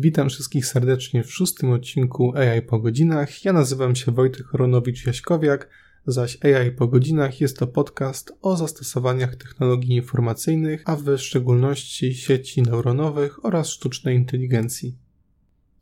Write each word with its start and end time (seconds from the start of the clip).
Witam 0.00 0.28
wszystkich 0.28 0.66
serdecznie 0.66 1.24
w 1.24 1.32
szóstym 1.32 1.70
odcinku 1.70 2.36
AI 2.36 2.62
po 2.62 2.78
godzinach. 2.78 3.44
Ja 3.44 3.52
nazywam 3.52 3.96
się 3.96 4.12
Wojtek 4.12 4.46
Horonowicz-Jaśkowiak, 4.46 5.66
zaś 6.06 6.38
AI 6.44 6.70
po 6.70 6.88
godzinach 6.88 7.40
jest 7.40 7.58
to 7.58 7.66
podcast 7.66 8.32
o 8.42 8.56
zastosowaniach 8.56 9.36
technologii 9.36 9.96
informacyjnych, 9.96 10.82
a 10.84 10.96
w 10.96 11.18
szczególności 11.18 12.14
sieci 12.14 12.62
neuronowych 12.62 13.44
oraz 13.44 13.68
sztucznej 13.68 14.16
inteligencji. 14.16 14.96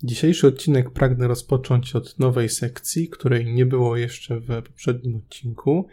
Dzisiejszy 0.03 0.47
odcinek 0.47 0.91
pragnę 0.91 1.29
rozpocząć 1.29 1.97
od 1.97 2.19
nowej 2.19 2.49
sekcji, 2.49 3.09
której 3.09 3.55
nie 3.55 3.67
było 3.67 3.97
jeszcze 3.97 4.41
w 4.41 4.63
poprzednim 4.63 5.17
odcinku. 5.17 5.87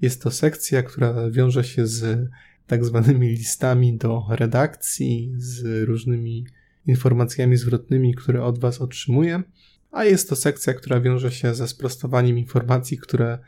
Jest 0.00 0.22
to 0.22 0.30
sekcja, 0.30 0.82
która 0.82 1.30
wiąże 1.30 1.64
się 1.64 1.86
z 1.86 2.28
tak 2.66 2.84
zwanymi 2.84 3.28
listami 3.28 3.96
do 3.96 4.22
redakcji, 4.30 5.32
z 5.36 5.84
różnymi 5.88 6.44
informacjami 6.86 7.56
zwrotnymi, 7.56 8.14
które 8.14 8.44
od 8.44 8.58
Was 8.58 8.80
otrzymuję, 8.80 9.42
a 9.90 10.04
jest 10.04 10.28
to 10.28 10.36
sekcja, 10.36 10.74
która 10.74 11.00
wiąże 11.00 11.32
się 11.32 11.54
ze 11.54 11.68
sprostowaniem 11.68 12.38
informacji, 12.38 12.98
które 12.98 13.38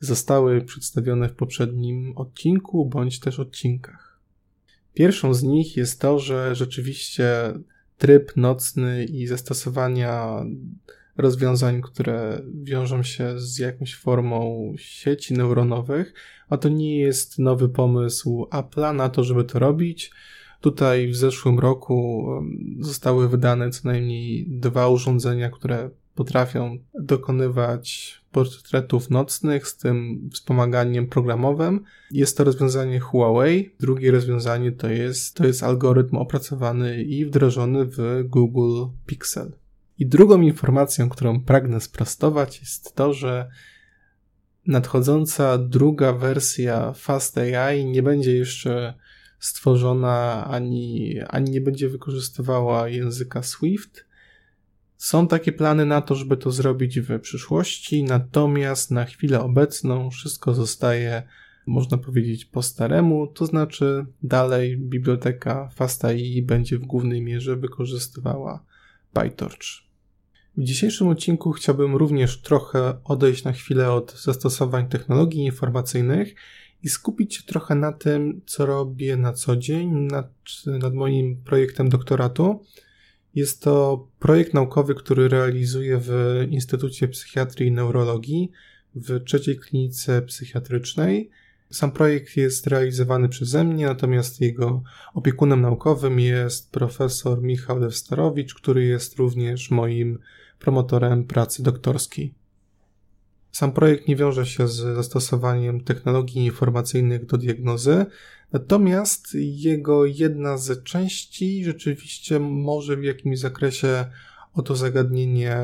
zostały 0.00 0.60
przedstawione 0.60 1.28
w 1.28 1.34
poprzednim 1.34 2.12
odcinku 2.16 2.86
bądź 2.86 3.20
też 3.20 3.40
odcinkach. 3.40 4.20
Pierwszą 4.94 5.34
z 5.34 5.42
nich 5.42 5.76
jest 5.76 6.00
to, 6.00 6.18
że 6.18 6.54
rzeczywiście 6.54 7.52
tryb 7.98 8.36
nocny 8.36 9.04
i 9.04 9.26
zastosowania 9.26 10.44
rozwiązań, 11.16 11.82
które 11.82 12.42
wiążą 12.54 13.02
się 13.02 13.40
z 13.40 13.58
jakąś 13.58 13.94
formą 13.94 14.72
sieci 14.76 15.34
neuronowych, 15.34 16.14
a 16.48 16.56
to 16.56 16.68
nie 16.68 16.98
jest 16.98 17.38
nowy 17.38 17.68
pomysł 17.68 18.46
Apple'a 18.50 18.94
na 18.94 19.08
to, 19.08 19.24
żeby 19.24 19.44
to 19.44 19.58
robić. 19.58 20.10
Tutaj 20.66 21.08
w 21.08 21.16
zeszłym 21.16 21.58
roku 21.58 22.28
zostały 22.80 23.28
wydane 23.28 23.70
co 23.70 23.88
najmniej 23.88 24.46
dwa 24.48 24.88
urządzenia, 24.88 25.50
które 25.50 25.90
potrafią 26.14 26.78
dokonywać 27.00 28.14
portretów 28.32 29.10
nocnych 29.10 29.68
z 29.68 29.76
tym 29.76 30.20
wspomaganiem 30.32 31.06
programowym. 31.06 31.84
Jest 32.10 32.36
to 32.36 32.44
rozwiązanie 32.44 33.00
Huawei. 33.00 33.70
Drugie 33.80 34.10
rozwiązanie 34.10 34.72
to 34.72 34.88
jest, 34.88 35.34
to 35.34 35.46
jest 35.46 35.62
algorytm 35.62 36.16
opracowany 36.16 37.02
i 37.02 37.26
wdrożony 37.26 37.84
w 37.84 38.22
Google 38.24 38.84
Pixel. 39.06 39.52
I 39.98 40.06
drugą 40.06 40.40
informacją, 40.40 41.08
którą 41.08 41.40
pragnę 41.40 41.80
sprostować, 41.80 42.60
jest 42.60 42.94
to, 42.94 43.12
że 43.12 43.50
nadchodząca 44.66 45.58
druga 45.58 46.12
wersja 46.12 46.92
Fast 46.92 47.38
AI 47.38 47.84
nie 47.84 48.02
będzie 48.02 48.36
jeszcze 48.36 48.94
stworzona, 49.38 50.46
ani, 50.50 51.14
ani 51.28 51.50
nie 51.50 51.60
będzie 51.60 51.88
wykorzystywała 51.88 52.88
języka 52.88 53.42
Swift. 53.42 54.06
Są 54.96 55.28
takie 55.28 55.52
plany 55.52 55.86
na 55.86 56.00
to, 56.02 56.14
żeby 56.14 56.36
to 56.36 56.50
zrobić 56.50 57.00
w 57.00 57.20
przyszłości, 57.20 58.04
natomiast 58.04 58.90
na 58.90 59.04
chwilę 59.04 59.40
obecną 59.40 60.10
wszystko 60.10 60.54
zostaje, 60.54 61.22
można 61.66 61.98
powiedzieć, 61.98 62.44
po 62.44 62.62
staremu, 62.62 63.26
to 63.26 63.46
znaczy 63.46 64.06
dalej 64.22 64.78
biblioteka 64.78 65.68
FastAI 65.74 66.42
będzie 66.42 66.78
w 66.78 66.86
głównej 66.86 67.22
mierze 67.22 67.56
wykorzystywała 67.56 68.64
PyTorch. 69.12 69.86
W 70.56 70.62
dzisiejszym 70.62 71.08
odcinku 71.08 71.52
chciałbym 71.52 71.96
również 71.96 72.40
trochę 72.40 72.98
odejść 73.04 73.44
na 73.44 73.52
chwilę 73.52 73.92
od 73.92 74.20
zastosowań 74.20 74.88
technologii 74.88 75.44
informacyjnych 75.44 76.34
i 76.86 76.88
skupić 76.88 77.34
się 77.36 77.42
trochę 77.42 77.74
na 77.74 77.92
tym, 77.92 78.40
co 78.46 78.66
robię 78.66 79.16
na 79.16 79.32
co 79.32 79.56
dzień 79.56 79.90
nad, 79.90 80.30
nad 80.66 80.94
moim 80.94 81.36
projektem 81.36 81.88
doktoratu. 81.88 82.64
Jest 83.34 83.62
to 83.62 84.06
projekt 84.18 84.54
naukowy, 84.54 84.94
który 84.94 85.28
realizuję 85.28 85.98
w 86.02 86.10
Instytucie 86.50 87.08
Psychiatrii 87.08 87.68
i 87.68 87.72
Neurologii 87.72 88.50
w 88.94 89.24
trzeciej 89.24 89.58
klinice 89.58 90.22
psychiatrycznej. 90.22 91.30
Sam 91.70 91.92
projekt 91.92 92.36
jest 92.36 92.66
realizowany 92.66 93.28
przeze 93.28 93.64
mnie, 93.64 93.86
natomiast 93.86 94.40
jego 94.40 94.82
opiekunem 95.14 95.60
naukowym 95.60 96.20
jest 96.20 96.72
profesor 96.72 97.42
Michał 97.42 97.78
Lewsterowicz, 97.78 98.54
który 98.54 98.84
jest 98.84 99.16
również 99.16 99.70
moim 99.70 100.18
promotorem 100.58 101.24
pracy 101.24 101.62
doktorskiej. 101.62 102.34
Sam 103.56 103.72
projekt 103.72 104.08
nie 104.08 104.16
wiąże 104.16 104.46
się 104.46 104.68
z 104.68 104.74
zastosowaniem 104.74 105.80
technologii 105.80 106.44
informacyjnych 106.44 107.26
do 107.26 107.38
diagnozy, 107.38 108.06
natomiast 108.52 109.34
jego 109.34 110.04
jedna 110.04 110.58
z 110.58 110.82
części 110.82 111.64
rzeczywiście 111.64 112.40
może 112.40 112.96
w 112.96 113.04
jakimś 113.04 113.38
zakresie 113.38 114.04
o 114.54 114.62
to 114.62 114.76
zagadnienie 114.76 115.62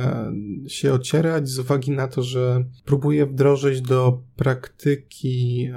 się 0.67 0.93
ocierać, 0.93 1.49
z 1.49 1.59
uwagi 1.59 1.91
na 1.91 2.09
to, 2.09 2.23
że 2.23 2.65
próbuje 2.85 3.27
wdrożyć 3.27 3.81
do 3.81 4.23
praktyki 4.37 5.71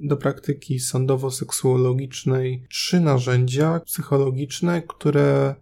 do 0.00 0.16
praktyki 0.16 0.80
sądowo-seksuologicznej 0.80 2.66
trzy 2.68 3.00
narzędzia 3.00 3.80
psychologiczne, 3.80 4.82
które 4.82 5.54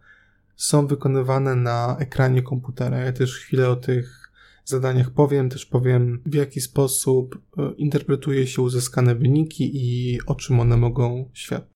są 0.57 0.87
wykonywane 0.87 1.57
na 1.57 1.97
ekranie 1.99 2.43
komputera. 2.43 2.99
Ja 2.99 3.13
też 3.13 3.37
chwilę 3.37 3.71
o 3.71 3.77
tych 3.77 4.20
zadaniach 4.69 5.11
powiem, 5.11 5.49
też 5.49 5.67
powiem 5.67 6.23
w 6.27 6.35
jaki 6.35 6.61
sposób 6.61 7.39
e, 7.59 7.73
interpretuje 7.77 8.47
się 8.47 8.63
uzyskane 8.63 9.15
wyniki 9.15 9.71
i 9.75 10.19
o 10.27 10.35
czym 10.35 10.61
one 10.61 10.77
mogą 10.77 11.31
świadczyć. 11.33 11.71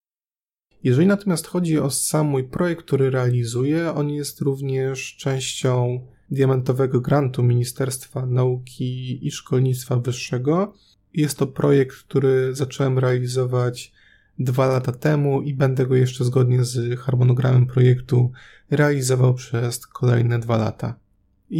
Jeżeli 0.84 1.06
natomiast 1.06 1.46
chodzi 1.46 1.78
o 1.78 1.90
sam 1.90 2.26
mój 2.26 2.44
projekt, 2.44 2.82
który 2.82 3.10
realizuję, 3.10 3.94
on 3.94 4.10
jest 4.10 4.40
również 4.40 5.16
częścią 5.16 6.06
diamentowego 6.30 7.00
grantu 7.00 7.42
Ministerstwa 7.42 8.26
Nauki 8.26 9.26
i 9.26 9.30
Szkolnictwa 9.30 9.96
Wyższego. 9.96 10.74
Jest 11.14 11.38
to 11.38 11.46
projekt, 11.46 11.96
który 11.96 12.54
zacząłem 12.54 12.98
realizować 12.98 13.92
dwa 14.38 14.66
lata 14.66 14.92
temu 14.92 15.42
i 15.42 15.54
będę 15.54 15.86
go 15.86 15.94
jeszcze 15.94 16.24
zgodnie 16.24 16.64
z 16.64 17.00
harmonogramem 17.00 17.66
projektu 17.66 18.32
realizował 18.70 19.34
przez 19.34 19.86
kolejne 19.86 20.38
dwa 20.38 20.56
lata. 20.56 21.03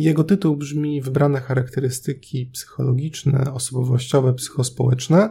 Jego 0.02 0.24
tytuł 0.24 0.56
brzmi 0.56 1.02
Wybrane 1.02 1.40
charakterystyki 1.40 2.46
psychologiczne, 2.46 3.52
osobowościowe, 3.52 4.34
psychospołeczne, 4.34 5.30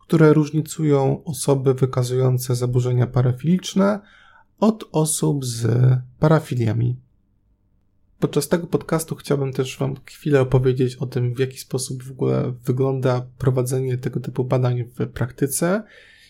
które 0.00 0.32
różnicują 0.32 1.24
osoby 1.24 1.74
wykazujące 1.74 2.54
zaburzenia 2.54 3.06
parafiliczne 3.06 4.00
od 4.60 4.88
osób 4.92 5.44
z 5.44 5.66
parafiliami. 6.18 6.96
Podczas 8.18 8.48
tego 8.48 8.66
podcastu 8.66 9.14
chciałbym 9.14 9.52
też 9.52 9.78
Wam 9.78 9.94
chwilę 10.06 10.40
opowiedzieć 10.40 10.96
o 10.96 11.06
tym, 11.06 11.34
w 11.34 11.38
jaki 11.38 11.58
sposób 11.58 12.02
w 12.02 12.10
ogóle 12.10 12.52
wygląda 12.64 13.26
prowadzenie 13.38 13.98
tego 13.98 14.20
typu 14.20 14.44
badań 14.44 14.84
w 14.84 15.06
praktyce, 15.06 15.82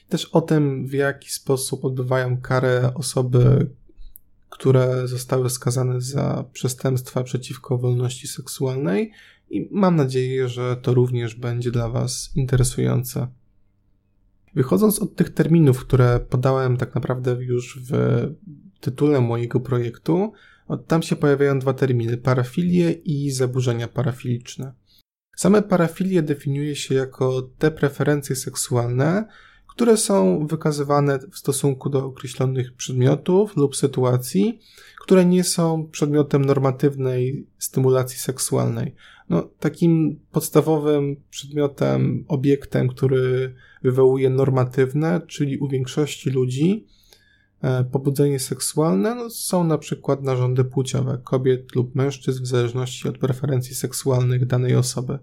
też 0.08 0.24
o 0.24 0.40
tym, 0.40 0.86
w 0.86 0.92
jaki 0.92 1.30
sposób 1.30 1.84
odbywają 1.84 2.40
karę 2.40 2.90
osoby, 2.94 3.70
które 4.50 5.08
zostały 5.08 5.50
skazane 5.50 6.00
za 6.00 6.44
przestępstwa 6.52 7.22
przeciwko 7.22 7.78
wolności 7.78 8.28
seksualnej 8.28 9.12
i 9.50 9.68
mam 9.70 9.96
nadzieję, 9.96 10.48
że 10.48 10.76
to 10.76 10.94
również 10.94 11.34
będzie 11.34 11.70
dla 11.70 11.88
Was 11.88 12.30
interesujące. 12.36 13.28
Wychodząc 14.54 14.98
od 14.98 15.16
tych 15.16 15.30
terminów, 15.30 15.80
które 15.80 16.20
podałem 16.20 16.76
tak 16.76 16.94
naprawdę 16.94 17.32
już 17.32 17.80
w 17.90 17.92
tytule 18.80 19.20
mojego 19.20 19.60
projektu, 19.60 20.32
tam 20.86 21.02
się 21.02 21.16
pojawiają 21.16 21.58
dwa 21.58 21.74
terminy: 21.74 22.16
parafilie 22.16 22.92
i 22.92 23.30
zaburzenia 23.30 23.88
parafiliczne. 23.88 24.72
Same 25.36 25.62
parafilie 25.62 26.22
definiuje 26.22 26.76
się 26.76 26.94
jako 26.94 27.42
te 27.42 27.70
preferencje 27.70 28.36
seksualne, 28.36 29.28
które 29.78 29.96
są 29.96 30.46
wykazywane 30.46 31.18
w 31.18 31.38
stosunku 31.38 31.90
do 31.90 32.04
określonych 32.04 32.72
przedmiotów 32.72 33.56
lub 33.56 33.76
sytuacji, 33.76 34.58
które 35.00 35.24
nie 35.24 35.44
są 35.44 35.88
przedmiotem 35.92 36.44
normatywnej 36.44 37.46
stymulacji 37.58 38.18
seksualnej. 38.18 38.94
No, 39.30 39.42
takim 39.60 40.20
podstawowym 40.32 41.16
przedmiotem, 41.30 42.24
obiektem, 42.28 42.88
który 42.88 43.54
wywołuje 43.82 44.30
normatywne, 44.30 45.20
czyli 45.26 45.58
u 45.58 45.68
większości 45.68 46.30
ludzi 46.30 46.86
e, 47.62 47.84
pobudzenie 47.84 48.38
seksualne, 48.38 49.14
no, 49.14 49.30
są 49.30 49.64
na 49.64 49.78
przykład 49.78 50.22
narządy 50.22 50.64
płciowe 50.64 51.18
kobiet 51.24 51.74
lub 51.74 51.94
mężczyzn 51.94 52.42
w 52.42 52.46
zależności 52.46 53.08
od 53.08 53.18
preferencji 53.18 53.74
seksualnych 53.74 54.46
danej 54.46 54.76
osoby. 54.76 55.18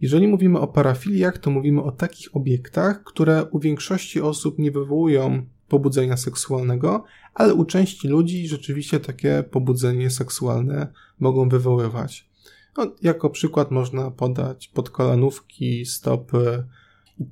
Jeżeli 0.00 0.28
mówimy 0.28 0.60
o 0.60 0.66
parafiliach, 0.66 1.38
to 1.38 1.50
mówimy 1.50 1.82
o 1.82 1.92
takich 1.92 2.36
obiektach, 2.36 3.02
które 3.04 3.44
u 3.44 3.60
większości 3.60 4.20
osób 4.20 4.58
nie 4.58 4.70
wywołują 4.70 5.46
pobudzenia 5.68 6.16
seksualnego, 6.16 7.04
ale 7.34 7.54
u 7.54 7.64
części 7.64 8.08
ludzi 8.08 8.48
rzeczywiście 8.48 9.00
takie 9.00 9.44
pobudzenie 9.50 10.10
seksualne 10.10 10.92
mogą 11.20 11.48
wywoływać. 11.48 12.28
No, 12.76 12.86
jako 13.02 13.30
przykład 13.30 13.70
można 13.70 14.10
podać 14.10 14.68
podkolanówki, 14.68 15.86
stopy 15.86 16.64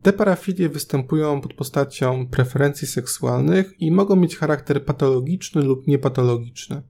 te 0.03 0.13
parafilie 0.13 0.69
występują 0.69 1.41
pod 1.41 1.55
postacią 1.55 2.27
preferencji 2.27 2.89
seksualnych 2.89 3.81
i 3.81 3.91
mogą 3.91 4.17
mieć 4.17 4.37
charakter 4.37 4.85
patologiczny 4.85 5.63
lub 5.63 5.87
niepatologiczny. 5.87 6.83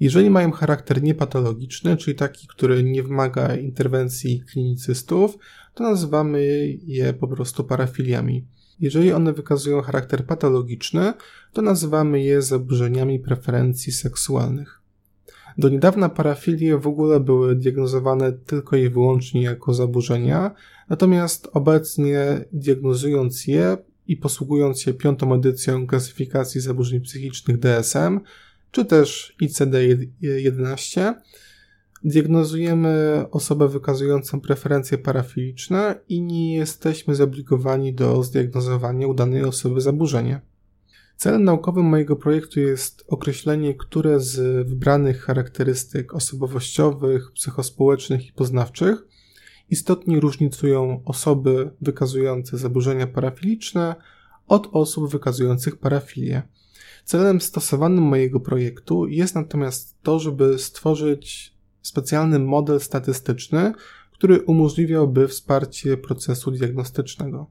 Jeżeli 0.00 0.30
mają 0.30 0.52
charakter 0.52 1.02
niepatologiczny, 1.02 1.96
czyli 1.96 2.16
taki, 2.16 2.46
który 2.46 2.82
nie 2.82 3.02
wymaga 3.02 3.56
interwencji 3.56 4.42
klinicystów, 4.52 5.38
to 5.74 5.84
nazywamy 5.84 6.66
je 6.82 7.12
po 7.12 7.28
prostu 7.28 7.64
parafiliami. 7.64 8.46
Jeżeli 8.80 9.12
one 9.12 9.32
wykazują 9.32 9.82
charakter 9.82 10.26
patologiczny, 10.26 11.12
to 11.52 11.62
nazywamy 11.62 12.22
je 12.22 12.42
zaburzeniami 12.42 13.18
preferencji 13.18 13.92
seksualnych. 13.92 14.80
Do 15.58 15.68
niedawna 15.68 16.08
parafilie 16.08 16.78
w 16.78 16.86
ogóle 16.86 17.20
były 17.20 17.56
diagnozowane 17.56 18.32
tylko 18.32 18.76
i 18.76 18.88
wyłącznie 18.88 19.42
jako 19.42 19.74
zaburzenia, 19.74 20.54
natomiast 20.88 21.48
obecnie 21.52 22.44
diagnozując 22.52 23.46
je 23.46 23.76
i 24.06 24.16
posługując 24.16 24.80
się 24.80 24.94
piątą 24.94 25.34
edycją 25.34 25.86
klasyfikacji 25.86 26.60
zaburzeń 26.60 27.00
psychicznych 27.00 27.58
DSM, 27.58 28.20
czy 28.76 28.84
też 28.84 29.36
ICD-11, 29.42 31.14
diagnozujemy 32.04 33.24
osobę 33.30 33.68
wykazującą 33.68 34.40
preferencje 34.40 34.98
parafiliczne 34.98 36.00
i 36.08 36.22
nie 36.22 36.54
jesteśmy 36.54 37.14
zobligowani 37.14 37.94
do 37.94 38.22
zdiagnozowania 38.22 39.06
u 39.06 39.14
danej 39.14 39.44
osoby 39.44 39.80
zaburzenia. 39.80 40.40
Celem 41.16 41.44
naukowym 41.44 41.84
mojego 41.84 42.16
projektu 42.16 42.60
jest 42.60 43.04
określenie, 43.08 43.74
które 43.74 44.20
z 44.20 44.66
wybranych 44.68 45.22
charakterystyk 45.22 46.14
osobowościowych, 46.14 47.32
psychospołecznych 47.32 48.26
i 48.26 48.32
poznawczych 48.32 49.06
istotnie 49.70 50.20
różnicują 50.20 51.02
osoby 51.04 51.70
wykazujące 51.80 52.58
zaburzenia 52.58 53.06
parafiliczne 53.06 53.94
od 54.48 54.68
osób 54.72 55.10
wykazujących 55.10 55.76
parafilię. 55.76 56.42
Celem 57.06 57.40
stosowanym 57.40 58.04
mojego 58.04 58.40
projektu 58.40 59.06
jest 59.06 59.34
natomiast 59.34 60.02
to, 60.02 60.18
żeby 60.18 60.58
stworzyć 60.58 61.54
specjalny 61.82 62.38
model 62.38 62.80
statystyczny, 62.80 63.72
który 64.12 64.42
umożliwiałby 64.42 65.28
wsparcie 65.28 65.96
procesu 65.96 66.50
diagnostycznego. 66.50 67.50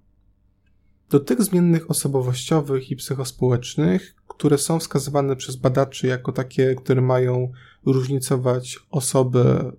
Do 1.09 1.19
tych 1.19 1.43
zmiennych 1.43 1.91
osobowościowych 1.91 2.91
i 2.91 2.95
psychospołecznych, 2.95 4.15
które 4.27 4.57
są 4.57 4.79
wskazywane 4.79 5.35
przez 5.35 5.55
badaczy 5.55 6.07
jako 6.07 6.31
takie, 6.31 6.75
które 6.75 7.01
mają 7.01 7.51
różnicować 7.85 8.79
osoby 8.91 9.71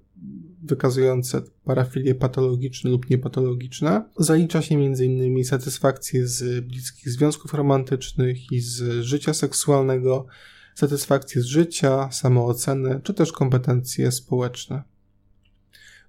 wykazujące 0.62 1.42
parafilie 1.64 2.14
patologiczne 2.14 2.90
lub 2.90 3.10
niepatologiczne, 3.10 4.04
zalicza 4.18 4.62
się 4.62 4.74
m.in. 4.74 5.44
satysfakcję 5.44 6.26
z 6.26 6.64
bliskich 6.64 7.08
związków 7.08 7.54
romantycznych 7.54 8.52
i 8.52 8.60
z 8.60 9.02
życia 9.02 9.34
seksualnego, 9.34 10.26
satysfakcję 10.74 11.42
z 11.42 11.44
życia, 11.44 12.08
samoocenę 12.12 13.00
czy 13.02 13.14
też 13.14 13.32
kompetencje 13.32 14.12
społeczne. 14.12 14.82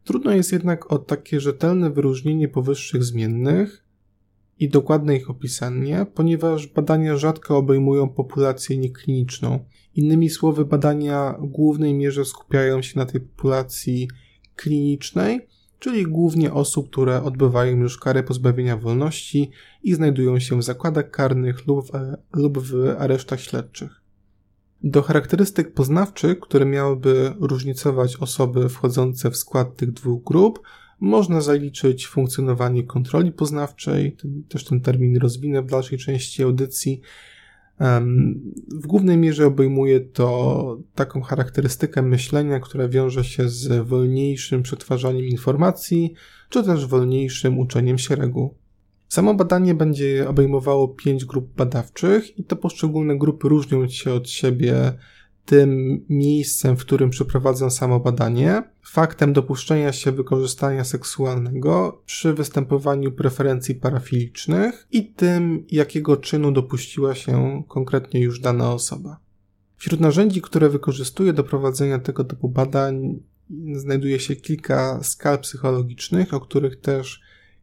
Trudno 0.03 0.31
jest 0.31 0.51
jednak 0.51 0.91
o 0.91 0.99
takie 0.99 1.39
rzetelne 1.39 1.89
wyróżnienie 1.89 2.47
powyższych 2.47 3.03
zmiennych 3.03 3.83
i 4.59 4.69
dokładne 4.69 5.15
ich 5.15 5.29
opisanie, 5.29 6.05
ponieważ 6.13 6.67
badania 6.67 7.17
rzadko 7.17 7.57
obejmują 7.57 8.09
populację 8.09 8.77
niekliniczną. 8.77 9.65
Innymi 9.95 10.29
słowy, 10.29 10.65
badania 10.65 11.35
w 11.41 11.45
głównej 11.45 11.93
mierze 11.93 12.25
skupiają 12.25 12.81
się 12.81 12.99
na 12.99 13.05
tej 13.05 13.21
populacji 13.21 14.07
klinicznej, 14.57 15.47
czyli 15.79 16.03
głównie 16.03 16.53
osób, 16.53 16.89
które 16.89 17.23
odbywają 17.23 17.77
już 17.77 17.97
karę 17.97 18.23
pozbawienia 18.23 18.77
wolności 18.77 19.51
i 19.83 19.93
znajdują 19.93 20.39
się 20.39 20.59
w 20.59 20.63
zakładach 20.63 21.11
karnych 21.11 21.67
lub 21.67 21.85
w, 21.85 21.91
lub 22.33 22.59
w 22.59 22.95
aresztach 22.97 23.41
śledczych. 23.41 24.01
Do 24.83 25.01
charakterystyk 25.01 25.73
poznawczych, 25.73 26.39
które 26.39 26.65
miałyby 26.65 27.33
różnicować 27.39 28.15
osoby 28.15 28.69
wchodzące 28.69 29.31
w 29.31 29.37
skład 29.37 29.75
tych 29.75 29.91
dwóch 29.91 30.23
grup, 30.23 30.59
można 30.99 31.41
zaliczyć 31.41 32.07
funkcjonowanie 32.07 32.83
kontroli 32.83 33.31
poznawczej, 33.31 34.11
ten, 34.11 34.43
też 34.43 34.65
ten 34.65 34.81
termin 34.81 35.17
rozwinę 35.17 35.61
w 35.61 35.65
dalszej 35.65 35.97
części 35.97 36.43
audycji. 36.43 37.01
W 38.69 38.87
głównej 38.87 39.17
mierze 39.17 39.47
obejmuje 39.47 39.99
to 39.99 40.79
taką 40.95 41.21
charakterystykę 41.21 42.01
myślenia, 42.01 42.59
która 42.59 42.87
wiąże 42.87 43.23
się 43.23 43.49
z 43.49 43.87
wolniejszym 43.87 44.63
przetwarzaniem 44.63 45.25
informacji, 45.25 46.13
czy 46.49 46.63
też 46.63 46.85
wolniejszym 46.85 47.59
uczeniem 47.59 47.97
się 47.97 48.15
reguł. 48.15 48.53
Samo 49.09 49.33
badanie 49.33 49.75
będzie 49.75 50.29
obejmowało 50.29 50.87
pięć 50.87 51.25
grup 51.25 51.53
badawczych 51.55 52.39
i 52.39 52.43
to 52.43 52.55
poszczególne 52.55 53.17
grupy 53.17 53.49
różnią 53.49 53.87
się 53.87 54.13
od 54.13 54.29
siebie 54.29 54.93
tym 55.47 56.01
miejscem, 56.09 56.77
w 56.77 56.81
którym 56.81 57.09
przeprowadzę 57.09 57.71
samo 57.71 57.99
badanie, 57.99 58.63
faktem 58.83 59.33
dopuszczenia 59.33 59.93
się 59.93 60.11
wykorzystania 60.11 60.83
seksualnego 60.83 62.01
przy 62.05 62.33
występowaniu 62.33 63.11
preferencji 63.11 63.75
parafilicznych 63.75 64.87
i 64.91 65.05
tym, 65.05 65.65
jakiego 65.71 66.17
czynu 66.17 66.51
dopuściła 66.51 67.15
się 67.15 67.63
konkretnie 67.67 68.19
już 68.19 68.39
dana 68.39 68.73
osoba. 68.73 69.19
Wśród 69.77 69.99
narzędzi, 69.99 70.41
które 70.41 70.69
wykorzystuję 70.69 71.33
do 71.33 71.43
prowadzenia 71.43 71.99
tego 71.99 72.23
typu 72.23 72.49
badań, 72.49 73.19
znajduje 73.73 74.19
się 74.19 74.35
kilka 74.35 75.03
skal 75.03 75.39
psychologicznych, 75.39 76.33
o 76.33 76.39
których 76.39 76.79
też 76.81 77.21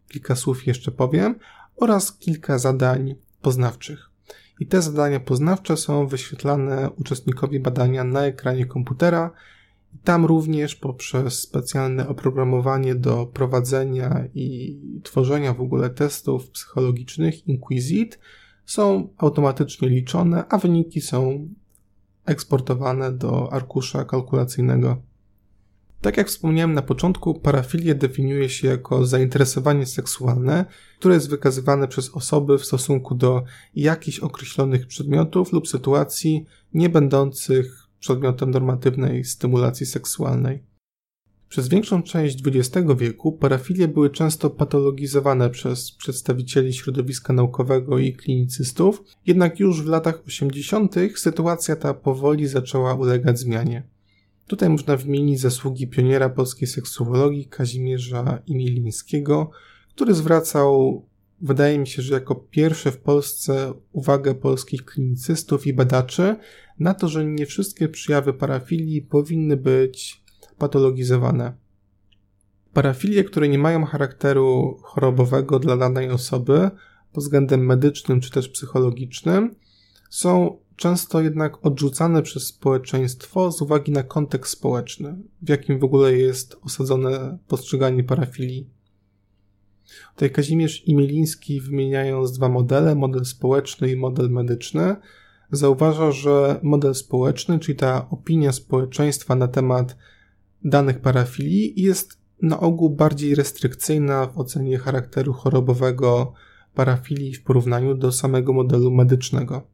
kilka 0.08 0.36
słów 0.36 0.66
jeszcze 0.66 0.90
powiem, 0.90 1.34
oraz 1.76 2.18
kilka 2.18 2.58
zadań 2.58 3.14
poznawczych. 3.42 4.13
I 4.60 4.66
te 4.66 4.82
zadania 4.82 5.20
poznawcze 5.20 5.76
są 5.76 6.06
wyświetlane 6.06 6.90
uczestnikowi 6.90 7.60
badania 7.60 8.04
na 8.04 8.24
ekranie 8.26 8.66
komputera. 8.66 9.30
Tam 10.04 10.24
również 10.24 10.74
poprzez 10.74 11.40
specjalne 11.40 12.08
oprogramowanie 12.08 12.94
do 12.94 13.26
prowadzenia 13.26 14.24
i 14.34 14.78
tworzenia 15.02 15.54
w 15.54 15.60
ogóle 15.60 15.90
testów 15.90 16.50
psychologicznych 16.50 17.48
Inquisit 17.48 18.18
są 18.66 19.08
automatycznie 19.16 19.88
liczone, 19.88 20.44
a 20.48 20.58
wyniki 20.58 21.00
są 21.00 21.48
eksportowane 22.26 23.12
do 23.12 23.52
arkusza 23.52 24.04
kalkulacyjnego. 24.04 25.02
Tak 26.04 26.16
jak 26.16 26.28
wspomniałem 26.28 26.74
na 26.74 26.82
początku, 26.82 27.34
parafilię 27.34 27.94
definiuje 27.94 28.48
się 28.48 28.68
jako 28.68 29.06
zainteresowanie 29.06 29.86
seksualne, 29.86 30.64
które 30.98 31.14
jest 31.14 31.30
wykazywane 31.30 31.88
przez 31.88 32.10
osoby 32.10 32.58
w 32.58 32.64
stosunku 32.64 33.14
do 33.14 33.44
jakichś 33.74 34.18
określonych 34.18 34.86
przedmiotów 34.86 35.52
lub 35.52 35.68
sytuacji 35.68 36.44
nie 36.74 36.88
będących 36.88 37.88
przedmiotem 38.00 38.50
normatywnej 38.50 39.24
stymulacji 39.24 39.86
seksualnej. 39.86 40.62
Przez 41.48 41.68
większą 41.68 42.02
część 42.02 42.42
XX 42.46 42.86
wieku 42.98 43.32
parafilie 43.32 43.88
były 43.88 44.10
często 44.10 44.50
patologizowane 44.50 45.50
przez 45.50 45.92
przedstawicieli 45.92 46.72
środowiska 46.72 47.32
naukowego 47.32 47.98
i 47.98 48.12
klinicystów, 48.12 49.02
jednak 49.26 49.60
już 49.60 49.82
w 49.82 49.86
latach 49.86 50.22
80. 50.26 50.94
sytuacja 51.16 51.76
ta 51.76 51.94
powoli 51.94 52.46
zaczęła 52.46 52.94
ulegać 52.94 53.38
zmianie. 53.38 53.93
Tutaj 54.46 54.68
można 54.68 54.96
wymienić 54.96 55.40
zasługi 55.40 55.86
pioniera 55.86 56.28
polskiej 56.28 56.68
seksuologii 56.68 57.46
Kazimierza 57.46 58.38
Imielińskiego, 58.46 59.50
który 59.94 60.14
zwracał, 60.14 61.02
wydaje 61.40 61.78
mi 61.78 61.86
się, 61.86 62.02
że 62.02 62.14
jako 62.14 62.34
pierwszy 62.34 62.90
w 62.90 62.98
Polsce 62.98 63.72
uwagę 63.92 64.34
polskich 64.34 64.84
klinicystów 64.84 65.66
i 65.66 65.72
badaczy 65.72 66.36
na 66.78 66.94
to, 66.94 67.08
że 67.08 67.24
nie 67.24 67.46
wszystkie 67.46 67.88
przejawy 67.88 68.32
parafilii 68.32 69.02
powinny 69.02 69.56
być 69.56 70.24
patologizowane. 70.58 71.52
Parafilie, 72.72 73.24
które 73.24 73.48
nie 73.48 73.58
mają 73.58 73.84
charakteru 73.84 74.78
chorobowego 74.82 75.58
dla 75.58 75.76
danej 75.76 76.10
osoby 76.10 76.70
pod 77.12 77.24
względem 77.24 77.66
medycznym 77.66 78.20
czy 78.20 78.30
też 78.30 78.48
psychologicznym, 78.48 79.54
są 80.10 80.58
często 80.76 81.20
jednak 81.20 81.66
odrzucane 81.66 82.22
przez 82.22 82.46
społeczeństwo 82.46 83.52
z 83.52 83.62
uwagi 83.62 83.92
na 83.92 84.02
kontekst 84.02 84.52
społeczny, 84.52 85.16
w 85.42 85.48
jakim 85.48 85.78
w 85.78 85.84
ogóle 85.84 86.12
jest 86.12 86.56
osadzone 86.62 87.38
postrzeganie 87.48 88.04
parafilii. 88.04 88.70
Tutaj 90.14 90.30
Kazimierz 90.30 90.88
i 90.88 90.94
Mieliński 90.94 91.60
wymieniając 91.60 92.32
dwa 92.32 92.48
modele, 92.48 92.94
model 92.94 93.24
społeczny 93.24 93.92
i 93.92 93.96
model 93.96 94.30
medyczny, 94.30 94.96
zauważa, 95.50 96.12
że 96.12 96.60
model 96.62 96.94
społeczny, 96.94 97.58
czyli 97.58 97.78
ta 97.78 98.10
opinia 98.10 98.52
społeczeństwa 98.52 99.34
na 99.34 99.48
temat 99.48 99.96
danych 100.64 101.00
parafilii 101.00 101.82
jest 101.82 102.18
na 102.42 102.60
ogół 102.60 102.90
bardziej 102.90 103.34
restrykcyjna 103.34 104.26
w 104.26 104.38
ocenie 104.38 104.78
charakteru 104.78 105.32
chorobowego 105.32 106.32
parafilii 106.74 107.34
w 107.34 107.42
porównaniu 107.42 107.94
do 107.94 108.12
samego 108.12 108.52
modelu 108.52 108.90
medycznego. 108.90 109.73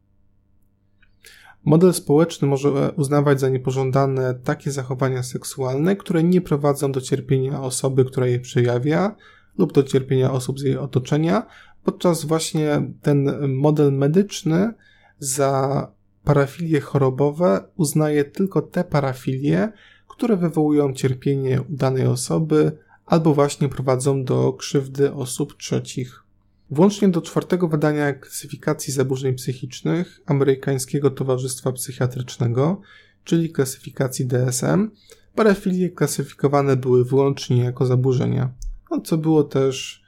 Model 1.64 1.92
społeczny 1.92 2.48
może 2.48 2.92
uznawać 2.92 3.40
za 3.40 3.48
niepożądane 3.48 4.34
takie 4.34 4.70
zachowania 4.70 5.22
seksualne, 5.22 5.96
które 5.96 6.22
nie 6.22 6.40
prowadzą 6.40 6.92
do 6.92 7.00
cierpienia 7.00 7.62
osoby, 7.62 8.04
która 8.04 8.26
je 8.26 8.40
przejawia, 8.40 9.16
lub 9.58 9.72
do 9.72 9.82
cierpienia 9.82 10.32
osób 10.32 10.60
z 10.60 10.62
jej 10.62 10.76
otoczenia, 10.76 11.46
podczas 11.84 12.24
właśnie 12.24 12.92
ten 13.02 13.48
model 13.48 13.92
medyczny 13.92 14.74
za 15.18 15.86
parafilie 16.24 16.80
chorobowe 16.80 17.64
uznaje 17.76 18.24
tylko 18.24 18.62
te 18.62 18.84
parafilie, 18.84 19.72
które 20.08 20.36
wywołują 20.36 20.92
cierpienie 20.92 21.62
u 21.62 21.76
danej 21.76 22.06
osoby 22.06 22.72
albo 23.06 23.34
właśnie 23.34 23.68
prowadzą 23.68 24.24
do 24.24 24.52
krzywdy 24.52 25.12
osób 25.12 25.56
trzecich. 25.56 26.24
Włącznie 26.70 27.08
do 27.08 27.22
czwartego 27.22 27.68
wydania 27.68 28.12
klasyfikacji 28.12 28.92
zaburzeń 28.92 29.34
psychicznych 29.34 30.20
Amerykańskiego 30.26 31.10
Towarzystwa 31.10 31.72
Psychiatrycznego, 31.72 32.80
czyli 33.24 33.50
klasyfikacji 33.50 34.26
DSM, 34.26 34.90
parafilie 35.34 35.90
klasyfikowane 35.90 36.76
były 36.76 37.04
wyłącznie 37.04 37.64
jako 37.64 37.86
zaburzenia, 37.86 38.52
no 38.90 39.00
co 39.00 39.18
było 39.18 39.44
też 39.44 40.04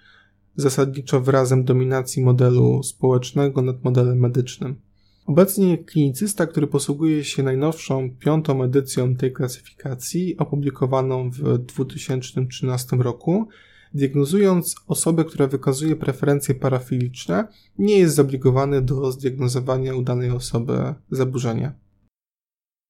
zasadniczo 0.57 1.21
wyrazem 1.21 1.65
dominacji 1.65 2.23
modelu 2.23 2.83
społecznego 2.83 3.63
nad 3.63 3.85
modelem 3.85 4.19
medycznym. 4.19 4.77
Obecnie 5.27 5.79
klinicysta, 5.79 6.47
który 6.47 6.67
posługuje 6.67 7.25
się 7.25 7.43
najnowszą, 7.43 8.11
piątą 8.19 8.63
edycją 8.63 9.17
tej 9.17 9.33
klasyfikacji, 9.33 10.37
opublikowaną 10.39 11.31
w 11.31 11.59
2013 11.59 12.97
roku, 12.97 13.49
diagnozując 13.95 14.77
osobę, 14.87 15.25
która 15.25 15.47
wykazuje 15.47 15.97
preferencje 15.97 16.55
parafiliczne, 16.55 17.49
nie 17.79 17.99
jest 17.99 18.15
zobligowany 18.15 18.83
do 18.83 19.13
zdiagnozowania 19.13 19.95
u 19.95 20.03
danej 20.03 20.31
osoby 20.31 20.95
zaburzenia. 21.11 21.75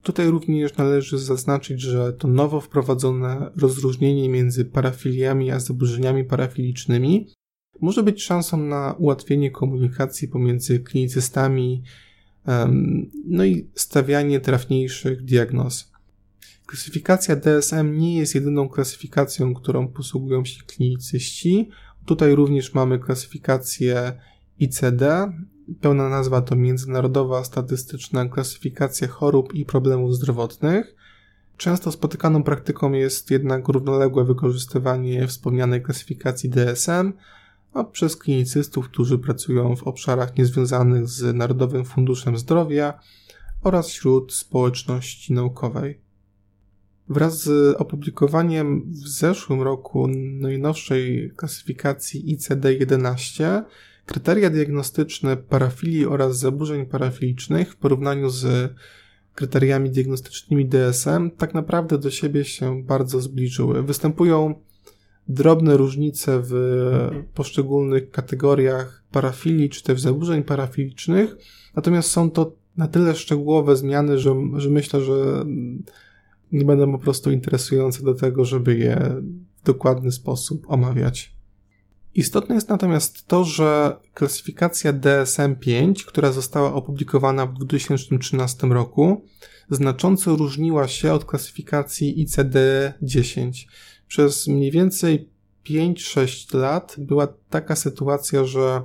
Tutaj 0.02 0.30
również 0.30 0.76
należy 0.76 1.18
zaznaczyć, 1.18 1.80
że 1.80 2.12
to 2.12 2.28
nowo 2.28 2.60
wprowadzone 2.60 3.50
rozróżnienie 3.56 4.28
między 4.28 4.64
parafiliami 4.64 5.50
a 5.50 5.60
zaburzeniami 5.60 6.24
parafilicznymi 6.24 7.28
może 7.80 8.02
być 8.02 8.22
szansą 8.22 8.56
na 8.56 8.94
ułatwienie 8.98 9.50
komunikacji 9.50 10.28
pomiędzy 10.28 10.80
klinicystami, 10.80 11.82
no 13.24 13.44
i 13.44 13.70
stawianie 13.74 14.40
trafniejszych 14.40 15.24
diagnoz. 15.24 15.91
Klasyfikacja 16.72 17.36
DSM 17.36 17.98
nie 17.98 18.16
jest 18.16 18.34
jedyną 18.34 18.68
klasyfikacją, 18.68 19.54
którą 19.54 19.88
posługują 19.88 20.44
się 20.44 20.62
klinicyści. 20.66 21.70
Tutaj 22.06 22.34
również 22.34 22.74
mamy 22.74 22.98
klasyfikację 22.98 24.12
ICD. 24.58 25.32
Pełna 25.80 26.08
nazwa 26.08 26.42
to 26.42 26.56
Międzynarodowa 26.56 27.44
Statystyczna 27.44 28.28
Klasyfikacja 28.28 29.08
Chorób 29.08 29.54
i 29.54 29.64
Problemów 29.64 30.14
Zdrowotnych. 30.14 30.94
Często 31.56 31.92
spotykaną 31.92 32.42
praktyką 32.42 32.92
jest 32.92 33.30
jednak 33.30 33.68
równoległe 33.68 34.24
wykorzystywanie 34.24 35.26
wspomnianej 35.26 35.82
klasyfikacji 35.82 36.50
DSM 36.50 37.12
a 37.72 37.84
przez 37.84 38.16
klinicystów, 38.16 38.88
którzy 38.88 39.18
pracują 39.18 39.76
w 39.76 39.82
obszarach 39.82 40.36
niezwiązanych 40.36 41.08
z 41.08 41.36
Narodowym 41.36 41.84
Funduszem 41.84 42.38
Zdrowia 42.38 43.00
oraz 43.62 43.88
wśród 43.88 44.32
społeczności 44.34 45.32
naukowej. 45.32 46.11
Wraz 47.08 47.42
z 47.42 47.76
opublikowaniem 47.76 48.82
w 48.90 49.08
zeszłym 49.08 49.62
roku 49.62 50.08
najnowszej 50.40 51.32
klasyfikacji 51.36 52.36
ICD-11 52.36 53.62
kryteria 54.06 54.50
diagnostyczne 54.50 55.36
parafilii 55.36 56.06
oraz 56.06 56.38
zaburzeń 56.38 56.86
parafilicznych 56.86 57.72
w 57.72 57.76
porównaniu 57.76 58.30
z 58.30 58.72
kryteriami 59.34 59.90
diagnostycznymi 59.90 60.66
DSM 60.66 61.30
tak 61.30 61.54
naprawdę 61.54 61.98
do 61.98 62.10
siebie 62.10 62.44
się 62.44 62.82
bardzo 62.82 63.20
zbliżyły. 63.20 63.82
Występują 63.82 64.54
drobne 65.28 65.76
różnice 65.76 66.40
w 66.44 66.52
poszczególnych 67.34 68.10
kategoriach 68.10 69.02
parafilii 69.12 69.70
czy 69.70 69.82
też 69.82 70.00
zaburzeń 70.00 70.42
parafilicznych, 70.42 71.36
natomiast 71.76 72.10
są 72.10 72.30
to 72.30 72.52
na 72.76 72.88
tyle 72.88 73.14
szczegółowe 73.14 73.76
zmiany, 73.76 74.18
że, 74.18 74.34
że 74.56 74.70
myślę, 74.70 75.00
że 75.00 75.44
nie 76.52 76.64
będą 76.64 76.92
po 76.92 76.98
prostu 76.98 77.30
interesujące 77.30 78.02
do 78.02 78.14
tego, 78.14 78.44
żeby 78.44 78.76
je 78.76 79.22
w 79.62 79.66
dokładny 79.66 80.12
sposób 80.12 80.64
omawiać. 80.70 81.36
Istotne 82.14 82.54
jest 82.54 82.68
natomiast 82.68 83.26
to, 83.26 83.44
że 83.44 83.96
klasyfikacja 84.14 84.92
DSM-5, 84.92 86.04
która 86.04 86.32
została 86.32 86.74
opublikowana 86.74 87.46
w 87.46 87.58
2013 87.58 88.66
roku, 88.66 89.24
znacząco 89.70 90.36
różniła 90.36 90.88
się 90.88 91.12
od 91.12 91.24
klasyfikacji 91.24 92.26
ICD-10 92.26 93.50
przez 94.08 94.48
mniej 94.48 94.70
więcej 94.70 95.28
5-6 95.66 96.58
lat 96.58 96.94
była 96.98 97.26
taka 97.50 97.76
sytuacja, 97.76 98.44
że 98.44 98.82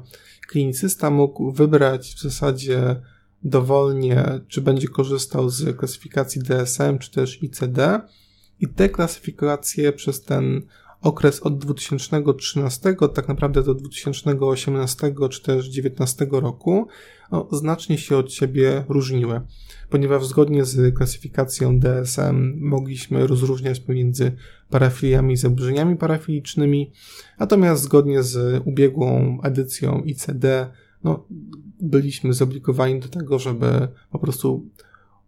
klinicysta 0.48 1.10
mógł 1.10 1.52
wybrać 1.52 2.16
w 2.16 2.22
zasadzie 2.22 3.02
dowolnie, 3.44 4.40
czy 4.48 4.62
będzie 4.62 4.88
korzystał 4.88 5.50
z 5.50 5.78
klasyfikacji 5.78 6.42
DSM, 6.42 6.98
czy 7.00 7.12
też 7.12 7.44
ICD, 7.44 8.02
i 8.60 8.68
te 8.68 8.90
klasyfikacje 8.90 9.94
przez 9.94 10.24
ten 10.24 10.62
okres 11.02 11.40
od 11.40 11.58
2013 11.58 12.96
tak 13.14 13.28
naprawdę 13.28 13.64
do 13.64 13.74
2018 13.74 15.14
czy 15.30 15.42
też 15.44 15.70
2019 15.70 16.28
roku 16.32 16.88
no, 17.32 17.48
znacznie 17.52 17.98
się 17.98 18.18
od 18.18 18.34
siebie 18.34 18.84
różniły, 18.90 19.42
ponieważ 19.90 20.26
zgodnie 20.26 20.66
z 20.66 20.96
klasyfikacją 20.96 21.80
DSM 21.80 22.54
mogliśmy 22.60 23.28
rozróżniać 23.28 23.80
pomiędzy 23.80 24.32
parafiliami 24.70 25.34
i 25.34 25.38
zaburzeniami 25.38 25.96
parafilicznymi, 25.96 26.92
natomiast 27.40 27.84
zgodnie 27.84 28.24
z 28.24 28.62
ubiegłą 28.66 29.38
edycją 29.44 30.02
ICD 30.06 30.68
no, 31.04 31.28
byliśmy 31.82 32.34
zobligowani 32.34 33.00
do 33.00 33.08
tego, 33.08 33.40
żeby 33.40 33.88
po 34.12 34.20
prostu 34.20 34.66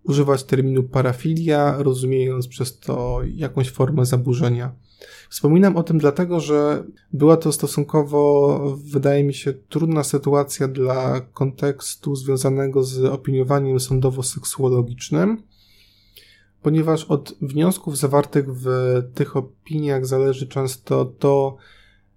używać 0.03 0.43
terminu 0.43 0.83
parafilia, 0.83 1.75
rozumiejąc 1.77 2.47
przez 2.47 2.79
to 2.79 3.21
jakąś 3.35 3.71
formę 3.71 4.05
zaburzenia. 4.05 4.71
Wspominam 5.29 5.77
o 5.77 5.83
tym 5.83 5.97
dlatego, 5.97 6.39
że 6.39 6.83
była 7.13 7.37
to 7.37 7.51
stosunkowo, 7.51 8.77
wydaje 8.91 9.23
mi 9.23 9.33
się, 9.33 9.53
trudna 9.53 10.03
sytuacja 10.03 10.67
dla 10.67 11.21
kontekstu 11.21 12.15
związanego 12.15 12.83
z 12.83 13.05
opiniowaniem 13.05 13.79
sądowo-seksuologicznym, 13.79 15.37
ponieważ 16.61 17.03
od 17.05 17.35
wniosków 17.41 17.97
zawartych 17.97 18.45
w 18.55 18.67
tych 19.13 19.37
opiniach 19.37 20.05
zależy 20.05 20.47
często 20.47 21.05
to, 21.05 21.57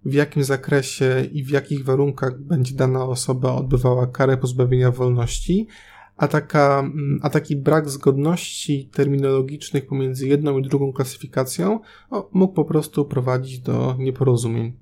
w 0.04 0.14
jakim 0.14 0.44
zakresie 0.44 1.28
i 1.32 1.44
w 1.44 1.50
jakich 1.50 1.84
warunkach 1.84 2.40
będzie 2.40 2.74
dana 2.74 3.04
osoba 3.04 3.52
odbywała 3.52 4.06
karę 4.06 4.36
pozbawienia 4.36 4.90
wolności, 4.90 5.66
a, 6.16 6.28
taka, 6.28 6.78
mm, 6.78 7.20
a 7.22 7.30
taki 7.30 7.56
brak 7.56 7.90
zgodności 7.90 8.90
terminologicznych 8.92 9.86
pomiędzy 9.86 10.28
jedną 10.28 10.58
i 10.58 10.62
drugą 10.62 10.92
klasyfikacją 10.92 11.80
mógł 12.32 12.54
po 12.54 12.64
prostu 12.64 13.04
prowadzić 13.04 13.58
do 13.58 13.96
nieporozumień. 13.98 14.72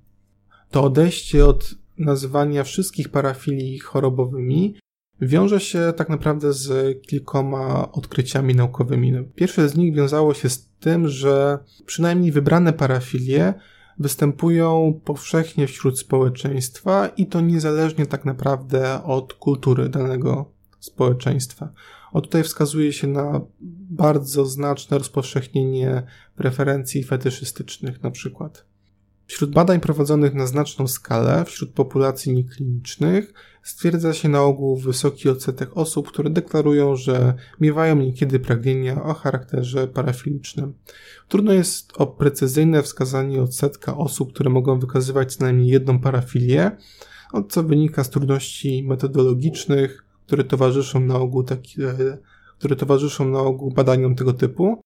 To 0.71 0.85
odejście 0.85 1.47
od 1.47 1.75
nazywania 1.99 2.65
wszystkich 2.65 3.09
parafilii 3.09 3.79
chorobowymi 3.79 4.75
wiąże 5.21 5.61
się 5.61 5.93
tak 5.97 6.09
naprawdę 6.09 6.53
z 6.53 6.99
kilkoma 7.03 7.93
odkryciami 7.93 8.55
naukowymi. 8.55 9.13
Pierwsze 9.35 9.69
z 9.69 9.77
nich 9.77 9.95
wiązało 9.95 10.35
się 10.35 10.49
z 10.49 10.69
tym, 10.81 11.09
że 11.09 11.59
przynajmniej 11.87 12.33
wybrane 12.33 12.73
parafilie 12.73 13.55
występują 14.01 15.01
powszechnie 15.05 15.67
wśród 15.67 15.99
społeczeństwa 15.99 17.09
i 17.09 17.27
to 17.27 17.41
niezależnie 17.41 18.07
tak 18.07 18.25
naprawdę 18.25 19.05
od 19.05 19.33
kultury 19.35 19.89
danego 19.89 20.53
społeczeństwa. 20.79 21.73
O 22.13 22.21
tutaj 22.21 22.43
wskazuje 22.43 22.93
się 22.93 23.07
na 23.07 23.41
bardzo 23.91 24.47
znaczne 24.47 24.99
rozpowszechnienie 24.99 26.03
preferencji 26.37 27.05
fetyszystycznych 27.05 28.03
na 28.03 28.11
przykład. 28.11 28.65
Wśród 29.27 29.51
badań 29.51 29.81
prowadzonych 29.81 30.35
na 30.35 30.47
znaczną 30.47 30.89
skalę 30.89 31.45
wśród 31.45 31.71
populacji 31.71 32.33
nieklinicznych 32.33 33.35
stwierdza 33.63 34.13
się 34.13 34.29
na 34.29 34.43
ogół 34.43 34.77
wysoki 34.77 35.29
odsetek 35.29 35.77
osób, 35.77 36.09
które 36.09 36.31
deklarują, 36.31 36.97
że 36.97 37.35
miewają 37.61 37.97
niekiedy 37.97 38.41
pragnienia 38.41 39.03
o 39.03 39.15
charakterze 39.15 39.89
parafilicznym. 39.89 40.75
Trudno 41.29 41.53
jest 41.53 41.93
o 41.97 42.07
precyzyjne 42.07 42.83
wskazanie 42.83 43.43
odsetka 43.43 43.97
osób, 43.97 44.33
które 44.33 44.51
mogą 44.51 44.79
wykazywać 44.79 45.35
co 45.35 45.45
najmniej 45.45 45.69
jedną 45.69 45.99
parafilię, 45.99 46.71
co 47.49 47.63
wynika 47.63 48.05
z 48.05 48.11
trudności 48.11 48.85
metodologicznych, 48.89 50.05
które 50.27 50.45
towarzyszą 50.45 51.01
na 51.01 51.17
ogół 51.17 51.43
taki, 51.43 51.83
e, 51.83 52.19
które 52.59 52.77
towarzyszą 52.77 53.29
na 53.29 53.39
ogół 53.39 53.71
badaniom 53.71 54.15
tego 54.15 54.33
typu. 54.33 54.81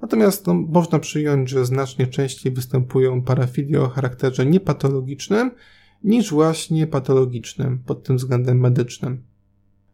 Natomiast 0.00 0.46
no, 0.46 0.54
można 0.54 0.98
przyjąć, 0.98 1.50
że 1.50 1.64
znacznie 1.64 2.06
częściej 2.06 2.52
występują 2.52 3.22
parafilie 3.22 3.82
o 3.82 3.88
charakterze 3.88 4.46
niepatologicznym 4.46 5.50
niż 6.04 6.30
właśnie 6.30 6.86
patologicznym 6.86 7.78
pod 7.86 8.02
tym 8.02 8.16
względem 8.16 8.60
medycznym. 8.60 9.22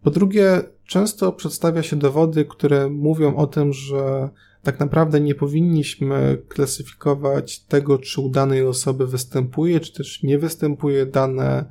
Po 0.02 0.10
drugie, 0.10 0.62
często 0.84 1.32
przedstawia 1.32 1.82
się 1.82 1.96
dowody, 1.96 2.44
które 2.44 2.90
mówią 2.90 3.36
o 3.36 3.46
tym, 3.46 3.72
że 3.72 4.28
tak 4.62 4.80
naprawdę 4.80 5.20
nie 5.20 5.34
powinniśmy 5.34 6.42
klasyfikować 6.48 7.60
tego, 7.60 7.98
czy 7.98 8.20
u 8.20 8.28
danej 8.28 8.66
osoby 8.66 9.06
występuje, 9.06 9.80
czy 9.80 9.92
też 9.92 10.22
nie 10.22 10.38
występuje 10.38 11.06
dane, 11.06 11.70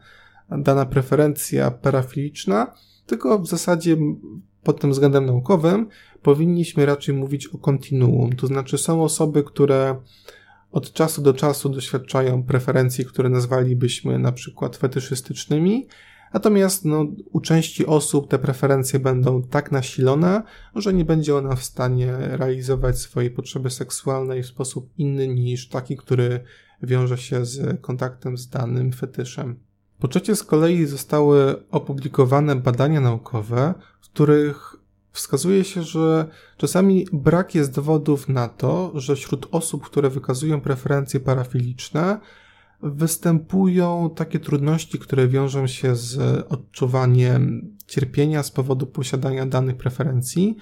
dana 0.50 0.86
preferencja 0.86 1.72
parafiliczna, 1.72 2.74
tylko 3.06 3.39
w 3.39 3.48
zasadzie 3.48 3.98
pod 4.63 4.80
tym 4.80 4.92
względem 4.92 5.25
naukowym 5.25 5.88
powinniśmy 6.22 6.86
raczej 6.86 7.15
mówić 7.15 7.48
o 7.48 7.58
kontinuum. 7.58 8.36
To 8.36 8.48
znaczy 8.48 8.77
są 8.77 9.04
osoby, 9.04 9.44
które 9.44 9.96
od 10.75 10.94
czasu 10.94 11.22
do 11.22 11.34
czasu 11.34 11.70
doświadczają 11.70 12.44
preferencji, 12.44 13.05
które 13.05 13.29
nazwalibyśmy 13.29 14.20
na 14.20 14.32
przykład 14.32 14.77
fetyszystycznymi, 14.77 15.88
natomiast 16.34 16.86
no, 16.86 17.05
u 17.32 17.41
części 17.41 17.86
osób 17.86 18.29
te 18.29 18.39
preferencje 18.39 19.00
będą 19.00 19.44
tak 19.44 19.72
nasilone, 19.72 20.44
że 20.75 20.94
nie 20.94 21.05
będzie 21.05 21.36
ona 21.36 21.55
w 21.55 21.63
stanie 21.63 22.17
realizować 22.17 22.98
swojej 22.98 23.32
potrzeby 23.32 23.70
seksualnej 23.70 24.44
w 24.44 24.48
sposób 24.48 24.89
inny 24.98 25.27
niż 25.27 25.70
taki, 25.70 25.98
który 25.98 26.39
wiąże 26.84 27.17
się 27.17 27.46
z 27.46 27.82
kontaktem 27.82 28.38
z 28.38 28.50
danym 28.50 28.91
fetyszem. 28.91 29.60
Po 30.00 30.08
trzecie 30.08 30.36
z 30.36 30.44
kolei 30.44 30.86
zostały 30.86 31.67
opublikowane 31.72 32.55
badania 32.55 33.01
naukowe, 33.01 33.74
w 34.01 34.05
których 34.05 34.75
wskazuje 35.15 35.63
się, 35.63 35.84
że 35.84 36.27
czasami 36.57 37.07
brak 37.13 37.55
jest 37.55 37.75
dowodów 37.75 38.29
na 38.29 38.50
to, 38.50 38.91
że 39.00 39.15
wśród 39.15 39.48
osób, 39.51 39.84
które 39.86 40.10
wykazują 40.10 40.62
preferencje 40.62 41.19
parafiliczne, 41.19 42.19
występują 42.81 44.10
takie 44.15 44.39
trudności, 44.39 45.00
które 45.00 45.27
wiążą 45.27 45.67
się 45.67 45.95
z 45.95 46.45
odczuwaniem 46.50 47.72
cierpienia 47.88 48.43
z 48.43 48.51
powodu 48.51 48.88
posiadania 48.88 49.45
danych 49.45 49.77
preferencji, 49.77 50.57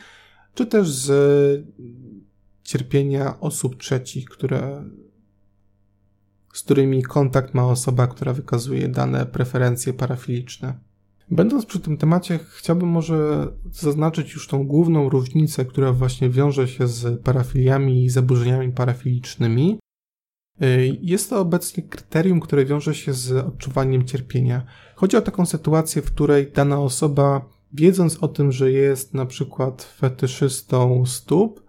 czy 0.54 0.66
też 0.66 0.90
z 0.90 1.66
cierpienia 2.64 3.40
osób 3.40 3.78
trzecich, 3.78 4.26
które, 4.26 4.84
z 6.54 6.62
którymi 6.62 7.04
kontakt 7.04 7.54
ma 7.54 7.66
osoba, 7.66 8.08
która 8.08 8.34
wykazuje 8.34 8.88
dane 8.88 9.26
preferencje 9.26 9.94
parafiliczne. 9.94 10.93
Będąc 11.34 11.66
przy 11.66 11.80
tym 11.80 11.98
temacie, 11.98 12.40
chciałbym 12.58 12.90
może 12.90 13.48
zaznaczyć 13.72 14.34
już 14.34 14.48
tą 14.48 14.68
główną 14.68 15.10
różnicę, 15.10 15.66
która 15.66 15.94
właśnie 15.94 16.30
wiąże 16.30 16.68
się 16.68 16.88
z 16.88 17.22
parafiliami 17.22 18.06
i 18.06 18.10
zaburzeniami 18.10 18.72
parafilicznymi. 18.72 19.80
Y, 20.64 20.98
jest 21.02 21.30
to 21.30 21.40
obecnie 21.40 21.84
kryterium, 21.84 22.40
które 22.40 22.66
wiąże 22.66 22.96
się 22.96 23.14
z 23.14 23.32
odczuwaniem 23.32 24.06
cierpienia. 24.06 24.66
Chodzi 24.96 25.18
o 25.18 25.22
taką 25.22 25.46
sytuację, 25.46 26.02
w 26.02 26.06
której 26.06 26.52
dana 26.52 26.80
osoba, 26.80 27.46
wiedząc 27.74 28.18
o 28.18 28.28
tym, 28.28 28.52
że 28.52 28.72
jest 28.72 29.14
na 29.14 29.26
przykład 29.26 29.84
fetyszystą 29.84 31.06
stóp, 31.06 31.64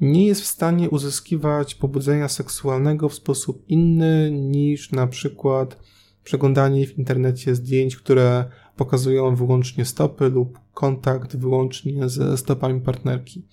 nie 0.00 0.26
jest 0.26 0.40
w 0.40 0.46
stanie 0.46 0.90
uzyskiwać 0.90 1.74
pobudzenia 1.74 2.28
seksualnego 2.28 3.08
w 3.08 3.14
sposób 3.14 3.64
inny 3.68 4.30
niż 4.30 4.92
na 4.92 5.06
przykład 5.06 5.78
przeglądanie 6.24 6.86
w 6.86 6.98
internecie 6.98 7.54
zdjęć, 7.54 7.96
które 7.96 8.44
pokazują 8.76 9.34
wyłącznie 9.34 9.84
stopy 9.84 10.28
lub 10.28 10.58
kontakt 10.74 11.36
wyłącznie 11.36 12.08
ze 12.08 12.36
stopami 12.36 12.80
partnerki. 12.80 13.46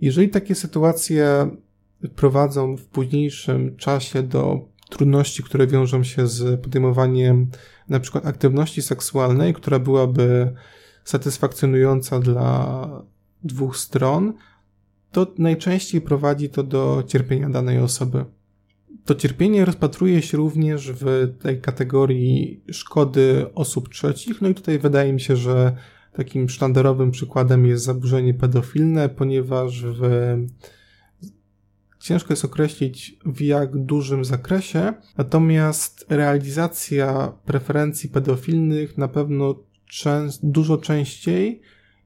Jeżeli 0.00 0.28
takie 0.28 0.54
sytuacje 0.54 1.50
prowadzą 2.16 2.76
w 2.76 2.84
późniejszym 2.84 3.76
czasie 3.76 4.22
do 4.22 4.68
trudności, 4.90 5.42
które 5.42 5.66
wiążą 5.66 6.04
się 6.04 6.26
z 6.26 6.60
podejmowaniem 6.60 7.50
na 7.88 8.00
przykład 8.00 8.26
aktywności 8.26 8.82
seksualnej, 8.82 9.54
która 9.54 9.78
byłaby 9.78 10.52
satysfakcjonująca 11.04 12.18
dla 12.20 12.88
dwóch 13.44 13.76
stron, 13.76 14.32
to 15.12 15.26
najczęściej 15.38 16.00
prowadzi 16.00 16.48
to 16.48 16.62
do 16.62 17.02
cierpienia 17.06 17.48
danej 17.48 17.78
osoby. 17.78 18.24
To 19.04 19.14
cierpienie 19.14 19.64
rozpatruje 19.64 20.22
się 20.22 20.36
również 20.36 20.92
w 20.92 21.34
tej 21.42 21.60
kategorii 21.60 22.62
szkody 22.72 23.46
osób 23.54 23.88
trzecich. 23.88 24.40
No 24.42 24.48
i 24.48 24.54
tutaj 24.54 24.78
wydaje 24.78 25.12
mi 25.12 25.20
się, 25.20 25.36
że 25.36 25.76
takim 26.12 26.48
sztandarowym 26.48 27.10
przykładem 27.10 27.66
jest 27.66 27.84
zaburzenie 27.84 28.34
pedofilne, 28.34 29.08
ponieważ 29.08 29.84
w 29.84 30.02
ciężko 32.00 32.32
jest 32.32 32.44
określić 32.44 33.18
w 33.26 33.40
jak 33.40 33.76
dużym 33.76 34.24
zakresie, 34.24 34.92
natomiast 35.18 36.06
realizacja 36.08 37.32
preferencji 37.44 38.08
pedofilnych 38.08 38.98
na 38.98 39.08
pewno 39.08 39.54
dużo 40.42 40.78
częściej 40.78 41.60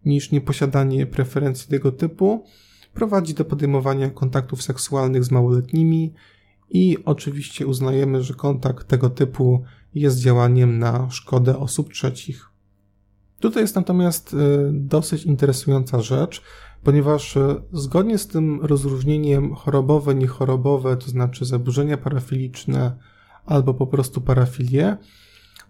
niż 0.05 0.31
nieposiadanie 0.31 1.07
preferencji 1.07 1.71
tego 1.71 1.93
typu 1.93 2.45
prowadzi 2.95 3.35
do 3.35 3.45
podejmowania 3.45 4.11
kontaktów 4.11 4.63
seksualnych 4.63 5.25
z 5.25 5.31
małoletnimi, 5.31 6.15
i 6.71 6.97
oczywiście 7.05 7.67
uznajemy, 7.67 8.23
że 8.23 8.35
kontakt 8.35 8.89
tego 8.89 9.11
typu 9.11 9.65
jest 9.95 10.19
działaniem 10.19 10.79
na 10.79 11.11
szkodę 11.11 11.59
osób 11.59 11.93
trzecich. 11.93 12.51
Tutaj 13.41 13.63
jest 13.63 13.77
natomiast 13.77 14.35
y, 14.35 14.37
dosyć 14.73 15.25
interesująca 15.25 16.03
rzecz, 16.03 16.43
ponieważ 16.83 17.37
y, 17.37 17.63
zgodnie 17.73 18.19
z 18.19 18.27
tym 18.27 18.61
rozróżnieniem 18.63 19.55
chorobowe, 19.55 20.15
niechorobowe, 20.15 20.97
to 20.97 21.11
znaczy 21.11 21.45
zaburzenia 21.45 21.97
parafiliczne 21.97 22.97
albo 23.47 23.75
po 23.75 23.87
prostu 23.87 24.21
parafilie, 24.21 24.97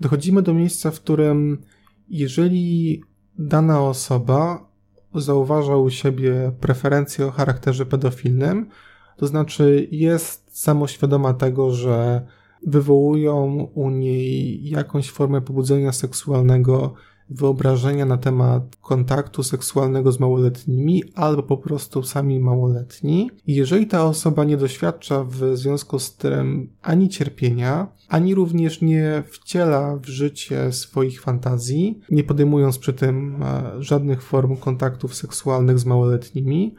dochodzimy 0.00 0.42
do 0.42 0.54
miejsca, 0.54 0.90
w 0.90 1.00
którym 1.00 1.62
jeżeli 2.08 3.02
dana 3.38 3.82
osoba 3.82 4.68
zauważa 5.14 5.76
u 5.76 5.90
siebie 5.90 6.52
preferencje 6.60 7.26
o 7.26 7.30
charakterze 7.30 7.86
pedofilnym, 7.86 8.68
to 9.16 9.26
znaczy 9.26 9.88
jest 9.90 10.45
samoświadoma 10.56 11.34
tego, 11.34 11.72
że 11.72 12.26
wywołują 12.66 13.68
u 13.74 13.90
niej 13.90 14.68
jakąś 14.68 15.10
formę 15.10 15.40
pobudzenia 15.40 15.92
seksualnego, 15.92 16.94
wyobrażenia 17.30 18.06
na 18.06 18.18
temat 18.18 18.76
kontaktu 18.76 19.42
seksualnego 19.42 20.12
z 20.12 20.20
małoletnimi, 20.20 21.02
albo 21.14 21.42
po 21.42 21.56
prostu 21.56 22.02
sami 22.02 22.40
małoletni. 22.40 23.30
Jeżeli 23.46 23.86
ta 23.86 24.04
osoba 24.04 24.44
nie 24.44 24.56
doświadcza 24.56 25.24
w 25.24 25.56
związku 25.56 25.98
z 25.98 26.16
tym 26.16 26.70
ani 26.82 27.08
cierpienia, 27.08 27.86
ani 28.08 28.34
również 28.34 28.80
nie 28.80 29.22
wciela 29.30 29.96
w 29.96 30.06
życie 30.06 30.72
swoich 30.72 31.20
fantazji, 31.20 32.00
nie 32.10 32.24
podejmując 32.24 32.78
przy 32.78 32.92
tym 32.92 33.42
e, 33.42 33.72
żadnych 33.82 34.22
form 34.22 34.56
kontaktów 34.56 35.14
seksualnych 35.14 35.78
z 35.78 35.86
małoletnimi, 35.86 36.74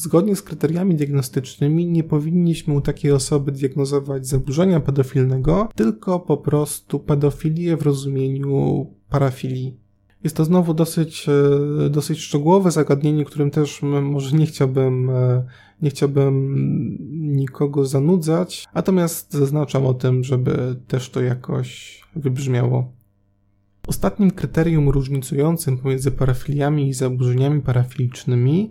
Zgodnie 0.00 0.36
z 0.36 0.42
kryteriami 0.42 0.94
diagnostycznymi 0.94 1.86
nie 1.86 2.04
powinniśmy 2.04 2.74
u 2.74 2.80
takiej 2.80 3.12
osoby 3.12 3.52
diagnozować 3.52 4.26
zaburzenia 4.26 4.80
pedofilnego, 4.80 5.68
tylko 5.74 6.20
po 6.20 6.36
prostu 6.36 7.00
pedofilię 7.00 7.76
w 7.76 7.82
rozumieniu 7.82 8.86
parafilii. 9.08 9.76
Jest 10.24 10.36
to 10.36 10.44
znowu 10.44 10.74
dosyć, 10.74 11.26
e, 11.28 11.90
dosyć 11.90 12.18
szczegółowe 12.18 12.70
zagadnienie, 12.70 13.24
którym 13.24 13.50
też 13.50 13.82
może 13.82 14.36
nie 14.36 14.46
chciałbym, 14.46 15.10
e, 15.10 15.44
nie 15.82 15.90
chciałbym 15.90 16.56
nikogo 17.36 17.84
zanudzać, 17.84 18.66
natomiast 18.74 19.32
zaznaczam 19.32 19.86
o 19.86 19.94
tym, 19.94 20.24
żeby 20.24 20.76
też 20.88 21.10
to 21.10 21.20
jakoś 21.20 22.00
wybrzmiało. 22.16 22.92
Ostatnim 23.86 24.30
kryterium 24.30 24.88
różnicującym 24.88 25.78
pomiędzy 25.78 26.10
parafiliami 26.10 26.88
i 26.88 26.94
zaburzeniami 26.94 27.60
parafilicznymi 27.60 28.70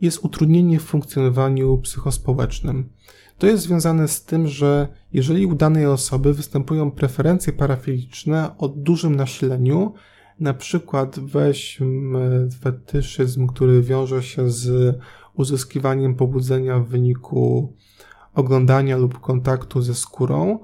jest 0.00 0.24
utrudnienie 0.24 0.80
w 0.80 0.82
funkcjonowaniu 0.82 1.78
psychospołecznym. 1.78 2.88
To 3.38 3.46
jest 3.46 3.62
związane 3.62 4.08
z 4.08 4.24
tym, 4.24 4.48
że 4.48 4.88
jeżeli 5.12 5.46
u 5.46 5.54
danej 5.54 5.86
osoby 5.86 6.34
występują 6.34 6.90
preferencje 6.90 7.52
parafiliczne 7.52 8.58
o 8.58 8.68
dużym 8.68 9.16
nasileniu, 9.16 9.94
na 10.40 10.54
przykład 10.54 11.20
weźmy 11.20 12.48
fetyszyzm, 12.60 13.46
który 13.46 13.82
wiąże 13.82 14.22
się 14.22 14.50
z 14.50 14.96
uzyskiwaniem 15.34 16.14
pobudzenia 16.14 16.78
w 16.78 16.88
wyniku 16.88 17.72
oglądania 18.34 18.96
lub 18.96 19.20
kontaktu 19.20 19.82
ze 19.82 19.94
skórą, 19.94 20.58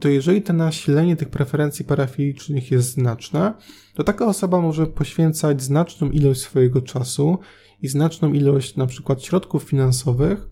to, 0.00 0.08
jeżeli 0.08 0.42
to 0.42 0.52
nasilenie 0.52 1.16
tych 1.16 1.28
preferencji 1.28 1.84
parafilicznych 1.84 2.70
jest 2.70 2.90
znaczne, 2.90 3.54
to 3.94 4.04
taka 4.04 4.26
osoba 4.26 4.60
może 4.60 4.86
poświęcać 4.86 5.62
znaczną 5.62 6.10
ilość 6.10 6.40
swojego 6.40 6.82
czasu 6.82 7.38
i 7.82 7.88
znaczną 7.88 8.32
ilość 8.32 8.76
na 8.76 8.86
przykład 8.86 9.22
środków 9.22 9.62
finansowych 9.62 10.48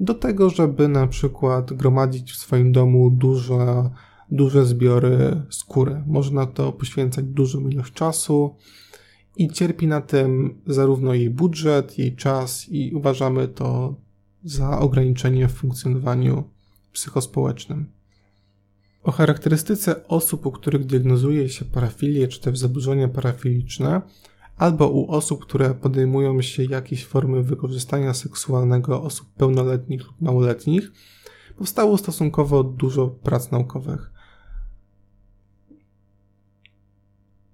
do 0.00 0.14
tego, 0.14 0.50
żeby 0.50 0.88
na 0.88 1.06
przykład 1.06 1.72
gromadzić 1.72 2.32
w 2.32 2.36
swoim 2.36 2.72
domu 2.72 3.10
duże, 3.10 3.90
duże 4.30 4.66
zbiory 4.66 5.42
skóry. 5.50 6.02
Można 6.06 6.46
to 6.46 6.72
poświęcać 6.72 7.24
dużą 7.24 7.68
ilość 7.68 7.92
czasu 7.92 8.56
i 9.36 9.48
cierpi 9.48 9.86
na 9.86 10.00
tym 10.00 10.60
zarówno 10.66 11.14
jej 11.14 11.30
budżet, 11.30 11.98
jej 11.98 12.16
czas 12.16 12.68
i 12.68 12.94
uważamy 12.94 13.48
to 13.48 13.94
za 14.44 14.78
ograniczenie 14.78 15.48
w 15.48 15.52
funkcjonowaniu 15.52 16.44
psychospołecznym. 16.92 18.01
O 19.02 19.10
charakterystyce 19.12 20.08
osób, 20.08 20.46
u 20.46 20.52
których 20.52 20.86
diagnozuje 20.86 21.48
się 21.48 21.64
parafilię 21.64 22.28
czy 22.28 22.40
też 22.40 22.58
zaburzenia 22.58 23.08
parafiliczne, 23.08 24.02
albo 24.56 24.88
u 24.88 25.10
osób, 25.10 25.42
które 25.42 25.74
podejmują 25.74 26.42
się 26.42 26.64
jakiejś 26.64 27.04
formy 27.04 27.42
wykorzystania 27.42 28.14
seksualnego 28.14 29.02
osób 29.02 29.28
pełnoletnich 29.34 30.06
lub 30.06 30.20
małoletnich, 30.20 30.92
powstało 31.56 31.98
stosunkowo 31.98 32.64
dużo 32.64 33.08
prac 33.08 33.50
naukowych. 33.50 34.12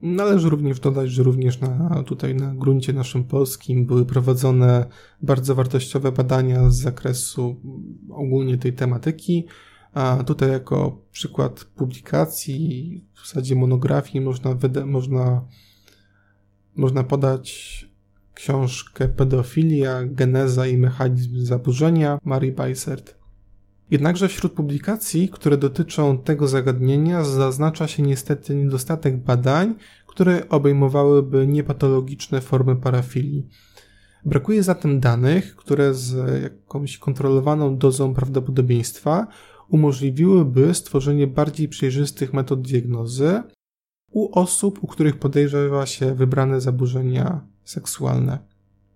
Należy 0.03 0.49
również 0.49 0.81
dodać, 0.81 1.11
że 1.11 1.23
również 1.23 1.61
na, 1.61 2.03
tutaj 2.07 2.35
na 2.35 2.55
gruncie 2.55 2.93
naszym 2.93 3.25
polskim 3.25 3.87
były 3.87 4.05
prowadzone 4.07 4.87
bardzo 5.23 5.55
wartościowe 5.55 6.13
badania 6.13 6.71
z 6.71 6.77
zakresu 6.77 7.57
ogólnie 8.11 8.59
tej 8.59 8.73
tematyki. 8.73 9.47
A 9.95 10.25
tutaj 10.27 10.51
jako 10.51 11.03
przykład 11.11 11.65
publikacji, 11.65 13.05
w 13.15 13.27
zasadzie 13.29 13.57
monografii 13.57 14.25
można, 14.25 14.57
można, 14.87 15.45
można 16.77 17.05
podać 17.05 17.89
książkę 18.35 19.09
Pedofilia, 19.09 20.05
geneza 20.05 20.67
i 20.67 20.77
mechanizm 20.77 21.45
zaburzenia 21.45 22.19
Marii 22.25 22.53
Bajsert. 22.53 23.19
Jednakże 23.91 24.29
wśród 24.29 24.53
publikacji, 24.53 25.29
które 25.29 25.57
dotyczą 25.57 26.19
tego 26.19 26.49
zagadnienia, 26.49 27.25
zaznacza 27.25 27.89
się 27.89 28.03
niestety 28.03 28.55
niedostatek 28.55 29.17
badań, 29.17 29.75
które 30.07 30.49
obejmowałyby 30.49 31.47
niepatologiczne 31.47 32.41
formy 32.41 32.77
parafilii. 32.77 33.49
Brakuje 34.25 34.63
zatem 34.63 35.01
danych, 35.01 35.57
które 35.57 35.95
z 35.95 36.43
jakąś 36.43 36.99
kontrolowaną 36.99 37.77
dozą 37.77 38.15
prawdopodobieństwa 38.15 39.27
umożliwiłyby 39.69 40.75
stworzenie 40.75 41.27
bardziej 41.27 41.69
przejrzystych 41.69 42.33
metod 42.33 42.63
diagnozy 42.63 43.43
u 44.11 44.39
osób, 44.39 44.85
u 44.85 44.87
których 44.87 45.19
podejrzewa 45.19 45.87
się 45.87 46.15
wybrane 46.15 46.61
zaburzenia 46.61 47.41
seksualne. 47.65 48.39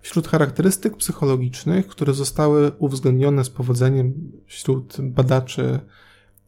Wśród 0.01 0.29
charakterystyk 0.29 0.97
psychologicznych, 0.97 1.87
które 1.87 2.15
zostały 2.15 2.73
uwzględnione 2.79 3.45
z 3.45 3.51
powodzeniem 3.51 4.33
wśród 4.47 4.97
badaczy 5.01 5.81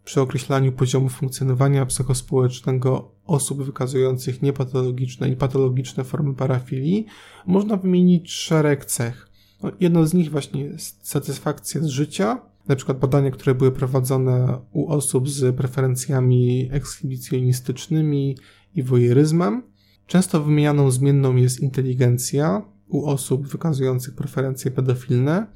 przy 0.05 0.21
określaniu 0.21 0.73
poziomu 0.73 1.09
funkcjonowania 1.09 1.87
psychospołecznego 1.87 3.11
osób 3.27 3.63
wykazujących 3.63 4.43
niepatologiczne 4.43 5.29
i 5.29 5.37
patologiczne 5.37 6.05
formy 6.05 6.35
parafilii, 6.35 7.07
można 7.47 7.77
wymienić 7.77 8.33
szereg 8.33 8.85
cech. 8.85 9.29
No, 9.63 9.71
jedno 9.81 10.07
z 10.07 10.15
nich 10.15 10.31
właśnie 10.31 10.65
jest 10.65 11.09
satysfakcja 11.09 11.81
z 11.81 11.87
życia, 11.87 12.41
na 12.69 12.77
przykład 12.77 12.99
badania, 12.99 13.31
które 13.31 13.55
były 13.55 13.73
prowadzone 13.73 14.59
u 14.73 14.89
osób 14.89 15.31
z 15.31 15.57
preferencjami 15.57 16.69
ekshibicjonistycznymi 16.73 18.37
i 18.75 18.83
wojeryzmem. 18.83 19.63
Często 20.07 20.43
wymienianą 20.43 20.91
zmienną 20.91 21.37
jest 21.37 21.61
inteligencja, 21.61 22.63
u 22.89 23.07
osób 23.07 23.47
wykazujących 23.49 24.15
preferencje 24.15 24.71
pedofilne. 24.71 25.47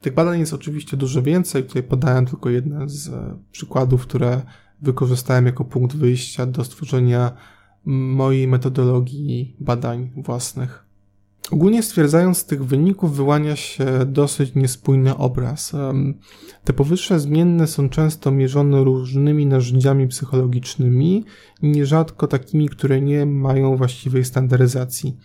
Tych 0.00 0.14
badań 0.14 0.40
jest 0.40 0.52
oczywiście 0.52 0.96
dużo 0.96 1.22
więcej. 1.22 1.64
Tutaj 1.64 1.82
podałem 1.82 2.26
tylko 2.26 2.50
jedne 2.50 2.88
z 2.88 3.10
przykładów, 3.52 4.02
które 4.02 4.42
wykorzystałem 4.82 5.46
jako 5.46 5.64
punkt 5.64 5.96
wyjścia 5.96 6.46
do 6.46 6.64
stworzenia 6.64 7.36
mojej 7.84 8.48
metodologii 8.48 9.56
badań 9.60 10.10
własnych. 10.16 10.83
Ogólnie 11.50 11.82
stwierdzając 11.82 12.38
z 12.38 12.44
tych 12.44 12.64
wyników 12.64 13.16
wyłania 13.16 13.56
się 13.56 13.86
dosyć 14.06 14.54
niespójny 14.54 15.16
obraz. 15.16 15.72
Te 16.64 16.72
powyższe 16.72 17.20
zmienne 17.20 17.66
są 17.66 17.88
często 17.88 18.30
mierzone 18.30 18.84
różnymi 18.84 19.46
narzędziami 19.46 20.08
psychologicznymi, 20.08 21.24
nierzadko 21.62 22.26
takimi, 22.26 22.68
które 22.68 23.00
nie 23.00 23.26
mają 23.26 23.76
właściwej 23.76 24.24
standaryzacji. 24.24 25.16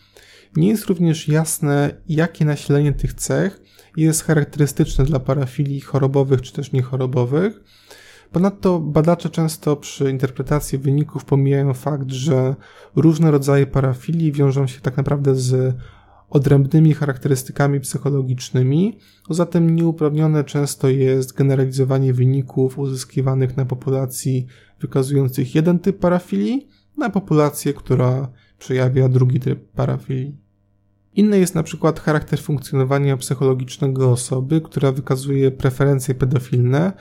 Nie 0.55 0.67
jest 0.67 0.85
również 0.85 1.27
jasne, 1.27 2.01
jakie 2.09 2.45
nasilenie 2.45 2.93
tych 2.93 3.13
cech 3.13 3.61
jest 3.97 4.23
charakterystyczne 4.23 5.05
dla 5.05 5.19
parafilii 5.19 5.81
chorobowych 5.81 6.41
czy 6.41 6.53
też 6.53 6.71
niechorobowych. 6.71 7.63
Ponadto 8.31 8.79
badacze 8.79 9.29
często 9.29 9.75
przy 9.75 10.11
interpretacji 10.11 10.77
wyników 10.77 11.25
pomijają 11.25 11.73
fakt, 11.73 12.11
że 12.11 12.55
różne 12.95 13.31
rodzaje 13.31 13.67
parafilii 13.67 14.31
wiążą 14.31 14.67
się 14.67 14.81
tak 14.81 14.97
naprawdę 14.97 15.35
z 15.35 15.75
odrębnymi 16.29 16.93
charakterystykami 16.93 17.79
psychologicznymi, 17.79 18.97
zatem 19.29 19.75
nieuprawnione 19.75 20.43
często 20.43 20.89
jest 20.89 21.33
generalizowanie 21.33 22.13
wyników 22.13 22.79
uzyskiwanych 22.79 23.57
na 23.57 23.65
populacji 23.65 24.47
wykazujących 24.79 25.55
jeden 25.55 25.79
typ 25.79 25.99
parafilii 25.99 26.67
na 26.97 27.09
populację, 27.09 27.73
która 27.73 28.31
przejawia 28.59 29.09
drugi 29.09 29.39
typ 29.39 29.71
parafilii. 29.71 30.37
Inny 31.15 31.39
jest 31.39 31.55
na 31.55 31.63
przykład 31.63 31.99
charakter 31.99 32.39
funkcjonowania 32.39 33.17
psychologicznego 33.17 34.11
osoby, 34.11 34.61
która 34.61 34.91
wykazuje 34.91 35.51
preferencje 35.51 36.15
pedofilne 36.15 36.93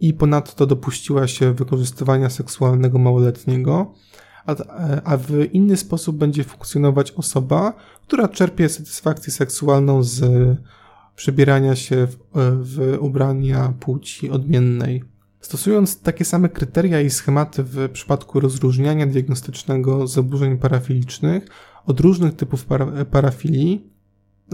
i 0.00 0.14
ponadto 0.14 0.66
dopuściła 0.66 1.26
się 1.26 1.54
wykorzystywania 1.54 2.30
seksualnego 2.30 2.98
małoletniego, 2.98 3.94
a, 4.48 4.54
a 5.04 5.16
w 5.16 5.30
inny 5.52 5.76
sposób 5.76 6.16
będzie 6.16 6.44
funkcjonować 6.44 7.12
osoba, 7.12 7.72
która 8.06 8.28
czerpie 8.28 8.68
satysfakcję 8.68 9.32
seksualną 9.32 10.02
z 10.02 10.24
przebierania 11.16 11.76
się 11.76 12.06
w, 12.06 12.16
w 12.62 12.98
ubrania 13.00 13.74
płci 13.80 14.30
odmiennej. 14.30 15.04
Stosując 15.40 16.00
takie 16.00 16.24
same 16.24 16.48
kryteria 16.48 17.00
i 17.00 17.10
schematy 17.10 17.62
w 17.62 17.88
przypadku 17.92 18.40
rozróżniania 18.40 19.06
diagnostycznego 19.06 20.06
zaburzeń 20.06 20.58
parafilicznych 20.58 21.46
od 21.86 22.00
różnych 22.00 22.36
typów 22.36 22.64
para 22.64 23.04
parafilii, 23.04 23.92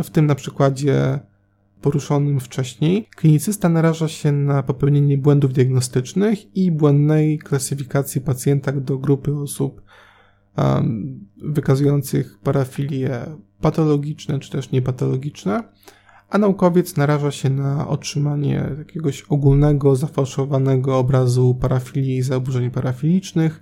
w 0.04 0.11
tym 0.11 0.26
na 0.26 0.35
przykładzie 0.35 1.20
poruszonym 1.80 2.40
wcześniej, 2.40 3.08
klinicysta 3.16 3.68
naraża 3.68 4.08
się 4.08 4.32
na 4.32 4.62
popełnienie 4.62 5.18
błędów 5.18 5.52
diagnostycznych 5.52 6.56
i 6.56 6.72
błędnej 6.72 7.38
klasyfikacji 7.38 8.20
pacjenta 8.20 8.72
do 8.72 8.98
grupy 8.98 9.37
osób 9.37 9.82
um, 10.56 11.26
wykazujących 11.37 12.38
parafilie 12.38 13.20
patologiczne 13.60 14.38
czy 14.38 14.50
też 14.50 14.70
niepatologiczne, 14.70 15.62
a 16.30 16.38
naukowiec 16.38 16.96
naraża 16.96 17.30
się 17.30 17.50
na 17.50 17.88
otrzymanie 17.88 18.70
jakiegoś 18.78 19.22
ogólnego, 19.22 19.96
zafałszowanego 19.96 20.98
obrazu 20.98 21.54
parafilii 21.54 22.16
i 22.16 22.22
zaburzeń 22.22 22.70
parafilicznych 22.70 23.60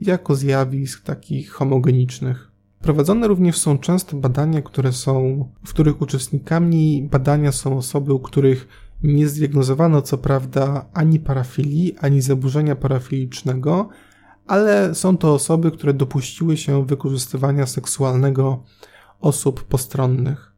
jako 0.00 0.34
zjawisk 0.34 1.04
takich 1.04 1.50
homogenicznych. 1.50 2.47
Prowadzone 2.80 3.28
również 3.28 3.58
są 3.58 3.78
często 3.78 4.16
badania, 4.16 4.62
które 4.62 4.92
są, 4.92 5.44
w 5.64 5.70
których 5.70 6.02
uczestnikami 6.02 7.08
badania 7.10 7.52
są 7.52 7.76
osoby, 7.76 8.12
u 8.12 8.20
których 8.20 8.68
nie 9.02 9.28
zdiagnozowano 9.28 10.02
co 10.02 10.18
prawda 10.18 10.86
ani 10.92 11.20
parafilii, 11.20 11.96
ani 12.00 12.20
zaburzenia 12.20 12.76
parafilicznego, 12.76 13.88
ale 14.46 14.94
są 14.94 15.16
to 15.16 15.34
osoby, 15.34 15.70
które 15.70 15.94
dopuściły 15.94 16.56
się 16.56 16.86
wykorzystywania 16.86 17.66
seksualnego 17.66 18.62
osób 19.20 19.64
postronnych. 19.64 20.52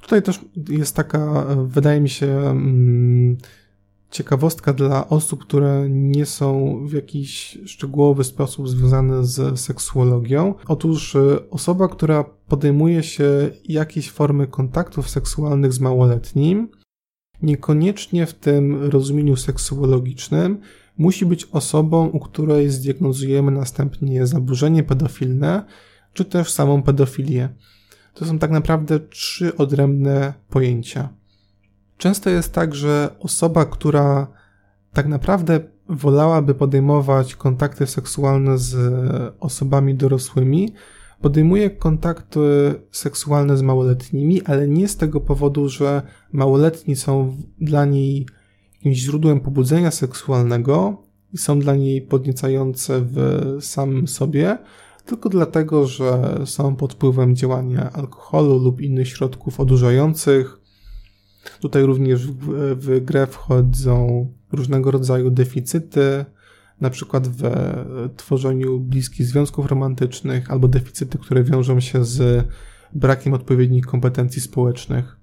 Tutaj 0.00 0.22
też 0.22 0.40
jest 0.68 0.96
taka, 0.96 1.46
wydaje 1.66 2.00
mi 2.00 2.08
się, 2.08 2.26
mm, 2.26 3.36
ciekawostka 4.14 4.72
dla 4.72 5.08
osób, 5.08 5.44
które 5.44 5.86
nie 5.90 6.26
są 6.26 6.78
w 6.86 6.92
jakiś 6.92 7.58
szczegółowy 7.66 8.24
sposób 8.24 8.68
związane 8.68 9.24
z 9.24 9.60
seksuologią. 9.60 10.54
Otóż 10.68 11.16
e, 11.16 11.50
osoba, 11.50 11.88
która 11.88 12.24
podejmuje 12.24 13.02
się 13.02 13.50
jakiejś 13.64 14.10
formy 14.10 14.46
kontaktów 14.46 15.10
seksualnych 15.10 15.72
z 15.72 15.80
małoletnim, 15.80 16.68
niekoniecznie 17.42 18.26
w 18.26 18.34
tym 18.34 18.82
rozumieniu 18.82 19.36
seksuologicznym, 19.36 20.60
musi 20.98 21.26
być 21.26 21.44
osobą, 21.44 22.06
u 22.06 22.20
której 22.20 22.70
zdiagnozujemy 22.70 23.50
następnie 23.50 24.26
zaburzenie 24.26 24.82
pedofilne, 24.82 25.64
czy 26.12 26.24
też 26.24 26.50
samą 26.50 26.82
pedofilię. 26.82 27.48
To 28.14 28.26
są 28.26 28.38
tak 28.38 28.50
naprawdę 28.50 29.00
trzy 29.00 29.56
odrębne 29.56 30.34
pojęcia. 30.50 31.08
Często 31.98 32.30
jest 32.30 32.52
tak, 32.52 32.74
że 32.74 33.14
osoba, 33.20 33.64
która 33.64 34.26
tak 34.92 35.06
naprawdę 35.06 35.60
wolałaby 35.88 36.54
podejmować 36.54 37.34
kontakty 37.34 37.86
seksualne 37.86 38.58
z 38.58 38.76
osobami 39.40 39.94
dorosłymi, 39.94 40.72
podejmuje 41.20 41.70
kontakty 41.70 42.40
seksualne 42.90 43.56
z 43.56 43.62
małoletnimi, 43.62 44.42
ale 44.42 44.68
nie 44.68 44.88
z 44.88 44.96
tego 44.96 45.20
powodu, 45.20 45.68
że 45.68 46.02
małoletni 46.32 46.96
są 46.96 47.36
dla 47.58 47.84
niej 47.84 48.26
jakimś 48.74 48.98
źródłem 48.98 49.40
pobudzenia 49.40 49.90
seksualnego 49.90 51.02
i 51.32 51.38
są 51.38 51.60
dla 51.60 51.76
niej 51.76 52.02
podniecające 52.02 53.00
w 53.00 53.16
samym 53.60 54.08
sobie, 54.08 54.58
tylko 55.06 55.28
dlatego, 55.28 55.86
że 55.86 56.38
są 56.44 56.76
pod 56.76 56.92
wpływem 56.92 57.36
działania 57.36 57.92
alkoholu 57.92 58.58
lub 58.58 58.80
innych 58.80 59.08
środków 59.08 59.60
odurzających. 59.60 60.63
Tutaj 61.60 61.82
również 61.82 62.26
w, 62.26 62.76
w 62.80 63.04
grę 63.04 63.26
wchodzą 63.26 64.26
różnego 64.52 64.90
rodzaju 64.90 65.30
deficyty, 65.30 66.24
na 66.80 66.90
przykład 66.90 67.28
w 67.28 67.42
tworzeniu 68.16 68.80
bliskich 68.80 69.26
związków 69.26 69.66
romantycznych 69.66 70.50
albo 70.50 70.68
deficyty, 70.68 71.18
które 71.18 71.44
wiążą 71.44 71.80
się 71.80 72.04
z 72.04 72.46
brakiem 72.94 73.34
odpowiednich 73.34 73.86
kompetencji 73.86 74.40
społecznych. 74.40 75.16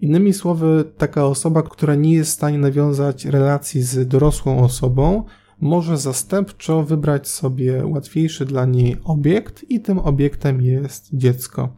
Innymi 0.00 0.32
słowy, 0.32 0.84
taka 0.98 1.26
osoba, 1.26 1.62
która 1.62 1.94
nie 1.94 2.12
jest 2.12 2.30
w 2.30 2.34
stanie 2.34 2.58
nawiązać 2.58 3.24
relacji 3.24 3.82
z 3.82 4.08
dorosłą 4.08 4.64
osobą, 4.64 5.24
może 5.60 5.96
zastępczo 5.96 6.82
wybrać 6.82 7.28
sobie 7.28 7.86
łatwiejszy 7.86 8.44
dla 8.44 8.66
niej 8.66 8.96
obiekt 9.04 9.70
i 9.70 9.80
tym 9.80 9.98
obiektem 9.98 10.62
jest 10.62 11.08
dziecko. 11.12 11.74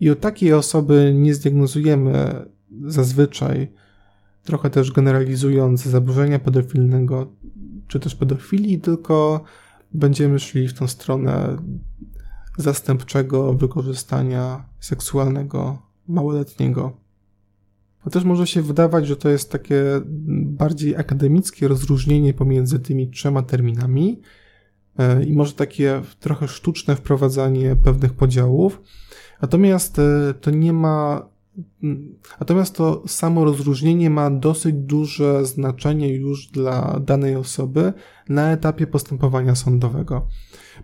I 0.00 0.10
u 0.10 0.16
takiej 0.16 0.52
osoby 0.52 1.12
nie 1.16 1.34
zdiagnozujemy 1.34 2.46
zazwyczaj, 2.84 3.72
trochę 4.42 4.70
też 4.70 4.92
generalizując, 4.92 5.82
zaburzenia 5.82 6.38
pedofilnego 6.38 7.32
czy 7.88 8.00
też 8.00 8.14
pedofilii, 8.14 8.80
tylko 8.80 9.44
będziemy 9.92 10.38
szli 10.38 10.68
w 10.68 10.74
tą 10.74 10.86
stronę 10.86 11.56
zastępczego 12.58 13.54
wykorzystania 13.54 14.64
seksualnego 14.80 15.82
małoletniego. 16.08 16.96
To 18.04 18.10
też 18.10 18.24
może 18.24 18.46
się 18.46 18.62
wydawać, 18.62 19.06
że 19.06 19.16
to 19.16 19.28
jest 19.28 19.52
takie 19.52 19.84
bardziej 20.42 20.96
akademickie 20.96 21.68
rozróżnienie 21.68 22.34
pomiędzy 22.34 22.78
tymi 22.78 23.10
trzema 23.10 23.42
terminami 23.42 24.20
e, 24.98 25.24
i 25.24 25.32
może 25.32 25.52
takie 25.52 26.02
trochę 26.20 26.48
sztuczne 26.48 26.96
wprowadzanie 26.96 27.76
pewnych 27.76 28.12
podziałów. 28.12 28.82
Natomiast 29.42 29.98
e, 29.98 30.34
to 30.40 30.50
nie 30.50 30.72
ma 30.72 31.28
Natomiast 32.40 32.76
to 32.76 33.02
samo 33.06 33.44
rozróżnienie 33.44 34.10
ma 34.10 34.30
dosyć 34.30 34.76
duże 34.76 35.44
znaczenie 35.44 36.14
już 36.14 36.46
dla 36.46 37.00
danej 37.00 37.36
osoby 37.36 37.92
na 38.28 38.52
etapie 38.52 38.86
postępowania 38.86 39.54
sądowego. 39.54 40.26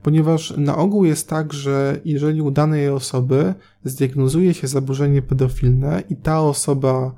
Ponieważ 0.02 0.54
na 0.56 0.76
ogół 0.76 1.04
jest 1.04 1.28
tak, 1.28 1.52
że 1.52 2.00
jeżeli 2.04 2.42
u 2.42 2.50
danej 2.50 2.88
osoby 2.88 3.54
zdiagnozuje 3.84 4.54
się 4.54 4.66
zaburzenie 4.66 5.22
pedofilne 5.22 6.02
i 6.10 6.16
ta 6.16 6.40
osoba 6.40 7.14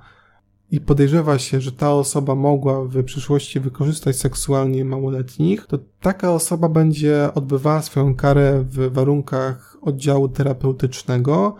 i 0.71 0.81
podejrzewa 0.81 1.39
się, 1.39 1.61
że 1.61 1.73
ta 1.73 1.93
osoba 1.93 2.35
mogła 2.35 2.85
w 2.85 3.05
przyszłości 3.05 3.61
wykorzystać 3.61 4.17
seksualnie 4.17 4.85
małoletnich, 4.85 5.67
to 5.67 5.79
taka 6.01 6.33
osoba 6.33 6.69
będzie 6.69 7.35
odbywała 7.35 7.83
swoją 7.83 8.15
karę 8.15 8.65
w 8.71 8.93
warunkach 8.93 9.77
oddziału 9.83 10.29
terapeutycznego 10.29 11.57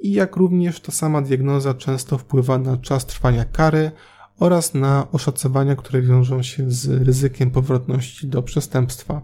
i 0.00 0.12
jak 0.12 0.36
również 0.36 0.80
ta 0.80 0.92
sama 0.92 1.22
diagnoza 1.22 1.74
często 1.74 2.18
wpływa 2.18 2.58
na 2.58 2.76
czas 2.76 3.06
trwania 3.06 3.44
kary 3.44 3.90
oraz 4.38 4.74
na 4.74 5.06
oszacowania, 5.12 5.76
które 5.76 6.02
wiążą 6.02 6.42
się 6.42 6.70
z 6.70 7.02
ryzykiem 7.02 7.50
powrotności 7.50 8.26
do 8.26 8.42
przestępstwa. 8.42 9.22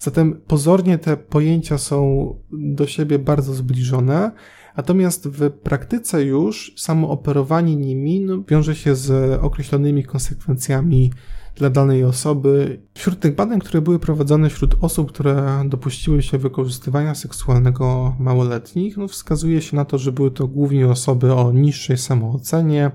Zatem 0.00 0.40
pozornie 0.46 0.98
te 0.98 1.16
pojęcia 1.16 1.78
są 1.78 2.34
do 2.52 2.86
siebie 2.86 3.18
bardzo 3.18 3.54
zbliżone, 3.54 4.32
natomiast 4.76 5.28
w 5.28 5.50
praktyce 5.50 6.24
już 6.24 6.74
samo 6.76 7.10
operowanie 7.10 7.76
nimi 7.76 8.20
no, 8.20 8.42
wiąże 8.48 8.74
się 8.74 8.94
z 8.94 9.38
określonymi 9.42 10.04
konsekwencjami 10.04 11.12
dla 11.58 11.70
danej 11.70 12.04
osoby. 12.04 12.80
Wśród 12.94 13.20
tych 13.20 13.34
badań, 13.34 13.60
które 13.60 13.80
były 13.80 13.98
prowadzone 13.98 14.50
wśród 14.50 14.76
osób, 14.80 15.12
które 15.12 15.64
dopuściły 15.66 16.22
się 16.22 16.38
wykorzystywania 16.38 17.14
seksualnego 17.14 18.16
małoletnich, 18.18 18.96
no 18.96 19.08
wskazuje 19.08 19.62
się 19.62 19.76
na 19.76 19.84
to, 19.84 19.98
że 19.98 20.12
były 20.12 20.30
to 20.30 20.48
głównie 20.48 20.88
osoby 20.88 21.34
o 21.34 21.52
niższej 21.52 21.98
samoocenie, 21.98 22.90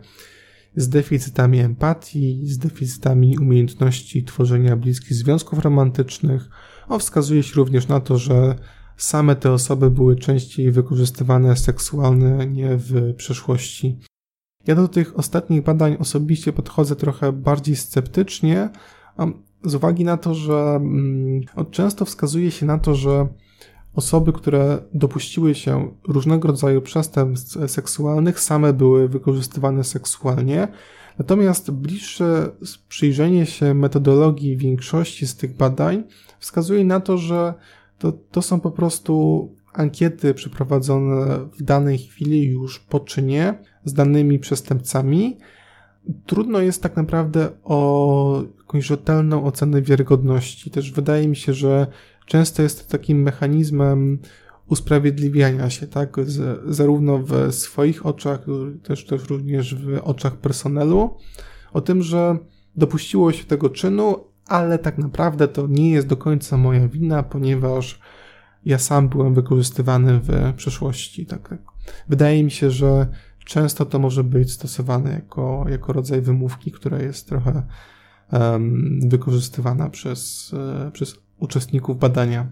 z 0.75 0.89
deficytami 0.89 1.59
empatii, 1.59 2.47
z 2.47 2.57
deficytami 2.57 3.37
umiejętności 3.37 4.23
tworzenia 4.23 4.77
bliskich 4.77 5.13
związków 5.13 5.59
romantycznych. 5.59 6.49
O, 6.87 6.99
wskazuje 6.99 7.43
się 7.43 7.55
również 7.55 7.87
na 7.87 7.99
to, 7.99 8.17
że 8.17 8.55
same 8.97 9.35
te 9.35 9.51
osoby 9.51 9.91
były 9.91 10.15
częściej 10.15 10.71
wykorzystywane 10.71 11.55
seksualnie 11.55 12.77
w 12.77 13.13
przeszłości. 13.15 13.99
Ja 14.67 14.75
do 14.75 14.87
tych 14.87 15.19
ostatnich 15.19 15.63
badań 15.63 15.97
osobiście 15.99 16.53
podchodzę 16.53 16.95
trochę 16.95 17.31
bardziej 17.31 17.75
sceptycznie, 17.75 18.69
z 19.63 19.75
uwagi 19.75 20.03
na 20.03 20.17
to, 20.17 20.33
że 20.33 20.75
mm, 20.75 21.41
często 21.71 22.05
wskazuje 22.05 22.51
się 22.51 22.65
na 22.65 22.77
to, 22.77 22.95
że 22.95 23.27
osoby, 23.95 24.33
które 24.33 24.77
dopuściły 24.93 25.55
się 25.55 25.91
różnego 26.07 26.47
rodzaju 26.47 26.81
przestępstw 26.81 27.71
seksualnych, 27.71 28.39
same 28.39 28.73
były 28.73 29.07
wykorzystywane 29.07 29.83
seksualnie. 29.83 30.67
Natomiast 31.19 31.71
bliższe 31.71 32.49
przyjrzenie 32.87 33.45
się 33.45 33.73
metodologii 33.73 34.57
większości 34.57 35.27
z 35.27 35.35
tych 35.35 35.57
badań 35.57 36.03
wskazuje 36.39 36.85
na 36.85 36.99
to, 36.99 37.17
że 37.17 37.53
to, 37.99 38.11
to 38.11 38.41
są 38.41 38.59
po 38.59 38.71
prostu 38.71 39.49
ankiety 39.73 40.33
przeprowadzone 40.33 41.39
w 41.59 41.63
danej 41.63 41.97
chwili 41.97 42.47
już 42.47 42.79
po 42.79 42.99
czynie 42.99 43.53
z 43.85 43.93
danymi 43.93 44.39
przestępcami. 44.39 45.37
Trudno 46.25 46.59
jest 46.59 46.83
tak 46.83 46.95
naprawdę 46.95 47.49
o 47.63 48.43
jakąś 48.57 48.85
rzetelną 48.85 49.45
ocenę 49.45 49.81
wiarygodności. 49.81 50.71
Też 50.71 50.91
wydaje 50.91 51.27
mi 51.27 51.35
się, 51.35 51.53
że 51.53 51.87
często 52.25 52.61
jest 52.61 52.85
to 52.85 52.91
takim 52.91 53.21
mechanizmem 53.21 54.19
usprawiedliwiania 54.67 55.69
się, 55.69 55.87
tak, 55.87 56.17
z, 56.25 56.61
zarówno 56.75 57.17
w 57.17 57.51
swoich 57.51 58.05
oczach, 58.05 58.45
też, 58.83 59.05
też 59.05 59.29
również 59.29 59.75
w 59.75 59.99
oczach 60.03 60.37
personelu, 60.37 61.17
o 61.73 61.81
tym, 61.81 62.01
że 62.01 62.37
dopuściło 62.75 63.31
się 63.31 63.43
tego 63.43 63.69
czynu, 63.69 64.15
ale 64.47 64.79
tak 64.79 64.97
naprawdę 64.97 65.47
to 65.47 65.67
nie 65.67 65.91
jest 65.91 66.07
do 66.07 66.17
końca 66.17 66.57
moja 66.57 66.87
wina, 66.87 67.23
ponieważ 67.23 67.99
ja 68.65 68.77
sam 68.77 69.09
byłem 69.09 69.33
wykorzystywany 69.33 70.19
w 70.19 70.53
przeszłości. 70.55 71.25
Tak, 71.25 71.49
tak. 71.49 71.61
Wydaje 72.09 72.43
mi 72.43 72.51
się, 72.51 72.71
że 72.71 73.07
często 73.45 73.85
to 73.85 73.99
może 73.99 74.23
być 74.23 74.51
stosowane 74.51 75.11
jako, 75.11 75.65
jako 75.69 75.93
rodzaj 75.93 76.21
wymówki, 76.21 76.71
która 76.71 77.01
jest 77.01 77.29
trochę 77.29 77.63
um, 78.31 78.99
wykorzystywana 79.09 79.89
przez, 79.89 80.51
e, 80.87 80.91
przez 80.91 81.15
uczestników 81.37 81.99
badania. 81.99 82.47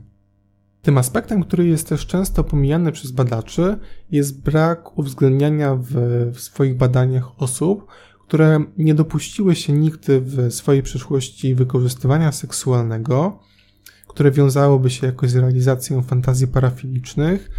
Tym 0.82 0.98
aspektem, 0.98 1.44
który 1.44 1.68
jest 1.68 1.90
też 1.90 2.08
często 2.08 2.44
pomijany 2.44 2.92
przez 2.92 3.12
badaczy, 3.12 3.78
jest 4.12 4.42
brak 4.42 4.98
uwzględniania 4.98 5.76
w, 5.76 5.92
w 6.34 6.40
swoich 6.40 6.78
badaniach 6.78 7.42
osób, 7.42 7.88
które 8.28 8.64
nie 8.78 8.96
dopuściły 8.96 9.56
się 9.56 9.74
nigdy 9.74 10.22
w 10.22 10.54
swojej 10.54 10.84
przeszłości 10.84 11.56
wykorzystywania 11.56 12.32
seksualnego, 12.32 13.40
które 14.12 14.32
wiązałoby 14.32 14.90
się 14.90 15.08
jakoś 15.08 15.30
z 15.30 15.36
realizacją 15.36 16.02
fantazji 16.02 16.48
parafilicznych, 16.48 17.52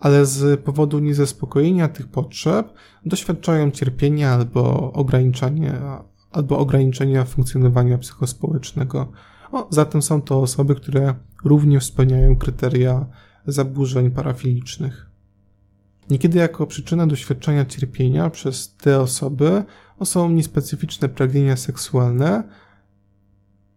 ale 0.00 0.26
z 0.26 0.60
powodu 0.60 0.98
niezaspokojenia 0.98 1.88
tych 1.88 2.08
potrzeb 2.08 2.72
doświadczają 3.06 3.70
cierpienia 3.70 4.30
albo 4.32 4.92
ograniczenia, 4.92 6.04
albo 6.30 6.58
ograniczenia 6.58 7.24
funkcjonowania 7.24 7.98
psychospołecznego. 7.98 9.12
O, 9.52 9.68
zatem 9.70 10.02
są 10.02 10.22
to 10.22 10.40
osoby, 10.40 10.74
które 10.74 11.14
również 11.44 11.84
spełniają 11.84 12.36
kryteria 12.36 13.06
zaburzeń 13.46 14.10
parafilicznych. 14.10 15.06
Niekiedy 16.10 16.38
jako 16.38 16.66
przyczyna 16.66 17.06
doświadczenia 17.06 17.64
cierpienia 17.64 18.30
przez 18.30 18.74
te 18.76 19.00
osoby 19.00 19.64
są 20.04 20.30
niespecyficzne 20.30 21.08
pragnienia 21.08 21.56
seksualne, 21.56 22.42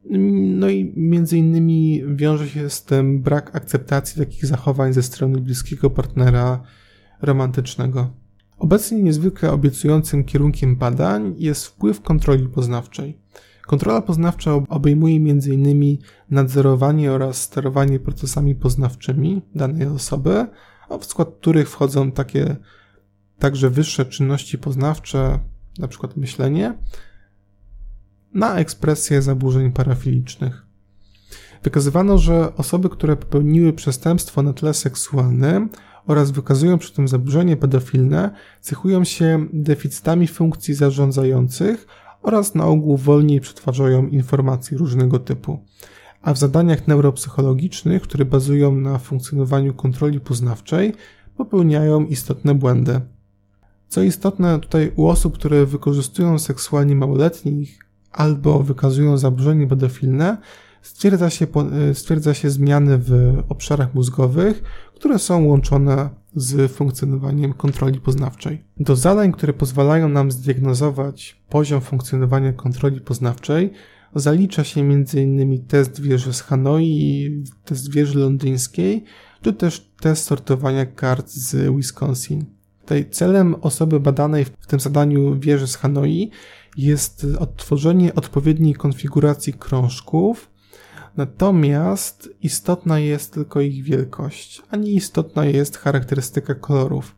no 0.10 0.70
i 0.70 0.94
między 0.96 1.38
innymi 1.38 2.04
wiąże 2.16 2.50
się 2.50 2.70
z 2.70 2.84
tym 2.84 3.22
brak 3.22 3.56
akceptacji 3.56 4.20
takich 4.20 4.46
zachowań 4.46 4.94
ze 4.94 5.04
strony 5.04 5.42
bliskiego 5.42 5.90
partnera 5.90 6.64
romantycznego. 7.22 8.14
Obecnie 8.58 9.04
niezwykle 9.04 9.52
obiecującym 9.52 10.24
kierunkiem 10.24 10.76
badań 10.76 11.36
jest 11.38 11.66
wpływ 11.66 12.02
kontroli 12.02 12.48
poznawczej. 12.48 13.18
Kontrola 13.68 14.02
poznawcza 14.02 14.54
obejmuje 14.70 15.16
m.in. 15.16 15.98
nadzorowanie 16.30 17.12
oraz 17.12 17.42
sterowanie 17.42 18.00
procesami 18.00 18.56
poznawczymi 18.56 19.42
danej 19.56 19.88
osoby, 19.88 20.46
w 21.00 21.06
skład 21.06 21.30
których 21.40 21.70
wchodzą 21.70 22.12
takie 22.12 22.56
także 23.40 23.70
wyższe 23.70 24.06
czynności 24.06 24.58
poznawcze, 24.58 25.40
np. 25.80 26.08
myślenie, 26.16 26.78
na 28.34 28.56
ekspresję 28.56 29.22
zaburzeń 29.22 29.72
parafilicznych. 29.72 30.66
Wykazywano, 31.64 32.18
że 32.18 32.56
osoby, 32.56 32.90
które 32.90 33.16
popełniły 33.16 33.74
przestępstwo 33.74 34.42
na 34.42 34.54
tle 34.54 34.74
seksualnym 34.74 35.70
oraz 36.08 36.32
wykazują 36.32 36.78
przy 36.78 36.94
tym 36.94 37.08
zaburzenie 37.08 37.58
pedofilne, 37.58 38.32
cechują 38.62 39.04
się 39.04 39.46
deficytami 39.54 40.28
funkcji 40.28 40.74
zarządzających 40.74 41.88
oraz 42.22 42.56
na 42.56 42.66
ogół 42.66 42.98
wolniej 42.98 43.42
przetwarzają 43.42 44.08
informacje 44.08 44.78
różnego 44.78 45.20
typu. 45.20 45.60
A 46.22 46.34
w 46.34 46.38
zadaniach 46.38 46.88
neuropsychologicznych, 46.88 48.02
które 48.02 48.26
bazują 48.26 48.76
na 48.76 48.98
funkcjonowaniu 48.98 49.74
kontroli 49.74 50.20
poznawczej, 50.20 50.94
popełniają 51.38 52.06
istotne 52.06 52.56
błędy. 52.56 53.02
Co 53.88 54.02
istotne, 54.02 54.60
tutaj 54.60 54.92
u 54.96 55.08
osób, 55.08 55.34
które 55.34 55.66
wykorzystują 55.66 56.40
seksualnie 56.40 56.96
małoletnich 56.96 57.89
albo 58.12 58.64
wykazują 58.64 59.18
zaburzenie 59.18 59.68
pedofilne, 59.68 60.38
stwierdza 60.82 61.30
się, 61.30 61.48
stwierdza 61.94 62.34
się 62.34 62.50
zmiany 62.50 62.98
w 62.98 63.38
obszarach 63.50 63.94
mózgowych, 63.94 64.64
które 64.96 65.20
są 65.20 65.46
łączone 65.46 66.10
z 66.36 66.72
funkcjonowaniem 66.72 67.54
kontroli 67.54 68.00
poznawczej. 68.00 68.64
Do 68.78 68.96
zadań, 68.96 69.32
które 69.32 69.54
pozwalają 69.54 70.10
nam 70.10 70.32
zdiagnozować 70.32 71.42
poziom 71.50 71.82
funkcjonowania 71.82 72.54
kontroli 72.54 73.02
poznawczej, 73.02 73.72
zalicza 74.16 74.64
się 74.64 74.82
m.in. 74.82 75.66
test 75.66 76.02
wieży 76.02 76.34
z 76.34 76.42
Hanoi, 76.42 77.44
test 77.66 77.92
wieży 77.92 78.20
londyńskiej, 78.20 79.04
czy 79.42 79.54
też 79.54 79.92
test 80.02 80.24
sortowania 80.26 80.86
kart 80.86 81.30
z 81.30 81.76
Wisconsin. 81.76 82.46
Tutaj 82.82 83.10
celem 83.10 83.56
osoby 83.56 84.00
badanej 84.00 84.46
w 84.46 84.68
tym 84.68 84.80
zadaniu 84.80 85.40
wieży 85.40 85.68
z 85.68 85.76
Hanoi 85.76 86.32
jest 86.78 87.28
odtworzenie 87.40 88.16
odpowiedniej 88.16 88.74
konfiguracji 88.74 89.54
krążków, 89.54 90.50
natomiast 91.18 92.30
istotna 92.42 93.00
jest 93.00 93.34
tylko 93.34 93.62
ich 93.62 93.84
wielkość, 93.84 94.62
a 94.70 94.76
nie 94.76 94.92
istotna 94.92 95.46
jest 95.46 95.78
charakterystyka 95.78 96.56
kolorów. 96.56 97.16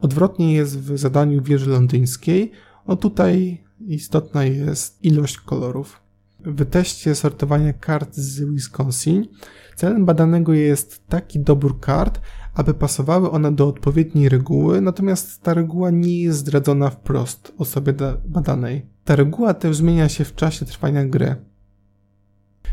Odwrotnie 0.00 0.54
jest 0.54 0.78
w 0.78 0.98
zadaniu 0.98 1.42
wieży 1.42 1.70
londyńskiej, 1.70 2.52
o 2.86 2.96
tutaj 2.96 3.64
istotna 3.86 4.44
jest 4.44 5.04
ilość 5.04 5.38
kolorów. 5.38 6.00
W 6.40 6.70
teście 6.70 7.14
sortowania 7.14 7.72
kart 7.72 8.14
z 8.14 8.40
Wisconsin 8.40 9.28
celem 9.76 10.04
badanego 10.04 10.52
jest 10.52 11.06
taki 11.08 11.40
dobór 11.40 11.80
kart, 11.80 12.20
aby 12.54 12.74
pasowały 12.74 13.30
one 13.30 13.52
do 13.52 13.68
odpowiedniej 13.68 14.28
reguły, 14.28 14.80
natomiast 14.80 15.42
ta 15.42 15.54
reguła 15.54 15.90
nie 15.90 16.20
jest 16.20 16.38
zdradzona 16.38 16.90
wprost 16.90 17.52
osobie 17.58 17.94
badanej. 18.24 18.86
Ta 19.04 19.16
reguła 19.16 19.54
też 19.54 19.76
zmienia 19.76 20.08
się 20.08 20.24
w 20.24 20.34
czasie 20.34 20.66
trwania 20.66 21.04
gry. 21.06 21.36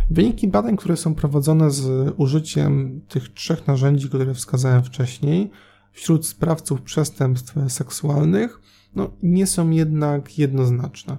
Wyniki 0.10 0.48
badań, 0.48 0.78
które 0.78 0.98
są 0.98 1.16
prowadzone 1.16 1.72
z 1.72 2.14
użyciem 2.18 3.02
tych 3.08 3.34
trzech 3.34 3.68
narzędzi, 3.68 4.08
które 4.08 4.34
wskazałem 4.34 4.84
wcześniej, 4.84 5.52
wśród 5.92 6.28
sprawców 6.28 6.82
przestępstw 6.82 7.54
seksualnych, 7.68 8.62
no, 8.96 9.12
nie 9.24 9.48
są 9.48 9.70
jednak 9.70 10.38
jednoznaczne. 10.38 11.18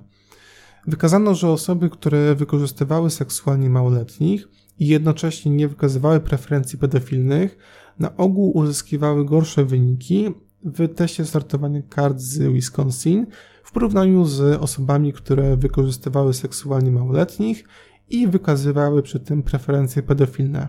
Wykazano, 0.87 1.35
że 1.35 1.49
osoby, 1.49 1.91
które 1.91 2.35
wykorzystywały 2.35 3.11
seksualnie 3.11 3.71
małoletnich 3.71 4.49
i 4.79 4.87
jednocześnie 4.87 5.53
nie 5.53 5.69
wykazywały 5.69 6.21
preferencji 6.21 6.79
pedofilnych, 6.79 7.59
na 8.01 8.17
ogół 8.17 8.57
uzyskiwały 8.57 9.25
gorsze 9.25 9.65
wyniki 9.65 10.35
w 10.65 10.95
teście 10.95 11.25
sortowania 11.25 11.83
kart 11.83 12.19
z 12.19 12.53
Wisconsin 12.53 13.27
w 13.65 13.73
porównaniu 13.73 14.25
z 14.25 14.61
osobami, 14.61 15.13
które 15.13 15.57
wykorzystywały 15.57 16.35
seksualnie 16.35 16.91
małoletnich 16.91 17.65
i 18.09 18.29
wykazywały 18.29 19.03
przy 19.03 19.21
tym 19.21 19.43
preferencje 19.43 20.03
pedofilne. 20.03 20.69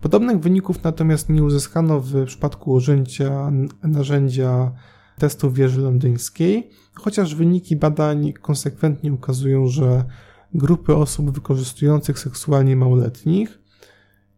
Podobnych 0.00 0.40
wyników 0.40 0.82
natomiast 0.82 1.28
nie 1.28 1.44
uzyskano 1.44 2.00
w 2.00 2.24
przypadku 2.24 2.72
użycia 2.72 3.52
narzędzia 3.82 4.72
testu 5.18 5.50
wieży 5.50 5.80
londyńskiej, 5.80 6.70
chociaż 6.94 7.34
wyniki 7.34 7.76
badań 7.76 8.32
konsekwentnie 8.32 9.12
ukazują, 9.12 9.66
że 9.66 10.04
grupy 10.54 10.96
osób 10.96 11.30
wykorzystujących 11.30 12.18
seksualnie 12.18 12.76
małoletnich 12.76 13.60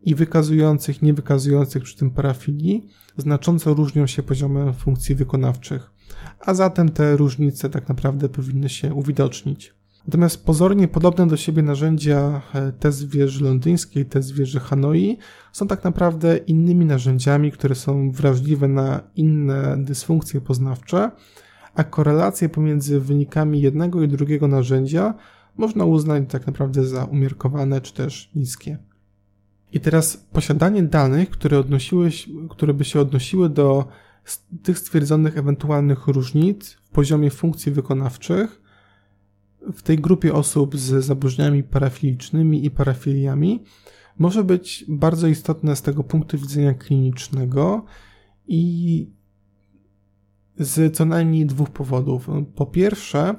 i 0.03 0.15
wykazujących, 0.15 1.03
nie 1.03 1.15
wykazujących 1.15 1.83
przy 1.83 1.97
tym 1.97 2.11
parafilii 2.11 2.87
znacząco 3.17 3.75
różnią 3.75 4.07
się 4.07 4.23
poziomem 4.23 4.75
funkcji 4.75 5.15
wykonawczych, 5.15 5.91
a 6.41 6.55
zatem 6.55 6.89
te 6.89 7.17
różnice 7.17 7.71
tak 7.71 7.89
naprawdę 7.89 8.29
powinny 8.29 8.69
się 8.69 8.95
uwidocznić. 8.95 9.75
Natomiast 10.07 10.45
pozornie 10.45 10.89
podobne 10.89 11.27
do 11.27 11.37
siebie 11.37 11.63
narzędzia 11.63 12.43
e, 12.55 12.73
test 12.73 13.09
wieży 13.09 13.45
londyńskiej, 13.45 14.07
test 14.07 14.35
wieży 14.35 14.61
Hanoi 14.61 15.19
są 15.53 15.67
tak 15.67 15.85
naprawdę 15.85 16.37
innymi 16.37 16.85
narzędziami, 16.85 17.53
które 17.53 17.75
są 17.75 18.11
wrażliwe 18.11 18.69
na 18.69 19.01
inne 19.17 19.77
dysfunkcje 19.79 20.41
poznawcze, 20.41 21.11
a 21.75 21.85
korelacje 21.85 22.49
pomiędzy 22.49 23.01
wynikami 23.01 23.61
jednego 23.61 24.03
i 24.03 24.09
drugiego 24.09 24.49
narzędzia 24.49 25.15
można 25.57 25.85
uznać 25.85 26.25
tak 26.29 26.47
naprawdę 26.47 26.85
za 26.85 27.05
umiarkowane 27.05 27.81
czy 27.81 27.95
też 27.95 28.31
niskie. 28.35 28.79
I 29.73 29.81
teraz 29.81 30.17
posiadanie 30.17 30.83
danych, 30.83 31.31
które, 31.31 31.59
odnosiły, 31.59 32.11
które 32.51 32.75
by 32.75 32.85
się 32.85 33.01
odnosiły 33.01 33.49
do 33.49 33.89
tych 34.63 34.79
stwierdzonych 34.79 35.39
ewentualnych 35.39 36.07
różnic 36.07 36.73
w 36.73 36.89
poziomie 36.89 37.31
funkcji 37.31 37.73
wykonawczych 37.73 38.61
w 39.73 39.83
tej 39.83 39.99
grupie 39.99 40.35
osób 40.35 40.77
z 40.77 41.05
zaburzeniami 41.05 41.63
parafilicznymi 41.63 42.65
i 42.65 42.71
parafiliami 42.71 43.65
może 44.19 44.45
być 44.45 44.85
bardzo 44.89 45.27
istotne 45.27 45.77
z 45.77 45.83
tego 45.83 46.05
punktu 46.05 46.39
widzenia 46.39 46.75
klinicznego 46.75 47.85
i 48.49 49.07
z 50.59 50.97
co 50.97 51.05
najmniej 51.05 51.47
dwóch 51.47 51.71
powodów. 51.71 52.29
Po 52.55 52.67
pierwsze, 52.67 53.35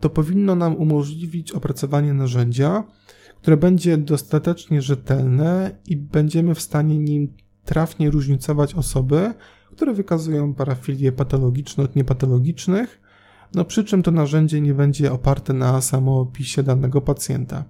to 0.00 0.10
powinno 0.10 0.54
nam 0.54 0.76
umożliwić 0.76 1.52
opracowanie 1.52 2.14
narzędzia, 2.14 2.84
które 3.42 3.56
będzie 3.56 3.98
dostatecznie 3.98 4.82
rzetelne 4.82 5.78
i 5.86 5.96
będziemy 5.96 6.54
w 6.54 6.60
stanie 6.60 6.98
nim 6.98 7.32
trafnie 7.64 8.10
różnicować 8.10 8.74
osoby, 8.74 9.34
które 9.72 9.94
wykazują 9.94 10.54
parafilie 10.54 11.12
patologiczne 11.12 11.84
od 11.84 11.96
niepatologicznych, 11.96 13.00
no 13.54 13.64
przy 13.64 13.84
czym 13.84 14.02
to 14.02 14.10
narzędzie 14.10 14.60
nie 14.60 14.74
będzie 14.74 15.12
oparte 15.12 15.52
na 15.52 15.80
samoopisie 15.80 16.62
danego 16.62 17.00
pacjenta. 17.00 17.64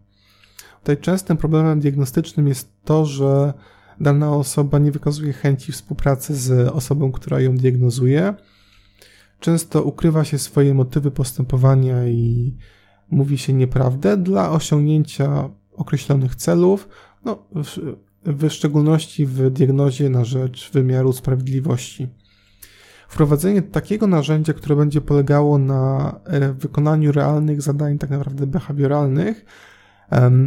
Tutaj 0.81 0.97
częstym 0.97 1.37
problemem 1.37 1.81
diagnostycznym 1.81 2.49
jest 2.49 2.73
to, 2.85 3.07
że 3.07 3.53
dana 4.01 4.33
osoba 4.33 4.79
nie 4.79 4.93
wykazuje 4.93 5.33
chęci 5.33 5.73
współpracy 5.73 6.37
z 6.37 6.69
osobą, 6.69 7.13
która 7.13 7.41
ją 7.41 7.57
diagnozuje. 7.57 8.35
Często 9.41 9.83
ukrywa 9.83 10.25
się 10.25 10.39
swoje 10.39 10.75
motywy 10.75 11.11
postępowania 11.11 12.09
i 12.09 12.57
mówi 13.11 13.39
się 13.39 13.53
nieprawdę 13.53 14.17
dla 14.17 14.51
osiągnięcia 14.51 15.51
określonych 15.79 16.35
celów, 16.35 16.89
no, 17.25 17.43
w, 17.55 17.97
w 18.25 18.51
szczególności 18.51 19.27
w 19.27 19.51
diagnozie 19.51 20.11
na 20.11 20.25
rzecz 20.25 20.71
wymiaru 20.73 21.13
sprawiedliwości. 21.13 22.09
Wprowadzenie 23.09 23.63
takiego 23.63 24.07
narzędzia, 24.07 24.53
które 24.53 24.77
będzie 24.77 25.01
polegało 25.01 25.59
na 25.59 26.15
e, 26.25 26.53
wykonaniu 26.53 27.13
realnych 27.13 27.63
zadań, 27.63 27.99
tak 27.99 28.11
naprawdę 28.11 28.47
behawioralnych, 28.47 29.45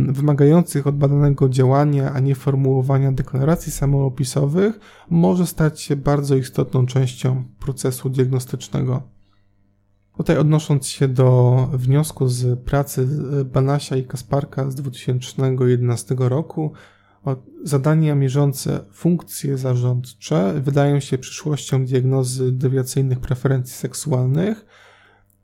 wymagających 0.07 0.87
od 0.87 0.97
badanego 0.97 1.49
działania, 1.49 2.13
a 2.13 2.19
nie 2.19 2.35
formułowania 2.35 3.11
deklaracji 3.11 3.71
samoopisowych, 3.71 4.79
może 5.09 5.47
stać 5.47 5.81
się 5.81 5.95
bardzo 5.95 6.35
istotną 6.35 6.85
częścią 6.85 7.43
procesu 7.59 8.09
diagnostycznego. 8.09 9.01
Tutaj 10.21 10.37
odnosząc 10.37 10.87
się 10.87 11.07
do 11.07 11.55
wniosku 11.73 12.27
z 12.27 12.59
pracy 12.59 13.07
Banasia 13.45 13.95
i 13.95 14.03
Kasparka 14.03 14.71
z 14.71 14.75
2011 14.75 16.15
roku, 16.17 16.71
zadania 17.63 18.15
mierzące 18.15 18.79
funkcje 18.91 19.57
zarządcze 19.57 20.61
wydają 20.61 20.99
się 20.99 21.17
przyszłością 21.17 21.85
diagnozy 21.85 22.51
dewiacyjnych 22.51 23.19
preferencji 23.19 23.75
seksualnych. 23.75 24.65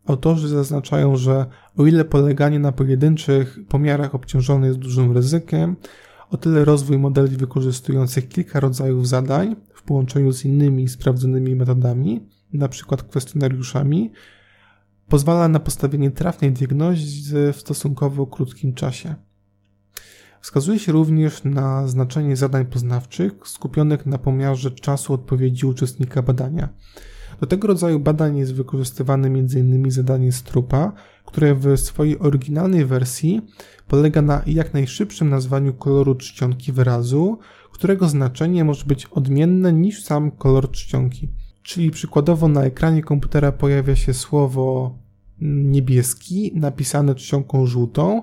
Autorzy 0.06 0.48
zaznaczają, 0.48 1.16
że 1.16 1.46
o 1.78 1.86
ile 1.86 2.06
poleganie 2.06 2.60
na 2.60 2.72
pojedynczych 2.72 3.60
pomiarach 3.70 4.16
obciążone 4.16 4.68
jest 4.68 4.80
dużym 4.80 5.12
ryzykiem, 5.12 5.76
o 6.30 6.38
tyle 6.38 6.66
rozwój 6.66 6.98
modeli 6.98 7.38
wykorzystujących 7.38 8.30
kilka 8.30 8.60
rodzajów 8.60 9.08
zadań 9.08 9.56
w 9.74 9.84
połączeniu 9.84 10.32
z 10.32 10.46
innymi 10.46 10.88
sprawdzonymi 10.88 11.56
metodami, 11.56 12.30
np. 12.54 12.98
kwestionariuszami, 13.10 14.12
pozwala 15.10 15.48
na 15.48 15.60
postawienie 15.60 16.12
trafnej 16.12 16.52
diagnozy 16.52 17.54
w 17.54 17.58
stosunkowo 17.58 18.28
krótkim 18.28 18.74
czasie. 18.74 19.16
Wskazuje 20.42 20.80
się 20.80 20.92
również 20.92 21.44
na 21.44 21.88
znaczenie 21.88 22.36
zadań 22.36 22.66
poznawczych 22.66 23.34
skupionych 23.46 24.06
na 24.06 24.18
pomiarze 24.18 24.72
czasu 24.72 25.14
odpowiedzi 25.14 25.66
uczestnika 25.66 26.22
badania. 26.22 26.70
Do 27.42 27.48
tego 27.48 27.68
rodzaju 27.68 28.00
badań 28.00 28.38
jest 28.38 28.54
wykorzystywane 28.54 29.28
m.in. 29.28 29.92
zadanie 29.92 30.32
Strupa, 30.32 30.94
które 31.26 31.56
w 31.56 31.78
swojej 31.78 32.20
oryginalnej 32.20 32.86
wersji 32.86 33.42
polega 33.88 34.22
na 34.22 34.42
jak 34.46 34.74
najszybszym 34.74 35.30
nazwaniu 35.30 35.74
koloru 35.74 36.16
czcionki 36.16 36.72
wyrazu, 36.72 37.40
którego 37.72 38.10
znaczenie 38.10 38.64
może 38.64 38.86
być 38.86 39.06
odmienne 39.06 39.74
niż 39.74 40.04
sam 40.04 40.32
kolor 40.32 40.72
czcionki. 40.72 41.30
Czyli 41.68 41.92
przykładowo 41.92 42.48
na 42.48 42.64
ekranie 42.64 43.02
komputera 43.02 43.52
pojawia 43.52 43.96
się 43.96 44.14
słowo 44.14 44.96
niebieski 45.42 46.52
napisane 46.56 47.16
czcionką 47.16 47.66
żółtą. 47.66 48.22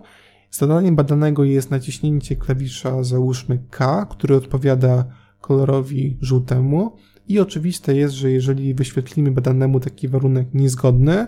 Zadaniem 0.50 0.96
badanego 0.96 1.44
jest 1.44 1.70
naciśnięcie 1.70 2.36
klawisza 2.36 3.02
załóżmy 3.02 3.58
K, 3.70 4.06
który 4.10 4.36
odpowiada 4.36 5.04
kolorowi 5.40 6.18
żółtemu 6.20 6.96
i 7.28 7.40
oczywiste 7.40 7.96
jest, 7.96 8.14
że 8.14 8.30
jeżeli 8.30 8.74
wyświetlimy 8.74 9.30
badanemu 9.30 9.80
taki 9.80 10.08
warunek 10.08 10.48
niezgodny, 10.54 11.26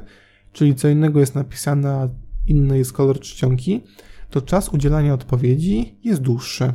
czyli 0.52 0.74
co 0.74 0.88
innego 0.88 1.20
jest 1.20 1.34
napisane, 1.34 1.90
a 1.90 2.08
inny 2.46 2.78
jest 2.78 2.92
kolor 2.92 3.20
czcionki, 3.20 3.82
to 4.30 4.42
czas 4.42 4.68
udzielania 4.68 5.14
odpowiedzi 5.14 5.94
jest 6.04 6.20
dłuższy. 6.20 6.72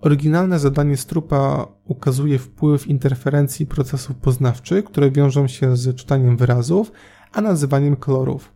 Oryginalne 0.00 0.58
zadanie 0.58 0.96
Strupa 0.96 1.68
ukazuje 1.84 2.38
wpływ 2.38 2.86
interferencji 2.86 3.66
procesów 3.66 4.16
poznawczych, 4.16 4.84
które 4.84 5.10
wiążą 5.10 5.48
się 5.48 5.76
z 5.76 5.96
czytaniem 5.96 6.36
wyrazów, 6.36 6.92
a 7.32 7.40
nazywaniem 7.40 7.96
kolorów. 7.96 8.52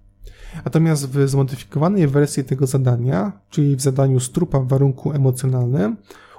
Natomiast 0.65 1.09
w 1.09 1.29
zmodyfikowanej 1.29 2.09
wersji 2.09 2.45
tego 2.45 2.67
zadania, 2.67 3.33
czyli 3.51 3.77
w 3.77 3.81
zadaniu 3.81 4.21
Strupa 4.21 4.61
w 4.61 4.69
warunku 4.69 5.13
emocjonalnym, 5.13 5.97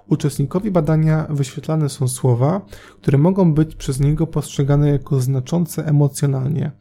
uczestnikowi 0.07 0.71
badania 0.71 1.27
wyświetlane 1.29 1.89
są 1.89 2.07
słowa, 2.07 2.61
które 3.01 3.17
mogą 3.17 3.53
być 3.53 3.75
przez 3.75 3.99
niego 3.99 4.27
postrzegane 4.27 4.89
jako 4.89 5.21
znaczące 5.21 5.85
emocjonalnie, 5.85 6.71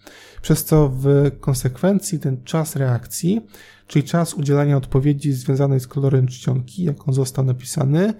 przez 0.43 0.65
co 0.65 0.89
w 0.89 1.31
konsekwencji 1.41 2.19
ten 2.19 2.45
czas 2.45 2.77
reakcji 2.77 3.47
czyli 3.91 4.05
czas 4.05 4.35
udzielania 4.35 4.77
odpowiedzi 4.77 5.33
związanej 5.33 5.81
z 5.81 5.87
kolorem 5.87 6.27
czcionki, 6.27 6.85
jak 6.85 7.09
on 7.09 7.15
został 7.15 7.45
napisany, 7.45 8.15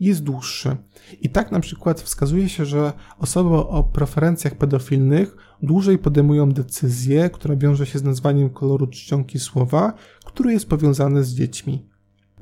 jest 0.00 0.22
dłuższy. 0.22 0.76
I 1.22 1.30
tak 1.30 1.52
na 1.52 1.60
przykład 1.60 2.00
wskazuje 2.00 2.48
się, 2.48 2.64
że 2.64 2.92
osoby 3.18 3.54
o 3.54 3.82
preferencjach 3.82 4.54
pedofilnych 4.54 5.36
dłużej 5.62 5.98
podejmują 5.98 6.52
decyzję, 6.52 7.30
która 7.30 7.56
wiąże 7.56 7.86
się 7.86 7.98
z 7.98 8.02
nazwaniem 8.02 8.50
koloru 8.50 8.86
czcionki 8.86 9.38
słowa, 9.38 9.92
który 10.24 10.52
jest 10.52 10.68
powiązany 10.68 11.24
z 11.24 11.34
dziećmi. 11.34 11.93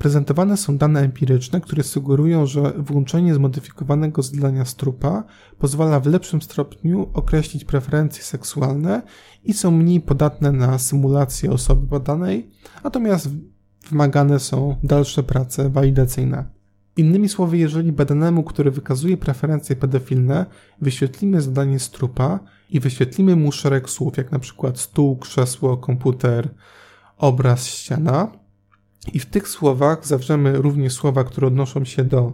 Prezentowane 0.03 0.57
są 0.57 0.79
dane 0.79 1.01
empiryczne, 1.01 1.61
które 1.61 1.83
sugerują, 1.83 2.47
że 2.47 2.73
włączenie 2.77 3.35
zmodyfikowanego 3.35 4.23
zadania 4.23 4.65
strupa 4.65 5.25
pozwala 5.59 6.01
w 6.01 6.07
lepszym 6.07 6.43
stopniu 6.43 7.11
określić 7.13 7.65
preferencje 7.65 8.23
seksualne 8.23 9.03
i 9.45 9.53
są 9.53 9.71
mniej 9.71 10.01
podatne 10.01 10.53
na 10.53 10.79
symulację 10.79 11.51
osoby 11.51 11.87
badanej, 11.87 12.51
natomiast 12.85 13.29
wymagane 13.91 14.41
są 14.41 14.77
dalsze 14.83 15.23
prace 15.23 15.71
walidacyjne. 15.71 16.45
Innymi 16.97 17.29
słowy, 17.29 17.59
jeżeli 17.59 17.93
badanemu, 17.93 18.43
który 18.43 18.71
wykazuje 18.71 19.17
preferencje 19.17 19.77
pedofilne, 19.77 20.47
wyświetlimy 20.81 21.41
zadanie 21.41 21.79
strupa 21.79 22.41
i 22.71 22.81
wyświetlimy 22.81 23.37
mu 23.37 23.53
szereg 23.53 23.91
słów, 23.91 24.17
jak 24.17 24.33
na 24.33 24.39
przykład 24.39 24.79
stół, 24.79 25.17
krzesło, 25.17 25.77
komputer, 25.77 26.55
obraz, 27.19 27.67
ściana, 27.67 28.42
i 29.13 29.19
w 29.19 29.27
tych 29.27 29.49
słowach 29.49 30.07
zawrzemy 30.07 30.53
również 30.53 30.93
słowa, 30.93 31.25
które 31.25 31.47
odnoszą 31.47 31.85
się 31.85 32.05
do, 32.05 32.33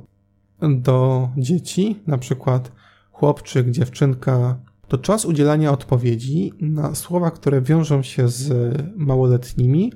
do 0.60 1.28
dzieci, 1.36 2.02
na 2.06 2.18
przykład 2.18 2.72
chłopczyk, 3.10 3.70
dziewczynka. 3.70 4.58
To 4.88 4.98
czas 4.98 5.24
udzielania 5.24 5.72
odpowiedzi 5.72 6.52
na 6.60 6.94
słowa, 6.94 7.30
które 7.30 7.62
wiążą 7.62 8.02
się 8.02 8.28
z 8.28 8.74
małoletnimi, 8.96 9.92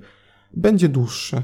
będzie 0.55 0.89
dłuższy. 0.89 1.43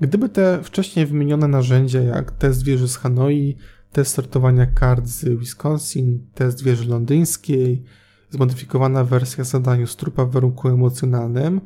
Gdyby 0.00 0.28
te 0.28 0.62
wcześniej 0.62 1.06
wymienione 1.06 1.48
narzędzia, 1.48 2.00
jak 2.00 2.30
test 2.30 2.64
wieży 2.64 2.88
z 2.88 2.96
Hanoi, 2.96 3.56
test 3.92 4.14
sortowania 4.14 4.66
kart 4.66 5.06
z 5.06 5.38
Wisconsin, 5.38 6.26
test 6.34 6.62
wieży 6.62 6.88
londyńskiej, 6.88 7.84
zmodyfikowana 8.30 9.04
wersja 9.04 9.44
zadaniu 9.44 9.86
strupa 9.86 10.24
w 10.24 10.30
warunku 10.30 10.68
emocjonalnym, 10.68 11.60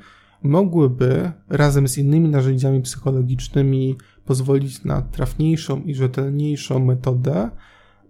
mogłyby 0.45 1.33
razem 1.49 1.89
z 1.89 1.99
innymi 1.99 2.29
narzędziami 2.29 2.83
psychologicznymi 2.83 3.97
pozwolić 4.25 4.85
na 4.85 5.03
trafniejszą 5.03 5.83
i 5.83 5.95
rzetelniejszą 5.95 6.85
metodę 6.85 7.51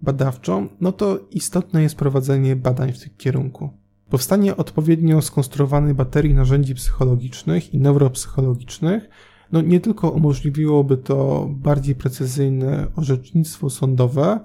badawczą, 0.02 0.68
no 0.80 0.92
to 0.92 1.18
istotne 1.30 1.82
jest 1.82 1.96
prowadzenie 1.96 2.56
badań 2.56 2.92
w 2.92 3.00
tym 3.00 3.10
kierunku. 3.16 3.70
Powstanie 4.10 4.56
odpowiednio 4.56 5.22
skonstruowanej 5.22 5.94
baterii 5.94 6.34
narzędzi 6.34 6.74
psychologicznych 6.74 7.74
i 7.74 7.78
neuropsychologicznych 7.78 9.08
no 9.52 9.60
nie 9.60 9.80
tylko 9.80 10.10
umożliwiłoby 10.10 10.96
to 10.96 11.48
bardziej 11.50 11.94
precyzyjne 11.94 12.86
orzecznictwo 12.96 13.70
sądowe, 13.70 14.40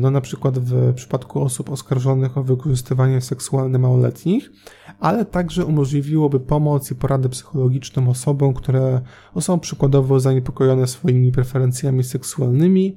no 0.00 0.10
na 0.10 0.20
przykład 0.20 0.58
w 0.58 0.94
przypadku 0.94 1.42
osób 1.42 1.70
oskarżonych 1.70 2.38
o 2.38 2.42
wykorzystywanie 2.42 3.20
seksualne 3.20 3.78
małoletnich, 3.78 4.50
ale 5.00 5.24
także 5.24 5.64
umożliwiłoby 5.64 6.40
pomoc 6.40 6.90
i 6.90 6.94
poradę 6.94 7.28
psychologiczną 7.28 8.08
osobom, 8.08 8.54
które 8.54 9.00
są 9.40 9.60
przykładowo 9.60 10.20
zaniepokojone 10.20 10.86
swoimi 10.86 11.32
preferencjami 11.32 12.04
seksualnymi, 12.04 12.96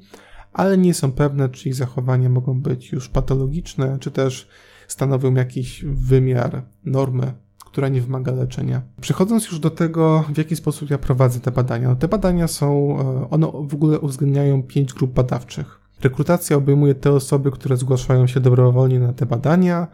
ale 0.54 0.78
nie 0.78 0.94
są 0.94 1.12
pewne, 1.12 1.50
czy 1.50 1.70
ich 1.70 1.76
zachowania 1.76 2.30
mogą 2.30 2.62
być 2.62 2.92
już 2.92 3.10
patologiczne, 3.10 3.98
czy 4.00 4.12
też 4.12 4.48
stanowią 4.88 5.34
jakiś 5.34 5.86
wymiar, 5.86 6.62
normę, 6.86 7.34
która 7.66 7.90
nie 7.90 8.02
wymaga 8.02 8.32
leczenia. 8.32 8.82
Przechodząc 9.02 9.46
już 9.46 9.60
do 9.60 9.70
tego, 9.70 10.26
w 10.34 10.38
jaki 10.38 10.56
sposób 10.56 10.90
ja 10.90 10.98
prowadzę 10.98 11.40
te 11.40 11.52
badania. 11.52 11.90
No 11.90 11.96
te 11.96 12.08
badania 12.08 12.48
są, 12.48 13.00
e, 13.00 13.30
one 13.30 13.48
w 13.48 13.74
ogóle 13.74 14.00
uwzględniają 14.00 14.64
pięć 14.64 14.94
grup 14.94 15.14
badawczych. 15.14 15.87
Rekrutacja 16.02 16.58
obejmuje 16.58 16.96
te 16.96 17.12
osoby, 17.12 17.52
które 17.52 17.78
zgłaszają 17.78 18.28
się 18.28 18.40
dobrowolnie 18.40 19.00
na 19.00 19.14
te 19.14 19.26
badania 19.26 19.88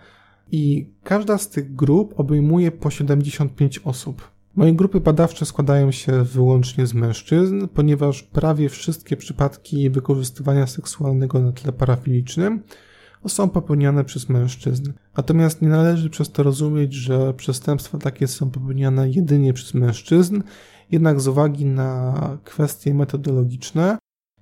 i 0.52 0.90
każda 1.04 1.38
z 1.38 1.50
tych 1.50 1.76
grup 1.76 2.20
obejmuje 2.20 2.72
po 2.72 2.90
75 2.90 3.80
osób. 3.84 4.32
Moje 4.56 4.74
grupy 4.74 5.00
badawcze 5.00 5.46
składają 5.46 5.92
się 5.92 6.24
wyłącznie 6.24 6.88
z 6.88 6.94
mężczyzn, 6.94 7.68
ponieważ 7.74 8.24
prawie 8.24 8.70
wszystkie 8.70 9.18
przypadki 9.18 9.90
wykorzystywania 9.90 10.68
seksualnego 10.68 11.40
na 11.40 11.52
tle 11.52 11.74
parafilicznym 11.74 12.64
są 13.28 13.50
popełniane 13.50 14.04
przez 14.04 14.30
mężczyzn. 14.30 14.94
Natomiast 15.18 15.62
nie 15.62 15.70
należy 15.70 16.10
przez 16.10 16.32
to 16.32 16.44
rozumieć, 16.44 16.94
że 16.94 17.34
przestępstwa 17.34 17.98
takie 17.98 18.28
są 18.28 18.50
popełniane 18.50 19.10
jedynie 19.10 19.54
przez 19.54 19.74
mężczyzn, 19.74 20.42
jednak 20.92 21.22
z 21.22 21.28
uwagi 21.28 21.66
na 21.66 22.14
kwestie 22.44 22.94
metodologiczne 22.94 23.98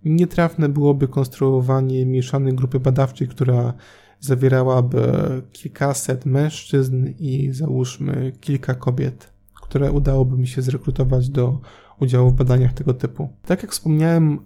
Nietrafne 0.06 0.70
byłoby 0.70 1.08
konstruowanie 1.08 2.06
mieszanej 2.06 2.54
grupy 2.54 2.80
badawczej, 2.80 3.28
która 3.28 3.74
zawierałaby 4.20 5.12
kilkaset 5.52 6.26
mężczyzn 6.26 7.08
i 7.20 7.50
załóżmy 7.52 8.32
kilka 8.42 8.76
kobiet, 8.76 9.34
które 9.62 9.92
udałoby 9.92 10.38
mi 10.38 10.48
się 10.48 10.62
zrekrutować 10.62 11.30
do 11.30 11.60
udziału 12.00 12.30
w 12.30 12.34
badaniach 12.34 12.74
tego 12.74 12.94
typu. 12.94 13.30
Tak 13.46 13.62
jak 13.64 13.72
wspomniałem, 13.72 14.40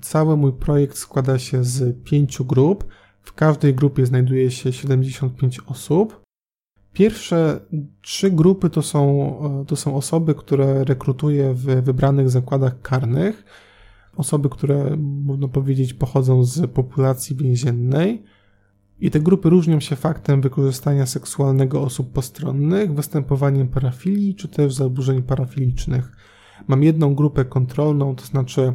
cały 0.00 0.36
mój 0.36 0.52
projekt 0.52 0.96
składa 0.96 1.38
się 1.38 1.64
z 1.64 2.04
pięciu 2.04 2.44
grup. 2.44 2.84
W 3.22 3.32
każdej 3.32 3.74
grupie 3.74 4.06
znajduje 4.06 4.50
się 4.50 4.72
75 4.72 5.60
osób. 5.66 6.22
Pierwsze 6.92 7.60
trzy 8.02 8.30
grupy 8.30 8.70
to 8.70 8.82
są, 8.82 9.64
to 9.66 9.76
są 9.76 9.96
osoby, 9.96 10.34
które 10.34 10.84
rekrutuję 10.84 11.54
w 11.54 11.64
wybranych 11.64 12.30
zakładach 12.30 12.80
karnych 12.80 13.44
osoby, 14.16 14.48
które, 14.48 14.96
można 15.24 15.48
powiedzieć, 15.48 15.94
pochodzą 15.94 16.44
z 16.44 16.70
populacji 16.70 17.36
więziennej. 17.36 18.22
I 19.00 19.10
te 19.10 19.20
grupy 19.20 19.50
różnią 19.50 19.80
się 19.80 19.96
faktem 19.96 20.40
wykorzystania 20.40 21.06
seksualnego 21.06 21.82
osób 21.82 22.12
postronnych, 22.12 22.94
występowaniem 22.94 23.68
parafilii 23.68 24.34
czy 24.34 24.48
też 24.48 24.74
zaburzeń 24.74 25.22
parafilicznych. 25.22 26.12
Mam 26.68 26.82
jedną 26.82 27.14
grupę 27.14 27.44
kontrolną, 27.44 28.16
to 28.16 28.24
znaczy 28.24 28.72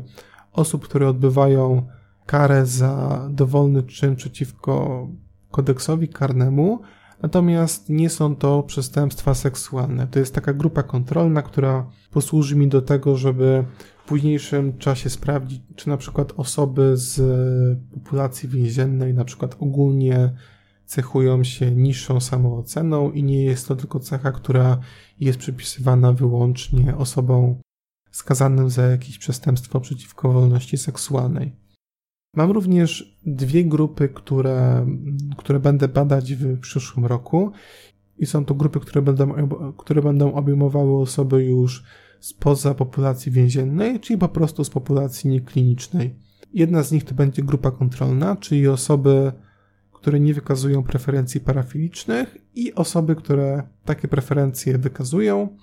osób, 0.53 0.83
które 0.83 1.09
odbywają 1.09 1.87
karę 2.25 2.65
za 2.65 3.27
dowolny 3.31 3.83
czyn 3.83 4.15
przeciwko 4.15 5.07
kodeksowi 5.51 6.07
karnemu, 6.07 6.81
natomiast 7.21 7.89
nie 7.89 8.09
są 8.09 8.35
to 8.35 8.63
przestępstwa 8.63 9.33
seksualne. 9.33 10.07
To 10.07 10.19
jest 10.19 10.35
taka 10.35 10.53
grupa 10.53 10.83
kontrolna, 10.83 11.41
która 11.41 11.89
posłuży 12.11 12.55
mi 12.55 12.67
do 12.67 12.81
tego, 12.81 13.15
żeby 13.15 13.65
późniejszym 14.07 14.77
czasie 14.77 15.09
sprawdzić, 15.09 15.61
czy 15.75 15.89
na 15.89 15.97
przykład 15.97 16.33
osoby 16.37 16.97
z 16.97 17.21
populacji 17.93 18.49
więziennej 18.49 19.13
na 19.13 19.25
przykład 19.25 19.55
ogólnie 19.59 20.33
cechują 20.85 21.43
się 21.43 21.71
niższą 21.71 22.19
samooceną 22.19 23.11
i 23.11 23.23
nie 23.23 23.43
jest 23.43 23.67
to 23.67 23.75
tylko 23.75 23.99
cecha, 23.99 24.31
która 24.31 24.79
jest 25.19 25.39
przypisywana 25.39 26.13
wyłącznie 26.13 26.95
osobom 26.97 27.55
skazanym 28.11 28.69
za 28.69 28.81
jakieś 28.81 29.17
przestępstwo 29.17 29.79
przeciwko 29.79 30.31
wolności 30.31 30.77
seksualnej. 30.77 31.55
Mam 32.35 32.51
również 32.51 33.17
dwie 33.25 33.65
grupy, 33.65 34.09
które, 34.09 34.85
które 35.37 35.59
będę 35.59 35.87
badać 35.87 36.35
w 36.35 36.59
przyszłym 36.59 37.05
roku 37.05 37.51
i 38.17 38.25
są 38.25 38.45
to 38.45 38.55
grupy, 38.55 38.79
które 38.79 39.01
będą, 39.01 39.49
które 39.77 40.01
będą 40.01 40.33
obejmowały 40.33 40.97
osoby 40.97 41.45
już 41.45 41.83
spoza 42.19 42.73
populacji 42.73 43.31
więziennej, 43.31 43.99
czyli 43.99 44.19
po 44.19 44.29
prostu 44.29 44.63
z 44.63 44.69
populacji 44.69 45.29
nieklinicznej. 45.29 46.15
Jedna 46.53 46.83
z 46.83 46.91
nich 46.91 47.03
to 47.03 47.15
będzie 47.15 47.43
grupa 47.43 47.71
kontrolna, 47.71 48.35
czyli 48.35 48.67
osoby, 48.67 49.31
które 49.93 50.19
nie 50.19 50.33
wykazują 50.33 50.83
preferencji 50.83 51.39
parafilicznych 51.39 52.37
i 52.55 52.73
osoby, 52.73 53.15
które 53.15 53.63
takie 53.85 54.07
preferencje 54.07 54.77
wykazują, 54.77 55.57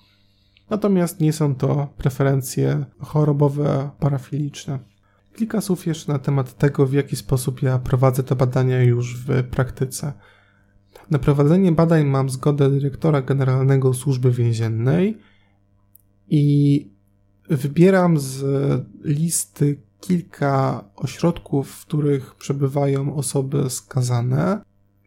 natomiast 0.69 1.19
nie 1.19 1.33
są 1.33 1.55
to 1.55 1.93
preferencje 1.97 2.85
chorobowe 2.99 3.89
parafiliczne. 3.99 4.79
Kilka 5.35 5.61
słów 5.61 5.87
jeszcze 5.87 6.13
na 6.13 6.19
temat 6.19 6.57
tego, 6.57 6.85
w 6.85 6.93
jaki 6.93 7.15
sposób 7.15 7.61
ja 7.61 7.79
prowadzę 7.79 8.23
te 8.23 8.35
badania 8.35 8.83
już 8.83 9.25
w 9.25 9.43
praktyce. 9.43 10.13
Na 11.11 11.19
prowadzenie 11.19 11.71
badań 11.71 12.05
mam 12.05 12.29
zgodę 12.29 12.69
dyrektora 12.69 13.21
generalnego 13.21 13.93
służby 13.93 14.31
więziennej, 14.31 15.17
i 16.29 16.87
wybieram 17.49 18.19
z 18.19 18.43
listy 19.03 19.77
kilka 20.01 20.83
ośrodków, 20.95 21.71
w 21.71 21.85
których 21.85 22.35
przebywają 22.35 23.15
osoby 23.15 23.69
skazane, 23.69 24.61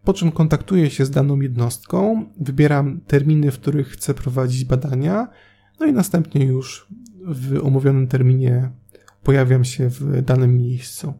po 0.05 0.13
czym 0.13 0.33
kontaktuję 0.33 0.91
się 0.91 1.05
z 1.05 1.11
daną 1.11 1.41
jednostką, 1.41 2.27
wybieram 2.41 3.01
terminy, 3.07 3.51
w 3.51 3.59
których 3.59 3.89
chcę 3.89 4.15
prowadzić 4.15 4.65
badania, 4.65 5.29
no 5.81 5.87
i 5.87 5.93
następnie 5.93 6.45
już 6.45 6.89
w 7.25 7.61
omówionym 7.65 8.09
terminie 8.09 8.71
pojawiam 9.23 9.65
się 9.65 9.89
w 9.89 10.23
danym 10.23 10.59
miejscu. 10.59 11.15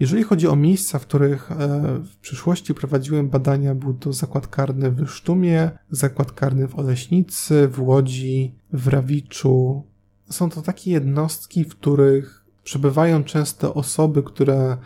Jeżeli 0.00 0.22
chodzi 0.22 0.48
o 0.48 0.56
miejsca, 0.56 0.98
w 0.98 1.06
których 1.06 1.52
e, 1.52 1.56
w 1.98 2.16
przyszłości 2.16 2.74
prowadziłem 2.74 3.28
badania, 3.28 3.74
był 3.74 3.94
to 3.94 4.12
zakład 4.12 4.46
karny 4.46 4.90
w 4.90 5.08
Sztumie, 5.08 5.70
zakład 5.90 6.32
karny 6.32 6.68
w 6.68 6.78
Oleśnicy, 6.78 7.68
w 7.68 7.80
Łodzi, 7.80 8.54
w 8.72 8.88
Rawiczu. 8.88 9.84
Są 10.30 10.50
to 10.50 10.62
takie 10.62 10.90
jednostki, 10.90 11.64
w 11.64 11.68
których 11.68 12.44
przebywają 12.64 13.24
często 13.24 13.74
osoby, 13.74 14.22
które 14.22 14.76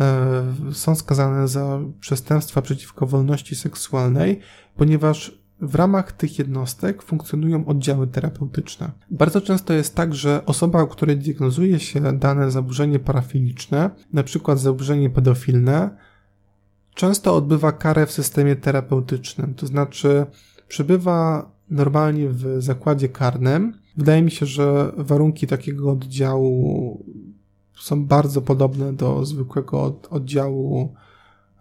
e, 0.00 0.44
są 0.72 0.94
skazane 0.94 1.48
za 1.48 1.80
przestępstwa 2.00 2.62
przeciwko 2.62 3.06
wolności 3.06 3.56
seksualnej, 3.56 4.40
ponieważ 4.76 5.39
w 5.60 5.74
ramach 5.74 6.12
tych 6.12 6.38
jednostek 6.38 7.02
funkcjonują 7.02 7.66
oddziały 7.66 8.06
terapeutyczne. 8.06 8.90
Bardzo 9.10 9.40
często 9.40 9.72
jest 9.72 9.94
tak, 9.94 10.14
że 10.14 10.46
osoba, 10.46 10.86
której 10.86 11.18
diagnozuje 11.18 11.80
się 11.80 12.18
dane 12.18 12.50
zaburzenie 12.50 12.98
parafiliczne, 12.98 13.90
przykład 14.24 14.60
zaburzenie 14.60 15.10
pedofilne, 15.10 15.90
często 16.94 17.34
odbywa 17.34 17.72
karę 17.72 18.06
w 18.06 18.12
systemie 18.12 18.56
terapeutycznym, 18.56 19.54
to 19.54 19.66
znaczy 19.66 20.26
przebywa 20.68 21.50
normalnie 21.70 22.28
w 22.28 22.62
zakładzie 22.62 23.08
karnym. 23.08 23.74
Wydaje 23.96 24.22
mi 24.22 24.30
się, 24.30 24.46
że 24.46 24.92
warunki 24.96 25.46
takiego 25.46 25.90
oddziału 25.90 27.04
są 27.76 28.06
bardzo 28.06 28.42
podobne 28.42 28.92
do 28.92 29.24
zwykłego 29.24 30.00
oddziału 30.10 30.94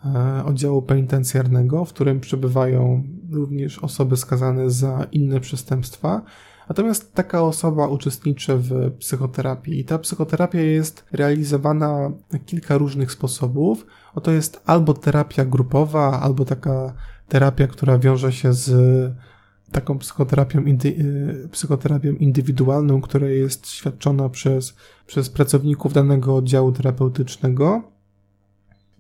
E, 0.06 0.44
oddziału 0.46 0.82
penitencjarnego, 0.82 1.86
w 1.86 1.94
którym 1.94 2.20
przebywają 2.20 3.04
również 3.32 3.80
osoby 3.80 4.18
skazane 4.18 4.70
za 4.70 5.08
inne 5.12 5.40
przestępstwa. 5.40 6.22
Natomiast 6.70 7.14
taka 7.14 7.42
osoba 7.44 7.88
uczestniczy 7.88 8.58
w 8.58 8.92
psychoterapii 9.00 9.80
i 9.80 9.86
ta 9.86 10.00
psychoterapia 10.00 10.62
jest 10.62 11.06
realizowana 11.12 12.12
na 12.32 12.40
kilka 12.40 12.78
różnych 12.78 13.12
sposobów. 13.12 13.86
Oto 14.16 14.32
jest 14.32 14.62
albo 14.66 14.94
terapia 14.94 15.46
grupowa, 15.46 16.22
albo 16.22 16.46
taka 16.46 16.94
terapia, 17.28 17.68
która 17.68 18.00
wiąże 18.00 18.32
się 18.32 18.54
z 18.54 18.72
taką 19.72 19.98
psychoterapią, 19.98 20.62
indy, 20.62 20.96
e, 21.46 21.48
psychoterapią 21.48 22.12
indywidualną, 22.14 23.02
która 23.02 23.28
jest 23.28 23.68
świadczona 23.68 24.30
przez, 24.30 24.76
przez 25.08 25.30
pracowników 25.30 25.94
danego 25.94 26.36
oddziału 26.36 26.72
terapeutycznego. 26.72 27.84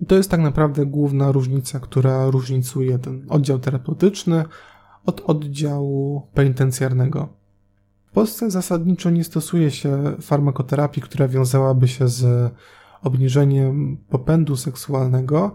I 0.02 0.06
to 0.06 0.16
jest 0.16 0.32
tak 0.32 0.40
naprawdę 0.40 0.86
główna 0.86 1.32
różnica, 1.32 1.80
która 1.80 2.30
różnicuje 2.30 3.00
ten 3.00 3.26
oddział 3.30 3.60
terapeutyczny 3.60 4.46
od 5.06 5.22
oddziału 5.26 6.28
penitencjarnego. 6.34 7.30
W 8.06 8.12
Polsce 8.12 8.52
zasadniczo 8.52 9.10
nie 9.10 9.24
stosuje 9.24 9.72
się 9.72 10.16
farmakoterapii, 10.22 11.02
która 11.02 11.28
wiązałaby 11.28 11.88
się 11.88 12.08
z 12.08 12.52
obniżeniem 13.04 13.98
popędu 14.10 14.56
seksualnego, 14.56 15.52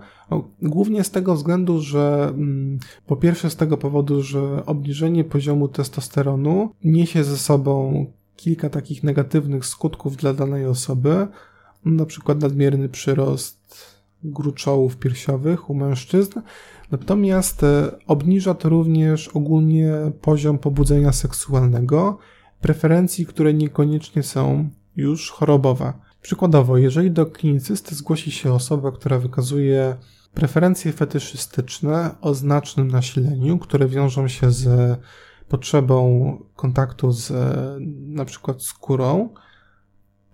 głównie 0.63 1.05
z 1.05 1.11
tego 1.11 1.35
względu, 1.35 1.81
że 1.81 2.29
mm, 2.29 2.79
po 3.07 3.17
pierwsze 3.17 3.51
z 3.51 3.57
tego 3.57 3.77
powodu, 3.77 4.23
że 4.23 4.67
obniżenie 4.67 5.25
poziomu 5.25 5.69
testosteronu 5.69 6.71
niesie 6.85 7.25
ze 7.25 7.37
sobą 7.37 8.07
kilka 8.37 8.71
takich 8.71 9.03
negatywnych 9.03 9.67
skutków 9.67 10.17
dla 10.17 10.35
danej 10.35 10.67
osoby, 10.67 11.27
na 11.85 12.07
przykład 12.07 12.41
nadmierny 12.41 12.89
przyrost 12.89 13.94
gruczołów 14.25 14.97
piersiowych 14.97 15.71
u 15.71 15.75
mężczyzn, 15.75 16.41
natomiast 16.91 17.63
e, 17.63 17.91
obniża 18.07 18.55
to 18.55 18.69
również 18.69 19.29
ogólnie 19.29 19.93
poziom 20.21 20.59
pobudzenia 20.59 21.13
seksualnego, 21.13 22.19
preferencji, 22.61 23.27
które 23.27 23.55
niekoniecznie 23.55 24.23
są 24.23 24.69
już 24.97 25.31
chorobowe. 25.31 25.93
Przykładowo, 26.23 26.79
jeżeli 26.79 27.11
do 27.11 27.27
klinicysty 27.27 27.95
zgłosi 27.95 28.31
się 28.31 28.53
osoba, 28.53 28.93
która 28.93 29.19
wykazuje 29.19 29.97
preferencje 30.35 30.93
fetyszystyczne 30.93 32.15
o 32.21 32.35
znacznym 32.35 32.89
nasileniu, 32.89 33.59
które 33.59 33.89
wiążą 33.89 34.29
się 34.29 34.51
z 34.51 34.99
potrzebą 35.49 36.39
kontaktu 36.57 37.13
z 37.13 37.31
e, 37.31 37.77
na 38.07 38.25
przykład 38.25 38.63
skórą, 38.63 39.29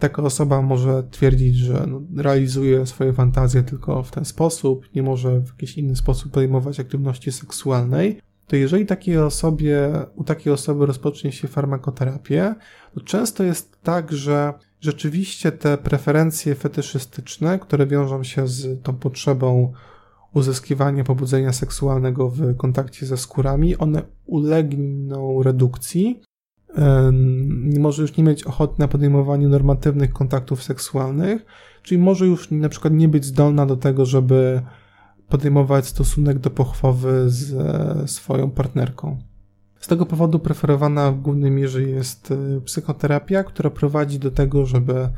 taka 0.01 0.23
osoba 0.23 0.63
może 0.63 1.03
twierdzić, 1.11 1.57
że 1.57 1.87
no, 1.89 2.01
realizuje 2.17 2.87
swoje 2.87 3.13
fantazje 3.13 3.63
tylko 3.63 4.03
w 4.03 4.11
ten 4.11 4.25
sposób, 4.25 4.89
nie 4.95 5.03
może 5.03 5.41
w 5.41 5.49
jakiś 5.49 5.79
inny 5.79 5.97
sposób 5.97 6.33
podejmować 6.33 6.81
aktywności 6.81 7.33
seksualnej, 7.33 8.21
to 8.47 8.57
jeżeli 8.57 8.87
takiej 8.87 9.19
osobie, 9.19 9.93
u 10.15 10.25
takiej 10.25 10.53
osoby 10.53 10.87
rozpocznie 10.87 11.33
się 11.33 11.49
farmakoterapię, 11.49 12.55
to 12.95 13.01
często 13.01 13.45
jest 13.45 13.83
tak, 13.83 14.13
że 14.13 14.53
rzeczywiście 14.81 15.53
te 15.53 15.79
preferencje 15.79 16.55
fetyszystyczne, 16.55 17.59
które 17.59 17.87
wiążą 17.87 18.25
się 18.25 18.49
z 18.49 18.83
tą 18.83 18.97
potrzebą 18.97 19.73
uzyskiwania 20.35 21.05
pobudzenia 21.05 21.53
seksualnego 21.53 22.29
w 22.29 22.57
kontakcie 22.57 23.07
ze 23.07 23.17
skórami, 23.17 23.77
one 23.77 24.03
ulegną 24.27 25.43
redukcji, 25.43 26.21
może 27.79 28.03
już 28.03 28.17
nie 28.17 28.25
mieć 28.25 28.45
ochoty 28.45 28.75
na 28.79 28.89
podejmowanie 28.89 29.49
normatywnych 29.49 30.13
kontaktów 30.13 30.63
seksualnych, 30.63 31.47
czyli 31.83 32.01
może 32.01 32.27
już 32.27 32.51
na 32.51 32.69
przykład 32.69 32.95
nie 32.95 33.09
być 33.09 33.25
zdolna 33.25 33.67
do 33.67 33.77
tego, 33.77 34.07
żeby 34.07 34.63
podejmować 35.29 35.87
stosunek 35.87 36.39
do 36.39 36.51
pochwowy 36.51 37.31
ze 37.31 37.95
swoją 38.07 38.51
partnerką. 38.51 39.19
Z 39.81 39.87
tego 39.87 40.07
powodu 40.07 40.39
preferowana 40.39 41.13
w 41.13 41.21
głównej 41.21 41.51
mierze 41.51 41.83
jest 41.83 42.31
e, 42.31 42.61
psychoterapia, 42.61 43.45
która 43.45 43.71
prowadzi 43.71 44.19
do 44.19 44.31
tego, 44.31 44.67
żeby 44.67 45.09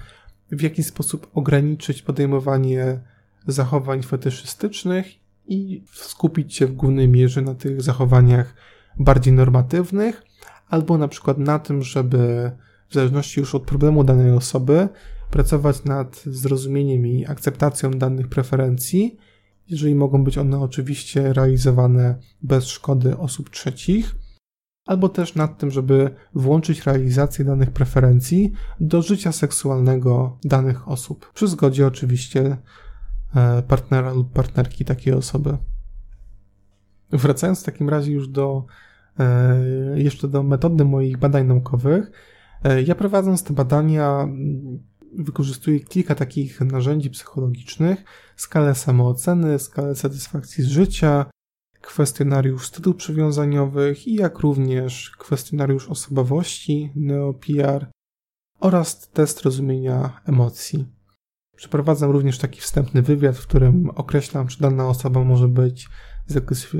w 0.52 0.62
jakiś 0.62 0.86
sposób 0.86 1.30
ograniczyć 1.34 2.02
podejmowanie 2.02 3.00
zachowań 3.46 4.02
fetyszystycznych 4.02 5.06
i 5.46 5.84
skupić 5.92 6.54
się 6.54 6.66
w 6.66 6.72
głównej 6.72 7.08
mierze 7.08 7.42
na 7.42 7.54
tych 7.54 7.82
zachowaniach 7.82 8.54
bardziej 8.98 9.32
normatywnych, 9.32 10.22
albo 10.72 10.98
na 10.98 11.08
przykład 11.08 11.38
na 11.38 11.58
tym, 11.58 11.82
żeby 11.82 12.52
w 12.88 12.94
zależności 12.94 13.40
już 13.40 13.54
od 13.54 13.62
problemu 13.62 14.04
danej 14.04 14.32
osoby 14.32 14.88
pracować 15.30 15.84
nad 15.84 16.22
zrozumieniem 16.26 17.06
i 17.06 17.26
akceptacją 17.26 17.90
danych 17.90 18.28
preferencji, 18.28 19.16
jeżeli 19.68 19.94
mogą 19.94 20.24
być 20.24 20.38
one 20.38 20.60
oczywiście 20.60 21.32
realizowane 21.32 22.18
bez 22.42 22.66
szkody 22.66 23.16
osób 23.16 23.50
trzecich, 23.50 24.14
albo 24.86 25.08
też 25.08 25.34
nad 25.34 25.58
tym, 25.58 25.70
żeby 25.70 26.14
włączyć 26.34 26.86
realizację 26.86 27.44
danych 27.44 27.70
preferencji 27.70 28.52
do 28.80 29.02
życia 29.02 29.32
seksualnego 29.32 30.38
danych 30.44 30.88
osób, 30.88 31.32
przy 31.34 31.48
zgodzie 31.48 31.86
oczywiście 31.86 32.56
e, 33.34 33.62
partnera 33.62 34.12
lub 34.12 34.32
partnerki 34.32 34.84
takiej 34.84 35.14
osoby. 35.14 35.56
Wracając 37.10 37.60
w 37.60 37.64
takim 37.64 37.88
razie 37.88 38.12
już 38.12 38.28
do 38.28 38.66
jeszcze 39.94 40.28
do 40.28 40.42
metody 40.42 40.84
moich 40.84 41.16
badań 41.16 41.46
naukowych. 41.46 42.10
E, 42.64 42.82
ja 42.82 42.94
prowadząc 42.94 43.44
te 43.44 43.54
badania 43.54 44.20
mm, 44.22 44.82
wykorzystuję 45.18 45.80
kilka 45.80 46.14
takich 46.14 46.60
narzędzi 46.60 47.10
psychologicznych, 47.10 48.04
skalę 48.36 48.74
samooceny, 48.74 49.58
skalę 49.58 49.94
satysfakcji 49.94 50.64
z 50.64 50.66
życia, 50.66 51.26
kwestionariusz 51.80 52.66
stylu 52.66 52.94
przywiązaniowych 52.94 54.08
jak 54.08 54.38
również 54.38 55.10
kwestionariusz 55.18 55.88
osobowości, 55.88 56.92
NeoPR 56.96 57.86
oraz 58.60 59.08
test 59.08 59.42
rozumienia 59.42 60.20
emocji. 60.26 60.86
Przeprowadzam 61.56 62.10
również 62.10 62.38
taki 62.38 62.60
wstępny 62.60 63.02
wywiad, 63.02 63.36
w 63.36 63.46
którym 63.46 63.90
określam, 63.90 64.46
czy 64.46 64.60
dana 64.60 64.88
osoba 64.88 65.24
może 65.24 65.48
być 65.48 65.88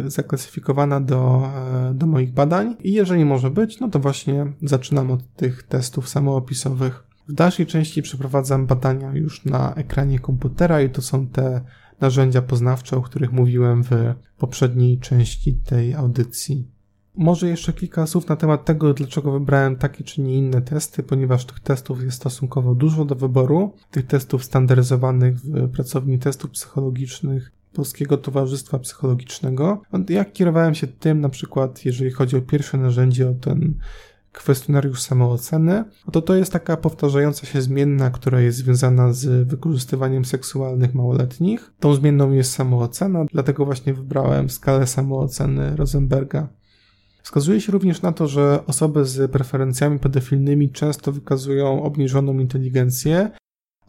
zaklasyfikowana 0.07 1.01
do, 1.01 1.51
e, 1.90 1.95
do 1.95 2.07
moich 2.07 2.32
badań 2.32 2.76
i 2.80 2.93
jeżeli 2.93 3.24
może 3.24 3.51
być, 3.51 3.80
no 3.80 3.88
to 3.88 3.99
właśnie 3.99 4.53
zaczynam 4.62 5.11
od 5.11 5.34
tych 5.34 5.62
testów 5.62 6.09
samoopisowych. 6.09 7.05
W 7.28 7.32
dalszej 7.32 7.66
części 7.66 8.03
przeprowadzam 8.03 8.66
badania 8.66 9.12
już 9.14 9.45
na 9.45 9.74
ekranie 9.74 10.18
komputera 10.18 10.82
i 10.82 10.90
to 10.90 11.03
są 11.03 11.26
te 11.26 11.61
narzędzia 12.01 12.43
poznawcze, 12.43 12.97
o 12.97 13.03
których 13.03 13.32
mówiłem 13.32 13.82
w 13.82 13.90
poprzedniej 14.38 14.99
części 14.99 15.55
tej 15.55 15.95
audycji. 15.95 16.68
Może 17.14 17.49
jeszcze 17.49 17.72
kilka 17.72 18.07
słów 18.07 18.28
na 18.28 18.36
temat 18.36 18.64
tego, 18.64 18.95
dlaczego 18.95 19.32
wybrałem 19.32 19.76
takie 19.76 20.05
czy 20.05 20.20
nie 20.20 20.38
inne 20.38 20.62
testy, 20.62 21.03
ponieważ 21.03 21.45
tych 21.45 21.61
testów 21.61 22.03
jest 22.03 22.16
stosunkowo 22.16 22.74
dużo 22.74 23.05
do 23.05 23.14
wyboru. 23.14 23.74
Tych 23.90 24.07
testów 24.07 24.45
standaryzowanych 24.45 25.40
w 25.40 25.68
pracowni 25.68 26.18
testów 26.18 26.51
psychologicznych 26.51 27.53
Polskiego 27.72 28.16
Towarzystwa 28.16 28.78
Psychologicznego. 28.78 29.82
Ja 30.08 30.24
kierowałem 30.24 30.74
się 30.74 30.86
tym 30.86 31.20
na 31.20 31.28
przykład, 31.28 31.84
jeżeli 31.84 32.10
chodzi 32.10 32.36
o 32.36 32.42
pierwsze 32.42 32.78
narzędzie, 32.78 33.30
o 33.30 33.34
ten 33.34 33.74
kwestionariusz 34.32 35.00
samooceny, 35.02 35.84
to 36.12 36.22
to 36.22 36.34
jest 36.34 36.52
taka 36.52 36.76
powtarzająca 36.76 37.46
się 37.46 37.62
zmienna, 37.62 38.10
która 38.10 38.40
jest 38.40 38.58
związana 38.58 39.12
z 39.12 39.48
wykorzystywaniem 39.48 40.24
seksualnych 40.24 40.94
małoletnich. 40.94 41.72
Tą 41.80 41.94
zmienną 41.94 42.32
jest 42.32 42.52
samoocena, 42.52 43.24
dlatego 43.32 43.64
właśnie 43.64 43.94
wybrałem 43.94 44.50
skalę 44.50 44.86
samooceny 44.86 45.76
Rosenberga. 45.76 46.48
Wskazuje 47.22 47.60
się 47.60 47.72
również 47.72 48.02
na 48.02 48.12
to, 48.12 48.26
że 48.26 48.66
osoby 48.66 49.04
z 49.04 49.30
preferencjami 49.30 49.98
pedofilnymi 49.98 50.70
często 50.70 51.12
wykazują 51.12 51.82
obniżoną 51.82 52.38
inteligencję, 52.38 53.30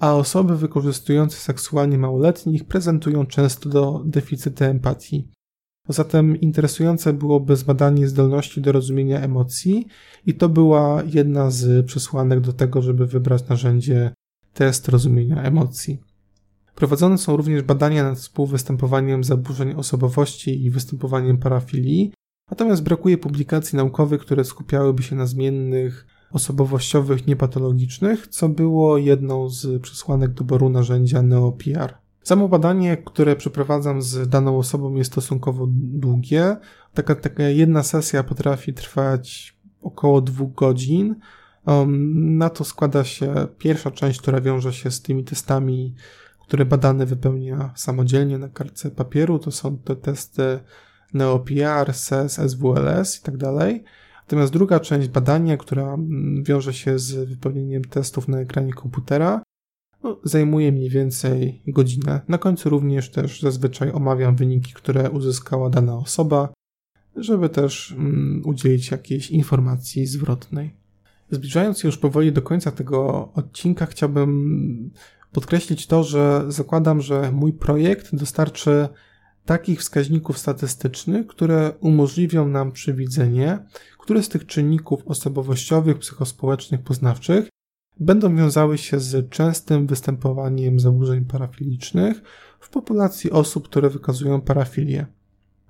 a 0.03 0.13
osoby 0.13 0.57
wykorzystujące 0.57 1.37
seksualnie 1.37 1.97
małoletnich 1.97 2.65
prezentują 2.65 3.25
często 3.25 3.69
do 3.69 4.01
deficyty 4.05 4.65
empatii. 4.65 5.27
Zatem 5.89 6.41
interesujące 6.41 7.13
byłoby 7.13 7.55
zbadanie 7.55 8.07
zdolności 8.07 8.61
do 8.61 8.71
rozumienia 8.71 9.21
emocji 9.21 9.87
i 10.25 10.33
to 10.33 10.49
była 10.49 11.03
jedna 11.05 11.51
z 11.51 11.85
przesłanek 11.85 12.39
do 12.39 12.53
tego, 12.53 12.81
żeby 12.81 13.07
wybrać 13.07 13.47
narzędzie 13.47 14.13
test 14.53 14.89
rozumienia 14.89 15.43
emocji. 15.43 15.99
Prowadzone 16.75 17.17
są 17.17 17.37
również 17.37 17.63
badania 17.63 18.03
nad 18.03 18.17
współwystępowaniem 18.17 19.23
zaburzeń 19.23 19.73
osobowości 19.73 20.65
i 20.65 20.69
występowaniem 20.69 21.37
parafilii, 21.37 22.13
natomiast 22.51 22.83
brakuje 22.83 23.17
publikacji 23.17 23.77
naukowych, 23.77 24.21
które 24.21 24.43
skupiałyby 24.43 25.03
się 25.03 25.15
na 25.15 25.25
zmiennych 25.25 26.07
osobowościowych 26.33 27.27
niepatologicznych, 27.27 28.27
co 28.27 28.49
było 28.49 28.97
jedną 28.97 29.49
z 29.49 29.81
przesłanek 29.81 30.31
doboru 30.31 30.69
narzędzia 30.69 31.21
NeoPR. 31.21 31.93
Samo 32.23 32.47
badanie, 32.47 32.97
które 32.97 33.35
przeprowadzam 33.35 34.01
z 34.01 34.29
daną 34.29 34.57
osobą 34.57 34.95
jest 34.95 35.11
stosunkowo 35.11 35.67
długie. 35.71 36.57
Taka, 36.93 37.15
taka 37.15 37.43
jedna 37.43 37.83
sesja 37.83 38.23
potrafi 38.23 38.73
trwać 38.73 39.57
około 39.81 40.21
dwóch 40.21 40.53
godzin. 40.53 41.15
Um, 41.65 42.37
na 42.37 42.49
to 42.49 42.63
składa 42.63 43.03
się 43.03 43.33
pierwsza 43.57 43.91
część, 43.91 44.21
która 44.21 44.41
wiąże 44.41 44.73
się 44.73 44.91
z 44.91 45.01
tymi 45.01 45.23
testami, 45.23 45.95
które 46.41 46.65
badany 46.65 47.05
wypełnia 47.05 47.73
samodzielnie 47.75 48.37
na 48.37 48.49
kartce 48.49 48.91
papieru. 48.91 49.39
To 49.39 49.51
są 49.51 49.77
te 49.77 49.95
testy 49.95 50.59
NeoPR, 51.13 51.93
SES, 51.93 52.41
SWLS 52.47 53.19
i 53.19 53.23
tak 53.23 53.37
dalej. 53.37 53.83
Natomiast 54.23 54.53
druga 54.53 54.79
część 54.79 55.07
badania, 55.07 55.57
która 55.57 55.93
mm, 55.93 56.43
wiąże 56.43 56.73
się 56.73 56.99
z 56.99 57.29
wypełnieniem 57.29 57.83
testów 57.83 58.27
na 58.27 58.39
ekranie 58.39 58.73
komputera, 58.73 59.43
no, 60.03 60.19
zajmuje 60.23 60.71
mniej 60.71 60.89
więcej 60.89 61.61
godzinę. 61.67 62.21
Na 62.27 62.37
końcu 62.37 62.69
również 62.69 63.09
też 63.09 63.41
zazwyczaj 63.41 63.91
omawiam 63.91 64.35
wyniki, 64.35 64.73
które 64.73 65.11
uzyskała 65.11 65.69
dana 65.69 65.95
osoba, 65.97 66.53
żeby 67.15 67.49
też 67.49 67.91
mm, 67.91 68.41
udzielić 68.45 68.91
jakiejś 68.91 69.31
informacji 69.31 70.07
zwrotnej. 70.07 70.75
Zbliżając 71.31 71.79
się 71.79 71.87
już 71.87 71.97
powoli 71.97 72.31
do 72.31 72.41
końca 72.41 72.71
tego 72.71 73.31
odcinka, 73.33 73.85
chciałbym 73.85 74.91
podkreślić 75.31 75.87
to, 75.87 76.03
że 76.03 76.45
zakładam, 76.47 77.01
że 77.01 77.31
mój 77.31 77.53
projekt 77.53 78.15
dostarczy 78.15 78.87
takich 79.45 79.79
wskaźników 79.79 80.37
statystycznych, 80.37 81.27
które 81.27 81.71
umożliwią 81.79 82.47
nam 82.47 82.71
przewidzenie, 82.71 83.59
które 84.03 84.23
z 84.23 84.29
tych 84.29 84.45
czynników 84.45 85.07
osobowościowych, 85.07 85.99
psychospołecznych, 85.99 86.81
poznawczych 86.81 87.49
będą 87.99 88.35
wiązały 88.35 88.77
się 88.77 88.99
z 88.99 89.29
częstym 89.29 89.87
występowaniem 89.87 90.79
zaburzeń 90.79 91.25
parafilicznych 91.25 92.21
w 92.59 92.69
populacji 92.69 93.31
osób, 93.31 93.67
które 93.67 93.89
wykazują 93.89 94.41
parafilię. 94.41 95.05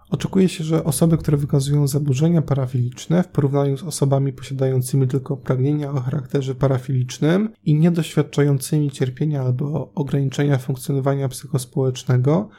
Oczekuje 0.10 0.50
się, 0.50 0.64
że 0.64 0.84
osoby, 0.84 1.18
które 1.18 1.38
wykazują 1.38 1.88
zaburzenia 1.88 2.42
parafiliczne 2.42 3.24
w 3.24 3.28
porównaniu 3.28 3.78
z 3.78 3.84
osobami 3.84 4.34
posiadającymi 4.34 5.08
tylko 5.08 5.38
pragnienia 5.38 5.92
o 5.92 6.00
charakterze 6.02 6.56
parafilicznym 6.56 7.50
i 7.66 7.76
niedoświadczającymi 7.76 8.92
cierpienia 8.92 9.42
albo 9.42 9.92
ograniczenia 9.96 10.58
funkcjonowania 10.58 11.30
psychospołecznego, 11.30 12.50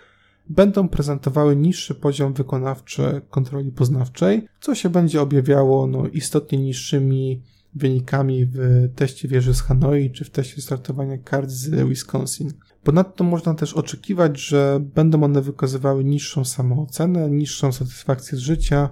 będą 0.48 0.88
prezentowały 0.88 1.56
niższy 1.56 1.94
poziom 1.94 2.32
wykonawczy 2.32 3.22
kontroli 3.30 3.72
poznawczej, 3.72 4.48
co 4.60 4.74
się 4.74 4.88
będzie 4.88 5.22
objawiało 5.22 5.86
no, 5.86 6.06
istotnie 6.06 6.58
niższymi 6.58 7.42
wynikami 7.74 8.46
w 8.46 8.88
teście 8.94 9.28
wieży 9.28 9.54
z 9.54 9.60
Hanoi 9.60 10.10
czy 10.10 10.24
w 10.24 10.30
teście 10.30 10.62
startowania 10.62 11.18
kart 11.18 11.50
z 11.50 11.88
Wisconsin. 11.88 12.52
Ponadto 12.82 13.24
można 13.24 13.54
też 13.54 13.74
oczekiwać, 13.74 14.40
że 14.40 14.80
będą 14.94 15.22
one 15.22 15.42
wykazywały 15.42 16.04
niższą 16.04 16.44
samoocenę, 16.44 17.30
niższą 17.30 17.72
satysfakcję 17.72 18.38
z 18.38 18.40
życia 18.40 18.88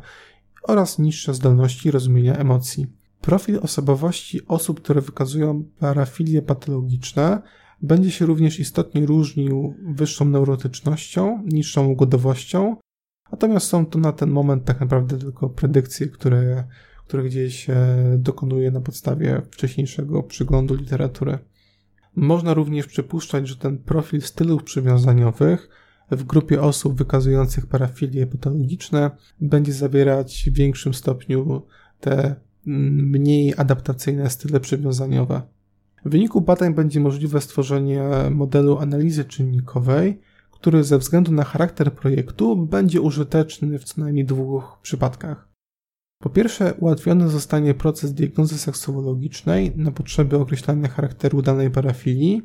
oraz 0.62 0.98
niższe 0.98 1.34
zdolności 1.34 1.90
rozumienia 1.90 2.36
emocji. 2.36 2.86
Profil 3.20 3.60
osobowości 3.62 4.46
osób, 4.46 4.80
które 4.80 5.00
wykazują 5.00 5.64
parafilie 5.78 6.42
patologiczne, 6.42 7.42
będzie 7.82 8.10
się 8.10 8.26
również 8.26 8.60
istotnie 8.60 9.06
różnił 9.06 9.74
wyższą 9.82 10.24
neurotycznością, 10.24 11.42
niższą 11.46 11.86
ugodowością, 11.86 12.76
natomiast 13.32 13.66
są 13.66 13.86
to 13.86 13.98
na 13.98 14.12
ten 14.12 14.30
moment 14.30 14.64
tak 14.64 14.80
naprawdę 14.80 15.18
tylko 15.18 15.50
predykcje, 15.50 16.06
które 16.06 16.64
które 17.12 17.24
gdzieś 17.24 17.70
e, 17.70 17.74
dokonuje 18.18 18.70
na 18.70 18.80
podstawie 18.80 19.42
wcześniejszego 19.50 20.22
przyglądu 20.22 20.74
literatury. 20.74 21.38
Można 22.16 22.54
również 22.54 22.86
przypuszczać, 22.86 23.48
że 23.48 23.56
ten 23.56 23.78
profil 23.78 24.22
stylów 24.22 24.62
przywiązaniowych 24.62 25.68
w 26.10 26.24
grupie 26.24 26.62
osób 26.62 26.98
wykazujących 26.98 27.66
parafilie 27.66 28.26
patologiczne 28.26 29.10
będzie 29.40 29.72
zawierać 29.72 30.44
w 30.50 30.54
większym 30.54 30.94
stopniu 30.94 31.62
te 32.00 32.36
mniej 32.66 33.54
adaptacyjne 33.56 34.30
style 34.30 34.60
przywiązaniowe. 34.60 35.42
W 36.04 36.10
wyniku 36.10 36.40
badań 36.40 36.74
będzie 36.74 37.00
możliwe 37.00 37.40
stworzenie 37.40 38.02
modelu 38.30 38.78
analizy 38.78 39.24
czynnikowej, 39.24 40.20
który 40.50 40.84
ze 40.84 40.98
względu 40.98 41.32
na 41.32 41.44
charakter 41.44 41.92
projektu 41.92 42.56
będzie 42.56 43.00
użyteczny 43.00 43.78
w 43.78 43.84
co 43.84 44.00
najmniej 44.00 44.24
dwóch 44.24 44.78
przypadkach. 44.82 45.48
Po 46.18 46.30
pierwsze, 46.30 46.74
ułatwiony 46.74 47.28
zostanie 47.28 47.74
proces 47.74 48.14
diagnozy 48.14 48.58
seksuologicznej 48.58 49.72
na 49.76 49.90
potrzeby 49.90 50.38
określania 50.38 50.88
charakteru 50.88 51.42
danej 51.42 51.70
parafilii 51.70 52.42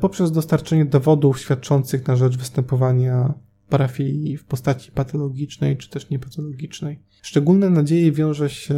poprzez 0.00 0.32
dostarczenie 0.32 0.84
dowodów 0.84 1.40
świadczących 1.40 2.06
na 2.06 2.16
rzecz 2.16 2.36
występowania 2.36 3.34
parafilii 3.68 4.36
w 4.36 4.44
postaci 4.44 4.92
patologicznej 4.92 5.76
czy 5.76 5.90
też 5.90 6.10
niepatologicznej. 6.10 7.02
Szczególne 7.24 7.70
nadzieje 7.70 8.12
wiąże 8.12 8.50
się 8.50 8.74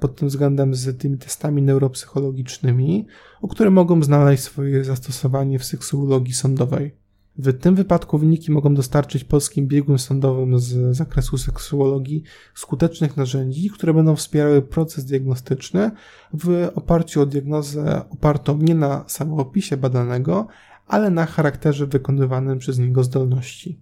pod 0.00 0.16
tym 0.16 0.28
względem 0.28 0.74
z 0.74 0.98
tymi 0.98 1.18
testami 1.18 1.62
neuropsychologicznymi, 1.62 3.06
o 3.42 3.48
które 3.48 3.70
mogą 3.70 4.02
znaleźć 4.02 4.42
swoje 4.42 4.84
zastosowanie 4.84 5.58
w 5.58 5.64
seksuologii 5.64 6.34
sądowej. 6.34 6.94
W 7.38 7.58
tym 7.58 7.74
wypadku 7.74 8.18
wyniki 8.18 8.52
mogą 8.52 8.74
dostarczyć 8.74 9.24
polskim 9.24 9.66
biegłym 9.66 9.98
sądowym 9.98 10.58
z 10.58 10.96
zakresu 10.96 11.38
seksuologii 11.38 12.22
skutecznych 12.54 13.16
narzędzi, 13.16 13.70
które 13.70 13.94
będą 13.94 14.16
wspierały 14.16 14.62
proces 14.62 15.04
diagnostyczny 15.04 15.90
w 16.32 16.70
oparciu 16.74 17.20
o 17.20 17.26
diagnozę 17.26 18.02
opartą 18.10 18.58
nie 18.58 18.74
na 18.74 19.04
samoopisie 19.06 19.76
badanego, 19.76 20.46
ale 20.86 21.10
na 21.10 21.26
charakterze 21.26 21.86
wykonywanym 21.86 22.58
przez 22.58 22.78
niego 22.78 23.04
zdolności. 23.04 23.80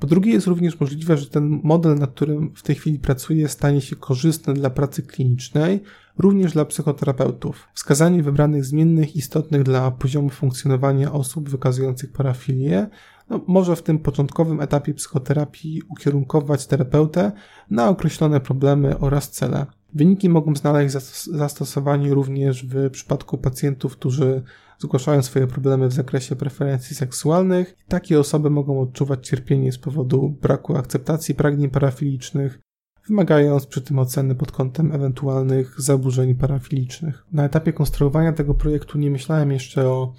Po 0.00 0.06
drugie, 0.06 0.32
jest 0.32 0.46
również 0.46 0.80
możliwe, 0.80 1.16
że 1.16 1.26
ten 1.26 1.60
model, 1.62 1.98
nad 1.98 2.10
którym 2.10 2.52
w 2.54 2.62
tej 2.62 2.76
chwili 2.76 2.98
pracuję, 2.98 3.48
stanie 3.48 3.80
się 3.80 3.96
korzystny 3.96 4.54
dla 4.54 4.70
pracy 4.70 5.02
klinicznej, 5.02 5.82
również 6.18 6.52
dla 6.52 6.64
psychoterapeutów. 6.64 7.68
Wskazanie 7.74 8.22
wybranych 8.22 8.64
zmiennych 8.64 9.16
istotnych 9.16 9.62
dla 9.62 9.90
poziomu 9.90 10.30
funkcjonowania 10.30 11.12
osób 11.12 11.48
wykazujących 11.48 12.12
parafilię 12.12 12.86
no, 13.30 13.40
może 13.46 13.76
w 13.76 13.82
tym 13.82 13.98
początkowym 13.98 14.60
etapie 14.60 14.94
psychoterapii 14.94 15.82
ukierunkować 15.88 16.66
terapeutę 16.66 17.32
na 17.70 17.88
określone 17.88 18.40
problemy 18.40 18.98
oraz 18.98 19.30
cele. 19.30 19.66
Wyniki 19.94 20.28
mogą 20.28 20.56
znaleźć 20.56 20.94
zastosowanie 21.32 22.14
również 22.14 22.66
w 22.66 22.90
przypadku 22.90 23.38
pacjentów, 23.38 23.92
którzy 23.92 24.42
zgłaszają 24.78 25.22
swoje 25.22 25.46
problemy 25.46 25.88
w 25.88 25.92
zakresie 25.92 26.36
preferencji 26.36 26.96
seksualnych. 26.96 27.76
Takie 27.88 28.20
osoby 28.20 28.50
mogą 28.50 28.80
odczuwać 28.80 29.28
cierpienie 29.28 29.72
z 29.72 29.78
powodu 29.78 30.36
braku 30.42 30.76
akceptacji 30.76 31.34
pragnień 31.34 31.70
parafilicznych, 31.70 32.60
wymagając 33.08 33.66
przy 33.66 33.80
tym 33.80 33.98
oceny 33.98 34.34
pod 34.34 34.52
kątem 34.52 34.92
ewentualnych 34.92 35.80
zaburzeń 35.80 36.34
parafilicznych. 36.34 37.24
Na 37.32 37.44
etapie 37.44 37.72
konstruowania 37.72 38.32
tego 38.32 38.54
projektu 38.54 38.98
nie 38.98 39.10
myślałem 39.10 39.52
jeszcze 39.52 39.88
o 39.88 40.12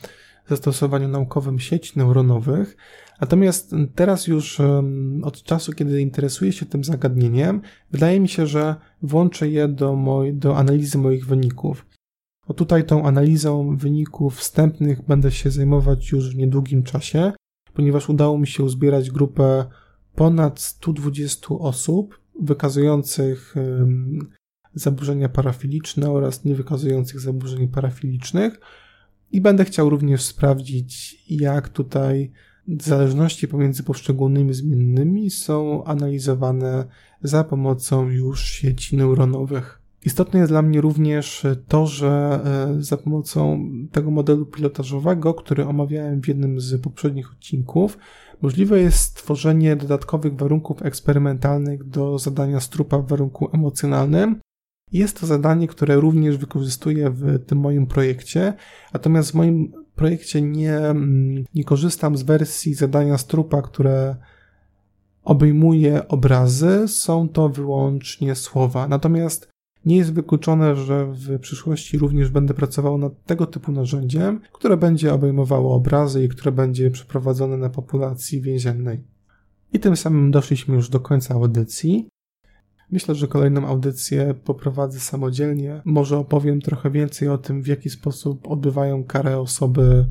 zastosowaniu 0.49 1.07
naukowym 1.07 1.59
sieci 1.59 1.99
neuronowych, 1.99 2.77
natomiast 3.21 3.75
teraz 3.95 4.27
już 4.27 4.61
od 5.23 5.43
czasu, 5.43 5.73
kiedy 5.73 6.01
interesuję 6.01 6.51
się 6.51 6.65
tym 6.65 6.83
zagadnieniem, 6.83 7.61
wydaje 7.91 8.19
mi 8.19 8.29
się, 8.29 8.47
że 8.47 8.75
włączę 9.01 9.49
je 9.49 9.67
do, 9.67 9.95
moj, 9.95 10.33
do 10.33 10.57
analizy 10.57 10.97
moich 10.97 11.25
wyników. 11.25 11.85
O 12.47 12.53
tutaj 12.53 12.85
tą 12.85 13.05
analizą 13.05 13.77
wyników 13.77 14.37
wstępnych 14.37 15.05
będę 15.05 15.31
się 15.31 15.51
zajmować 15.51 16.11
już 16.11 16.29
w 16.29 16.37
niedługim 16.37 16.83
czasie, 16.83 17.31
ponieważ 17.73 18.09
udało 18.09 18.37
mi 18.37 18.47
się 18.47 18.63
uzbierać 18.63 19.11
grupę 19.11 19.65
ponad 20.15 20.59
120 20.59 21.47
osób 21.49 22.21
wykazujących 22.41 23.55
zaburzenia 24.73 25.29
parafiliczne 25.29 26.11
oraz 26.11 26.45
niewykazujących 26.45 27.19
zaburzeń 27.19 27.67
parafilicznych. 27.67 28.59
I 29.31 29.41
będę 29.41 29.65
chciał 29.65 29.89
również 29.89 30.21
sprawdzić, 30.21 31.15
jak 31.29 31.69
tutaj 31.69 32.31
zależności 32.79 33.47
pomiędzy 33.47 33.83
poszczególnymi 33.83 34.53
zmiennymi 34.53 35.29
są 35.29 35.83
analizowane 35.83 36.85
za 37.21 37.43
pomocą 37.43 38.09
już 38.09 38.45
sieci 38.45 38.97
neuronowych. 38.97 39.81
Istotne 40.07 40.39
jest 40.39 40.51
dla 40.51 40.61
mnie 40.61 40.81
również 40.81 41.45
to, 41.67 41.87
że 41.87 42.39
e, 42.77 42.83
za 42.83 42.97
pomocą 42.97 43.69
tego 43.91 44.11
modelu 44.11 44.45
pilotażowego, 44.45 45.33
który 45.33 45.65
omawiałem 45.65 46.21
w 46.21 46.27
jednym 46.27 46.59
z 46.59 46.81
poprzednich 46.81 47.31
odcinków, 47.31 47.97
możliwe 48.41 48.79
jest 48.79 48.97
stworzenie 48.97 49.75
dodatkowych 49.75 50.35
warunków 50.35 50.81
eksperymentalnych 50.81 51.83
do 51.83 52.19
zadania 52.19 52.59
strupa 52.59 52.97
w 52.97 53.07
warunku 53.07 53.49
emocjonalnym. 53.53 54.39
Jest 54.91 55.19
to 55.19 55.25
zadanie, 55.25 55.67
które 55.67 55.95
również 55.95 56.37
wykorzystuję 56.37 57.09
w 57.09 57.45
tym 57.45 57.57
moim 57.57 57.87
projekcie, 57.87 58.53
natomiast 58.93 59.31
w 59.31 59.35
moim 59.35 59.71
projekcie 59.95 60.41
nie, 60.41 60.77
mm, 60.77 61.45
nie 61.55 61.63
korzystam 61.63 62.17
z 62.17 62.23
wersji 62.23 62.73
zadania 62.73 63.17
strupa, 63.17 63.61
które 63.61 64.15
obejmuje 65.23 66.07
obrazy, 66.07 66.87
są 66.87 67.29
to 67.29 67.49
wyłącznie 67.49 68.35
słowa. 68.35 68.87
Natomiast 68.87 69.56
nie 69.87 69.97
jest 69.97 70.13
wykluczone, 70.13 70.75
że 70.75 71.05
w 71.05 71.39
przyszłości 71.39 71.97
również 71.97 72.29
będę 72.29 72.53
pracował 72.53 72.97
nad 72.97 73.23
tego 73.25 73.45
typu 73.45 73.71
narzędziem, 73.71 74.41
które 74.53 74.77
będzie 74.77 75.13
obejmowało 75.13 75.75
obrazy 75.75 76.23
i 76.23 76.29
które 76.29 76.51
będzie 76.51 76.91
przeprowadzone 76.91 77.57
na 77.57 77.69
populacji 77.69 78.41
więziennej. 78.41 79.03
I 79.73 79.79
tym 79.79 79.97
samym 79.97 80.31
doszliśmy 80.31 80.75
już 80.75 80.89
do 80.89 80.99
końca 80.99 81.33
audycji. 81.33 82.07
Myślę, 82.91 83.15
że 83.15 83.27
kolejną 83.27 83.67
audycję 83.67 84.33
poprowadzę 84.43 84.99
samodzielnie. 84.99 85.81
Może 85.85 86.17
opowiem 86.17 86.61
trochę 86.61 86.91
więcej 86.91 87.29
o 87.29 87.37
tym, 87.37 87.61
w 87.61 87.67
jaki 87.67 87.89
sposób 87.89 88.47
odbywają 88.47 89.03
karę 89.03 89.39
osoby, 89.39 90.05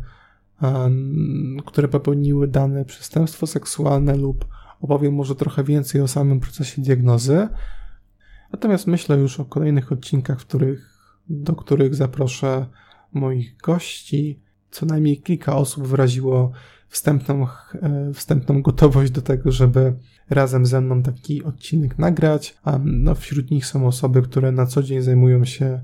które 1.67 1.89
popełniły 1.89 2.49
dane 2.49 2.85
przestępstwo 2.85 3.47
seksualne, 3.47 4.17
lub 4.17 4.45
opowiem 4.81 5.15
może 5.15 5.35
trochę 5.35 5.65
więcej 5.65 6.01
o 6.01 6.09
samym 6.09 6.41
procesie 6.41 6.83
diagnozy. 6.83 7.49
Natomiast 8.53 8.87
myślę 8.87 9.17
już 9.17 9.41
o 9.41 9.45
kolejnych 9.45 9.93
odcinkach, 9.93 10.39
których, 10.39 10.99
do 11.29 11.57
których 11.57 11.95
zaproszę 11.95 12.67
moich 13.13 13.57
gości. 13.57 14.41
Co 14.71 14.87
najmniej 14.87 15.23
kilka 15.23 15.57
osób 15.57 15.87
wyraziło 15.87 16.53
wstępną, 16.89 17.47
e, 17.83 18.13
wstępną 18.15 18.63
gotowość 18.63 19.13
do 19.13 19.23
tego, 19.23 19.53
żeby 19.53 19.95
razem 20.31 20.67
ze 20.67 20.81
mną 20.81 21.03
taki 21.03 21.45
odcinek 21.45 21.99
nagrać. 21.99 22.59
A 22.65 22.79
no, 22.85 23.15
wśród 23.15 23.51
nich 23.51 23.67
są 23.67 23.87
osoby, 23.87 24.23
które 24.23 24.53
na 24.53 24.67
co 24.67 24.83
dzień 24.83 25.03
zajmują 25.03 25.45
się 25.45 25.81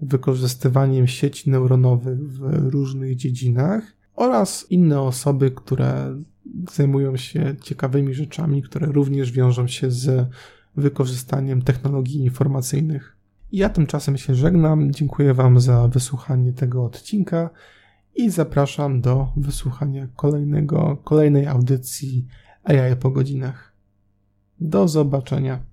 wykorzystywaniem 0.00 1.06
sieci 1.06 1.50
neuronowych 1.50 2.32
w 2.32 2.68
różnych 2.70 3.16
dziedzinach 3.16 3.82
oraz 4.16 4.66
inne 4.70 5.00
osoby, 5.00 5.50
które 5.50 6.18
zajmują 6.72 7.16
się 7.16 7.54
ciekawymi 7.62 8.14
rzeczami, 8.14 8.62
które 8.62 8.86
również 8.86 9.32
wiążą 9.32 9.66
się 9.66 9.90
z 9.90 10.28
wykorzystaniem 10.76 11.62
technologii 11.62 12.20
informacyjnych. 12.20 13.16
Ja 13.52 13.68
tymczasem 13.68 14.16
się 14.16 14.34
żegnam. 14.34 14.92
Dziękuję 14.92 15.34
Wam 15.34 15.60
za 15.60 15.88
wysłuchanie 15.88 16.52
tego 16.52 16.84
odcinka 16.84 17.50
i 18.14 18.30
zapraszam 18.30 19.00
do 19.00 19.32
wysłuchania 19.36 20.08
kolejnego, 20.16 20.98
kolejnej 21.04 21.46
audycji 21.46 22.26
AI 22.64 22.96
po 22.96 23.10
godzinach. 23.10 23.72
Do 24.60 24.88
zobaczenia. 24.88 25.71